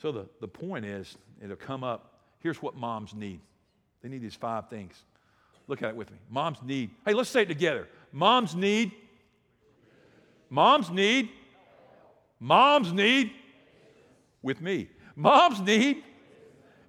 So 0.00 0.10
the, 0.10 0.26
the 0.40 0.48
point 0.48 0.84
is, 0.84 1.16
it'll 1.42 1.54
come 1.54 1.84
up. 1.84 2.18
Here's 2.40 2.60
what 2.60 2.74
moms 2.74 3.14
need 3.14 3.40
they 4.02 4.08
need 4.08 4.22
these 4.22 4.34
five 4.34 4.68
things. 4.68 4.94
Look 5.68 5.82
at 5.82 5.90
it 5.90 5.96
with 5.96 6.10
me. 6.10 6.18
Moms 6.28 6.58
need, 6.64 6.90
hey, 7.06 7.14
let's 7.14 7.30
say 7.30 7.42
it 7.42 7.48
together. 7.48 7.86
Moms 8.10 8.56
need, 8.56 8.90
moms 10.50 10.90
need, 10.90 11.28
moms 12.40 12.92
need, 12.92 13.30
with 14.42 14.60
me. 14.60 14.88
Moms 15.14 15.60
need, 15.60 16.02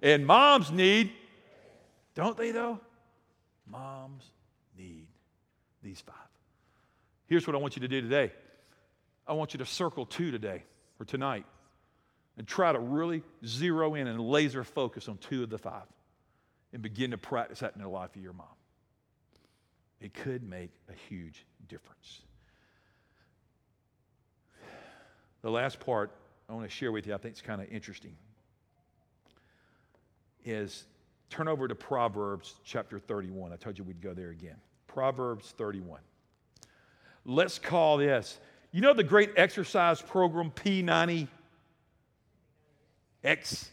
and 0.02 0.26
moms 0.26 0.72
need, 0.72 1.12
don't 2.16 2.36
they 2.36 2.50
though? 2.50 2.80
Moms 3.66 4.24
need 4.76 5.06
these 5.82 6.00
five. 6.00 6.14
Here's 7.26 7.46
what 7.46 7.56
I 7.56 7.58
want 7.58 7.76
you 7.76 7.80
to 7.80 7.88
do 7.88 8.00
today 8.00 8.32
I 9.26 9.32
want 9.32 9.54
you 9.54 9.58
to 9.58 9.66
circle 9.66 10.06
two 10.06 10.30
today 10.30 10.62
or 11.00 11.06
tonight 11.06 11.46
and 12.36 12.46
try 12.46 12.72
to 12.72 12.78
really 12.78 13.22
zero 13.44 13.94
in 13.94 14.06
and 14.06 14.20
laser 14.20 14.64
focus 14.64 15.08
on 15.08 15.18
two 15.18 15.42
of 15.42 15.50
the 15.50 15.58
five 15.58 15.86
and 16.72 16.82
begin 16.82 17.12
to 17.12 17.18
practice 17.18 17.60
that 17.60 17.74
in 17.76 17.82
the 17.82 17.88
life 17.88 18.14
of 18.16 18.22
your 18.22 18.32
mom. 18.32 18.46
It 20.00 20.12
could 20.12 20.42
make 20.42 20.70
a 20.90 20.94
huge 21.08 21.46
difference. 21.68 22.20
The 25.42 25.50
last 25.50 25.80
part 25.80 26.10
I 26.48 26.52
want 26.52 26.68
to 26.68 26.74
share 26.74 26.90
with 26.92 27.06
you, 27.06 27.14
I 27.14 27.18
think 27.18 27.32
it's 27.32 27.40
kind 27.40 27.62
of 27.62 27.68
interesting, 27.70 28.16
is 30.44 30.84
turn 31.30 31.48
over 31.48 31.66
to 31.68 31.74
Proverbs 31.74 32.54
chapter 32.64 32.98
31. 32.98 33.52
I 33.52 33.56
told 33.56 33.78
you 33.78 33.84
we'd 33.84 34.00
go 34.00 34.14
there 34.14 34.30
again. 34.30 34.56
Proverbs 34.86 35.54
31. 35.56 36.00
Let's 37.24 37.58
call 37.58 37.98
this, 37.98 38.38
you 38.70 38.80
know, 38.80 38.92
the 38.92 39.04
great 39.04 39.30
exercise 39.36 40.00
program 40.00 40.50
P90 40.50 41.28
X, 43.24 43.70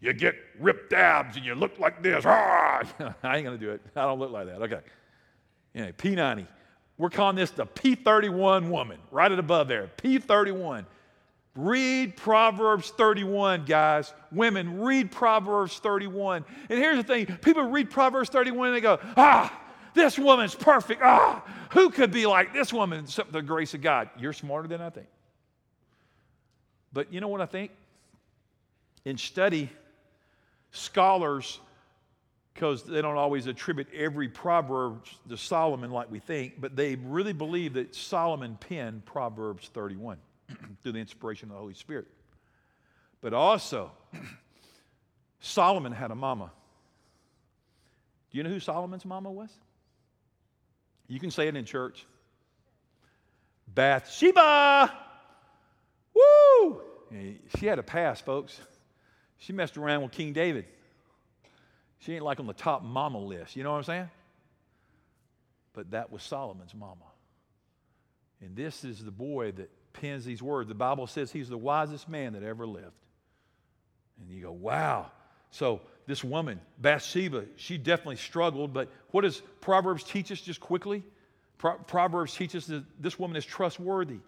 you 0.00 0.12
get 0.12 0.34
ripped 0.58 0.92
abs 0.92 1.36
and 1.36 1.44
you 1.44 1.54
look 1.54 1.78
like 1.78 2.02
this. 2.02 2.24
I 2.26 2.82
ain't 3.22 3.22
going 3.22 3.44
to 3.44 3.58
do 3.58 3.70
it. 3.70 3.82
I 3.94 4.02
don't 4.02 4.18
look 4.18 4.30
like 4.30 4.46
that. 4.46 4.62
Okay. 4.62 4.80
Anyway, 5.74 5.92
P90. 5.96 6.46
We're 6.96 7.10
calling 7.10 7.36
this 7.36 7.50
the 7.50 7.66
P31 7.66 8.70
woman, 8.70 8.98
right 9.10 9.30
at 9.30 9.38
above 9.38 9.68
there. 9.68 9.90
P31. 9.98 10.86
Read 11.54 12.16
Proverbs 12.16 12.90
31, 12.90 13.64
guys. 13.64 14.12
Women, 14.32 14.80
read 14.80 15.12
Proverbs 15.12 15.78
31. 15.78 16.44
And 16.68 16.78
here's 16.78 16.96
the 16.96 17.04
thing 17.04 17.26
people 17.42 17.62
read 17.64 17.90
Proverbs 17.90 18.28
31 18.30 18.68
and 18.68 18.76
they 18.76 18.80
go, 18.80 18.98
ah, 19.16 19.60
this 19.94 20.18
woman's 20.18 20.54
perfect. 20.54 21.00
Ah, 21.02 21.44
who 21.70 21.90
could 21.90 22.10
be 22.10 22.26
like 22.26 22.52
this 22.52 22.72
woman 22.72 23.04
except 23.04 23.32
the 23.32 23.42
grace 23.42 23.74
of 23.74 23.82
God? 23.82 24.10
You're 24.18 24.32
smarter 24.32 24.66
than 24.66 24.80
I 24.80 24.90
think. 24.90 25.06
But 26.92 27.12
you 27.12 27.20
know 27.20 27.28
what 27.28 27.40
I 27.40 27.46
think? 27.46 27.70
in 29.04 29.18
study, 29.18 29.70
scholars, 30.70 31.60
because 32.52 32.84
they 32.84 33.02
don't 33.02 33.16
always 33.16 33.46
attribute 33.46 33.88
every 33.94 34.28
proverb 34.28 35.04
to 35.28 35.36
Solomon 35.36 35.90
like 35.90 36.10
we 36.10 36.18
think, 36.18 36.60
but 36.60 36.76
they 36.76 36.96
really 36.96 37.32
believe 37.32 37.74
that 37.74 37.94
Solomon 37.94 38.56
penned 38.60 39.04
Proverbs 39.04 39.68
31 39.68 40.18
through 40.82 40.92
the 40.92 40.98
inspiration 40.98 41.48
of 41.48 41.54
the 41.54 41.60
Holy 41.60 41.74
Spirit. 41.74 42.06
But 43.20 43.32
also, 43.32 43.90
Solomon 45.40 45.92
had 45.92 46.10
a 46.10 46.14
mama. 46.14 46.50
Do 48.30 48.38
you 48.38 48.44
know 48.44 48.50
who 48.50 48.60
Solomon's 48.60 49.04
mama 49.04 49.30
was? 49.30 49.50
You 51.06 51.20
can 51.20 51.30
say 51.30 51.48
it 51.48 51.56
in 51.56 51.64
church. 51.64 52.06
Bathsheba. 53.74 54.92
Woo! 56.14 56.82
She 57.58 57.66
had 57.66 57.78
a 57.78 57.82
past, 57.82 58.24
folks. 58.24 58.58
She 59.38 59.52
messed 59.52 59.76
around 59.76 60.02
with 60.02 60.12
King 60.12 60.32
David. 60.32 60.66
She 62.00 62.14
ain't 62.14 62.24
like 62.24 62.40
on 62.40 62.46
the 62.46 62.52
top 62.52 62.82
mama 62.82 63.18
list. 63.18 63.56
You 63.56 63.62
know 63.62 63.72
what 63.72 63.78
I'm 63.78 63.84
saying? 63.84 64.10
But 65.72 65.90
that 65.90 66.10
was 66.12 66.22
Solomon's 66.22 66.74
mama. 66.74 67.04
And 68.44 68.54
this 68.54 68.84
is 68.84 69.02
the 69.02 69.10
boy 69.10 69.52
that 69.52 69.70
pens 69.94 70.24
these 70.24 70.42
words. 70.42 70.68
The 70.68 70.74
Bible 70.74 71.06
says 71.06 71.32
he's 71.32 71.48
the 71.48 71.58
wisest 71.58 72.08
man 72.08 72.34
that 72.34 72.42
ever 72.42 72.66
lived. 72.66 72.92
And 74.20 74.30
you 74.30 74.42
go, 74.42 74.52
wow. 74.52 75.10
So 75.50 75.80
this 76.06 76.22
woman, 76.22 76.60
Bathsheba, 76.78 77.46
she 77.56 77.78
definitely 77.78 78.16
struggled. 78.16 78.74
But 78.74 78.90
what 79.12 79.22
does 79.22 79.40
Proverbs 79.60 80.04
teach 80.04 80.30
us 80.30 80.40
just 80.40 80.60
quickly? 80.60 81.02
Pro- 81.58 81.78
Proverbs 81.78 82.34
teaches 82.34 82.66
that 82.66 82.84
this 83.00 83.18
woman 83.18 83.36
is 83.36 83.44
trustworthy. 83.44 84.18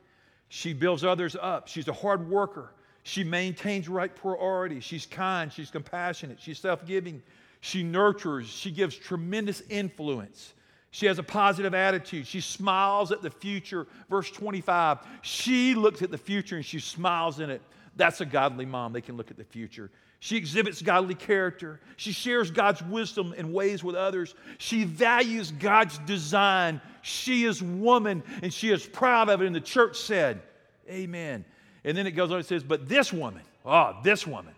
She 0.48 0.72
builds 0.72 1.05
others 1.05 1.37
up. 1.40 1.68
She's 1.68 1.88
a 1.88 1.92
hard 1.92 2.29
worker. 2.31 2.72
She 3.02 3.22
maintains 3.22 3.88
right 3.88 4.14
priorities. 4.14 4.85
She's 4.85 5.07
kind. 5.07 5.52
She's 5.52 5.70
compassionate. 5.70 6.38
She's 6.40 6.59
self 6.59 6.87
giving. 6.87 7.22
She 7.61 7.83
nurtures. 7.83 8.48
She 8.48 8.70
gives 8.70 8.96
tremendous 8.96 9.61
influence. 9.68 10.55
She 10.90 11.07
has 11.07 11.18
a 11.18 11.22
positive 11.22 11.75
attitude. 11.75 12.27
She 12.27 12.40
smiles 12.40 13.12
at 13.12 13.22
the 13.22 13.31
future. 13.31 13.87
Verse 14.09 14.31
25. 14.31 14.99
She 15.22 15.75
looks 15.75 16.03
at 16.03 16.11
the 16.11 16.18
future 16.18 16.57
and 16.57 16.64
she 16.64 16.81
smiles 16.81 17.40
in 17.40 17.51
it. 17.51 17.61
That's 17.96 18.20
a 18.20 18.27
godly 18.27 18.66
mom. 18.66 18.92
They 18.92 19.01
can 19.01 19.16
look 19.16 19.31
at 19.31 19.37
the 19.37 19.44
future. 19.44 19.90
She 20.20 20.37
exhibits 20.37 20.81
godly 20.83 21.14
character. 21.14 21.81
She 21.96 22.12
shares 22.12 22.51
God's 22.51 22.83
wisdom 22.83 23.35
and 23.37 23.53
ways 23.53 23.85
with 23.85 23.94
others. 23.94 24.35
She 24.59 24.85
values 24.85 25.51
God's 25.51 25.99
design. 25.99 26.81
She 27.03 27.44
is 27.44 27.62
woman 27.62 28.22
and 28.42 28.53
she 28.53 28.70
is 28.70 28.87
proud 28.87 29.29
of 29.29 29.42
it. 29.42 29.46
And 29.46 29.55
the 29.55 29.61
church 29.61 29.96
said, 29.99 30.40
Amen. 30.88 31.44
And 31.85 31.96
then 31.96 32.07
it 32.07 32.12
goes 32.12 32.31
on, 32.33 32.40
it 32.40 32.46
says, 32.46 32.62
But 32.62 32.88
this 32.88 33.12
woman, 33.12 33.42
oh, 33.64 33.96
this 34.03 34.27
woman, 34.27 34.55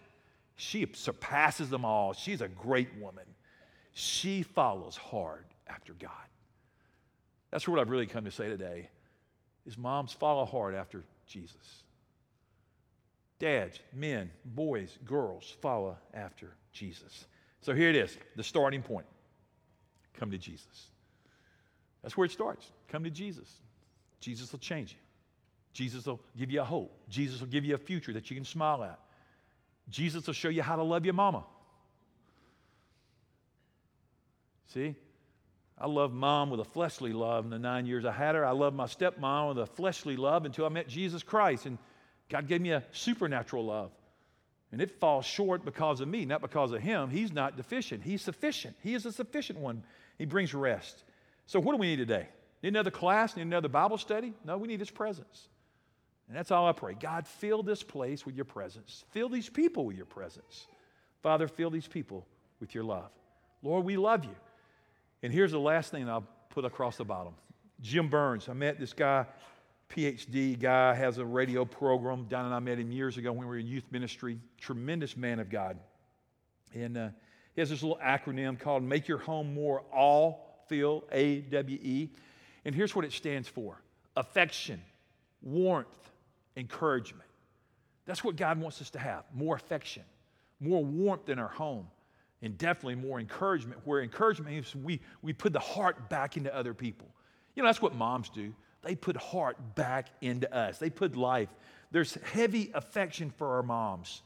she 0.56 0.86
surpasses 0.92 1.68
them 1.68 1.84
all. 1.84 2.12
She's 2.12 2.40
a 2.40 2.48
great 2.48 2.88
woman. 3.00 3.24
She 3.92 4.42
follows 4.42 4.96
hard 4.96 5.44
after 5.68 5.92
God. 5.94 6.10
That's 7.50 7.66
what 7.66 7.78
I've 7.78 7.90
really 7.90 8.06
come 8.06 8.24
to 8.24 8.30
say 8.30 8.48
today 8.48 8.88
is 9.66 9.76
moms 9.78 10.12
follow 10.12 10.44
hard 10.44 10.74
after 10.74 11.04
Jesus. 11.26 11.82
Dads, 13.38 13.78
men, 13.92 14.30
boys, 14.44 14.98
girls 15.04 15.56
follow 15.62 15.96
after 16.12 16.52
Jesus. 16.72 17.26
So 17.60 17.74
here 17.74 17.88
it 17.88 17.96
is, 17.96 18.16
the 18.36 18.42
starting 18.42 18.82
point. 18.82 19.06
Come 20.14 20.30
to 20.30 20.38
Jesus. 20.38 20.88
That's 22.02 22.16
where 22.16 22.24
it 22.24 22.32
starts. 22.32 22.66
Come 22.88 23.04
to 23.04 23.10
Jesus. 23.10 23.48
Jesus 24.20 24.50
will 24.50 24.58
change 24.58 24.92
you. 24.92 24.98
Jesus 25.72 26.06
will 26.06 26.20
give 26.36 26.50
you 26.50 26.60
a 26.60 26.64
hope. 26.64 26.92
Jesus 27.08 27.40
will 27.40 27.48
give 27.48 27.64
you 27.64 27.74
a 27.74 27.78
future 27.78 28.12
that 28.12 28.30
you 28.30 28.36
can 28.36 28.44
smile 28.44 28.82
at. 28.82 28.98
Jesus 29.88 30.26
will 30.26 30.34
show 30.34 30.48
you 30.48 30.62
how 30.62 30.76
to 30.76 30.82
love 30.82 31.04
your 31.04 31.14
mama. 31.14 31.44
See? 34.72 34.96
I 35.80 35.86
loved 35.86 36.14
mom 36.14 36.50
with 36.50 36.60
a 36.60 36.64
fleshly 36.64 37.12
love 37.12 37.44
in 37.44 37.50
the 37.50 37.58
nine 37.58 37.86
years 37.86 38.04
I 38.04 38.12
had 38.12 38.34
her. 38.34 38.44
I 38.44 38.50
loved 38.50 38.76
my 38.76 38.86
stepmom 38.86 39.50
with 39.50 39.58
a 39.58 39.66
fleshly 39.66 40.16
love 40.16 40.44
until 40.44 40.66
I 40.66 40.70
met 40.70 40.88
Jesus 40.88 41.22
Christ. 41.22 41.66
And 41.66 41.78
God 42.28 42.48
gave 42.48 42.60
me 42.60 42.72
a 42.72 42.82
supernatural 42.90 43.64
love. 43.64 43.92
And 44.72 44.82
it 44.82 45.00
falls 45.00 45.24
short 45.24 45.64
because 45.64 46.00
of 46.00 46.08
me, 46.08 46.24
not 46.24 46.42
because 46.42 46.72
of 46.72 46.82
him. 46.82 47.08
He's 47.10 47.32
not 47.32 47.56
deficient. 47.56 48.02
He's 48.02 48.22
sufficient. 48.22 48.76
He 48.82 48.94
is 48.94 49.06
a 49.06 49.12
sufficient 49.12 49.60
one. 49.60 49.82
He 50.18 50.26
brings 50.26 50.52
rest. 50.52 51.04
So, 51.46 51.60
what 51.60 51.72
do 51.72 51.78
we 51.78 51.86
need 51.86 51.96
today? 51.96 52.28
Need 52.62 52.70
another 52.70 52.90
class? 52.90 53.36
Need 53.36 53.42
another 53.42 53.68
Bible 53.68 53.96
study? 53.96 54.34
No, 54.44 54.58
we 54.58 54.68
need 54.68 54.80
His 54.80 54.90
presence. 54.90 55.48
And 56.28 56.36
that's 56.36 56.50
all 56.50 56.66
I 56.66 56.72
pray. 56.72 56.94
God, 56.94 57.26
fill 57.26 57.62
this 57.62 57.82
place 57.82 58.26
with 58.26 58.36
your 58.36 58.44
presence. 58.44 59.04
Fill 59.12 59.30
these 59.30 59.48
people 59.48 59.86
with 59.86 59.96
your 59.96 60.04
presence. 60.04 60.66
Father, 61.22 61.48
fill 61.48 61.70
these 61.70 61.88
people 61.88 62.26
with 62.60 62.74
your 62.74 62.84
love. 62.84 63.10
Lord, 63.62 63.86
we 63.86 63.96
love 63.96 64.24
you. 64.24 64.36
And 65.22 65.32
here's 65.32 65.52
the 65.52 65.60
last 65.60 65.90
thing 65.90 66.08
I'll 66.08 66.26
put 66.50 66.64
across 66.64 66.96
the 66.96 67.04
bottom 67.04 67.34
Jim 67.80 68.08
Burns. 68.08 68.48
I 68.48 68.52
met 68.52 68.78
this 68.78 68.92
guy, 68.92 69.26
PhD 69.90 70.58
guy, 70.58 70.94
has 70.94 71.18
a 71.18 71.24
radio 71.24 71.64
program. 71.64 72.26
Donna 72.28 72.46
and 72.46 72.54
I 72.54 72.58
met 72.58 72.78
him 72.78 72.92
years 72.92 73.16
ago 73.18 73.32
when 73.32 73.40
we 73.40 73.46
were 73.46 73.58
in 73.58 73.66
youth 73.66 73.84
ministry. 73.90 74.38
Tremendous 74.58 75.16
man 75.16 75.38
of 75.40 75.50
God. 75.50 75.78
And 76.74 76.96
uh, 76.96 77.08
he 77.54 77.60
has 77.60 77.70
this 77.70 77.82
little 77.82 77.98
acronym 78.02 78.58
called 78.58 78.82
Make 78.82 79.08
Your 79.08 79.18
Home 79.18 79.54
More 79.54 79.82
All 79.92 80.64
Feel, 80.68 81.04
A 81.12 81.40
W 81.40 81.78
E. 81.80 82.10
And 82.64 82.74
here's 82.74 82.94
what 82.94 83.04
it 83.04 83.12
stands 83.12 83.48
for 83.48 83.80
affection, 84.16 84.82
warmth, 85.42 85.86
encouragement. 86.56 87.28
That's 88.04 88.24
what 88.24 88.36
God 88.36 88.60
wants 88.60 88.80
us 88.80 88.90
to 88.90 88.98
have 88.98 89.24
more 89.34 89.54
affection, 89.54 90.02
more 90.60 90.84
warmth 90.84 91.28
in 91.28 91.38
our 91.38 91.48
home, 91.48 91.86
and 92.42 92.56
definitely 92.56 92.94
more 92.94 93.18
encouragement, 93.18 93.80
where 93.84 94.02
encouragement 94.02 94.52
means 94.52 94.74
we, 94.74 95.00
we 95.22 95.32
put 95.32 95.52
the 95.52 95.58
heart 95.58 96.08
back 96.08 96.36
into 96.36 96.54
other 96.54 96.74
people. 96.74 97.08
You 97.54 97.62
know, 97.62 97.68
that's 97.68 97.82
what 97.82 97.94
moms 97.94 98.28
do. 98.28 98.54
They 98.82 98.94
put 98.94 99.16
heart 99.16 99.74
back 99.74 100.08
into 100.20 100.52
us, 100.54 100.78
they 100.78 100.90
put 100.90 101.16
life. 101.16 101.48
There's 101.90 102.14
heavy 102.32 102.70
affection 102.74 103.30
for 103.30 103.56
our 103.56 103.62
moms. 103.62 104.22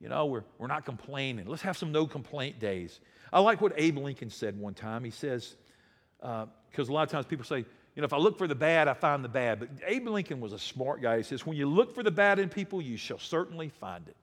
You 0.00 0.08
know, 0.08 0.26
we're, 0.26 0.42
we're 0.58 0.66
not 0.66 0.84
complaining. 0.84 1.46
Let's 1.46 1.62
have 1.62 1.76
some 1.76 1.92
no 1.92 2.06
complaint 2.06 2.58
days. 2.58 2.98
I 3.32 3.38
like 3.38 3.60
what 3.60 3.72
Abe 3.76 3.98
Lincoln 3.98 4.30
said 4.30 4.58
one 4.58 4.74
time. 4.74 5.04
He 5.04 5.12
says, 5.12 5.54
because 6.18 6.88
uh, 6.88 6.92
a 6.92 6.92
lot 6.92 7.04
of 7.04 7.08
times 7.08 7.24
people 7.24 7.44
say, 7.44 7.58
you 7.58 8.00
know, 8.00 8.04
if 8.04 8.12
I 8.12 8.18
look 8.18 8.36
for 8.36 8.48
the 8.48 8.54
bad, 8.54 8.88
I 8.88 8.94
find 8.94 9.24
the 9.24 9.28
bad. 9.28 9.60
But 9.60 9.68
Abe 9.86 10.08
Lincoln 10.08 10.40
was 10.40 10.52
a 10.52 10.58
smart 10.58 11.02
guy. 11.02 11.18
He 11.18 11.22
says, 11.22 11.46
when 11.46 11.56
you 11.56 11.66
look 11.66 11.94
for 11.94 12.02
the 12.02 12.10
bad 12.10 12.40
in 12.40 12.48
people, 12.48 12.82
you 12.82 12.96
shall 12.96 13.18
certainly 13.18 13.68
find 13.68 14.08
it. 14.08 14.16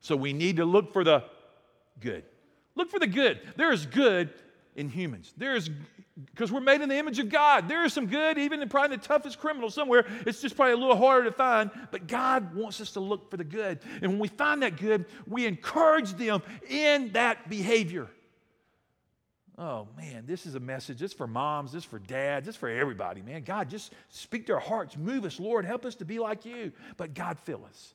So 0.00 0.16
we 0.16 0.32
need 0.32 0.56
to 0.56 0.64
look 0.64 0.92
for 0.92 1.04
the 1.04 1.24
good. 2.00 2.24
Look 2.74 2.90
for 2.90 2.98
the 2.98 3.06
good. 3.06 3.40
There 3.56 3.72
is 3.72 3.86
good 3.86 4.30
in 4.76 4.88
humans. 4.88 5.32
There 5.36 5.56
is, 5.56 5.70
because 6.26 6.52
we're 6.52 6.60
made 6.60 6.80
in 6.80 6.88
the 6.88 6.96
image 6.96 7.18
of 7.18 7.28
God. 7.28 7.68
There 7.68 7.84
is 7.84 7.92
some 7.92 8.06
good, 8.06 8.38
even 8.38 8.62
in 8.62 8.68
probably 8.68 8.96
the 8.96 9.02
toughest 9.02 9.38
criminal 9.38 9.70
somewhere. 9.70 10.06
It's 10.26 10.40
just 10.40 10.56
probably 10.56 10.74
a 10.74 10.76
little 10.76 10.96
harder 10.96 11.30
to 11.30 11.36
find, 11.36 11.70
but 11.90 12.06
God 12.06 12.54
wants 12.54 12.80
us 12.80 12.92
to 12.92 13.00
look 13.00 13.30
for 13.30 13.36
the 13.36 13.44
good. 13.44 13.80
And 14.00 14.12
when 14.12 14.18
we 14.18 14.28
find 14.28 14.62
that 14.62 14.76
good, 14.76 15.06
we 15.26 15.46
encourage 15.46 16.12
them 16.14 16.42
in 16.68 17.12
that 17.12 17.50
behavior. 17.50 18.08
Oh 19.58 19.88
man, 19.94 20.24
this 20.24 20.46
is 20.46 20.54
a 20.54 20.60
message. 20.60 20.98
This 20.98 21.12
for 21.12 21.26
moms, 21.26 21.72
this 21.72 21.84
for 21.84 21.98
dads, 21.98 22.46
this 22.46 22.56
for 22.56 22.70
everybody, 22.70 23.20
man. 23.20 23.42
God, 23.42 23.68
just 23.68 23.92
speak 24.08 24.46
to 24.46 24.54
our 24.54 24.60
hearts. 24.60 24.96
Move 24.96 25.26
us, 25.26 25.38
Lord. 25.38 25.66
Help 25.66 25.84
us 25.84 25.96
to 25.96 26.06
be 26.06 26.18
like 26.18 26.46
you. 26.46 26.72
But 26.96 27.12
God, 27.12 27.38
fill 27.38 27.66
us. 27.68 27.92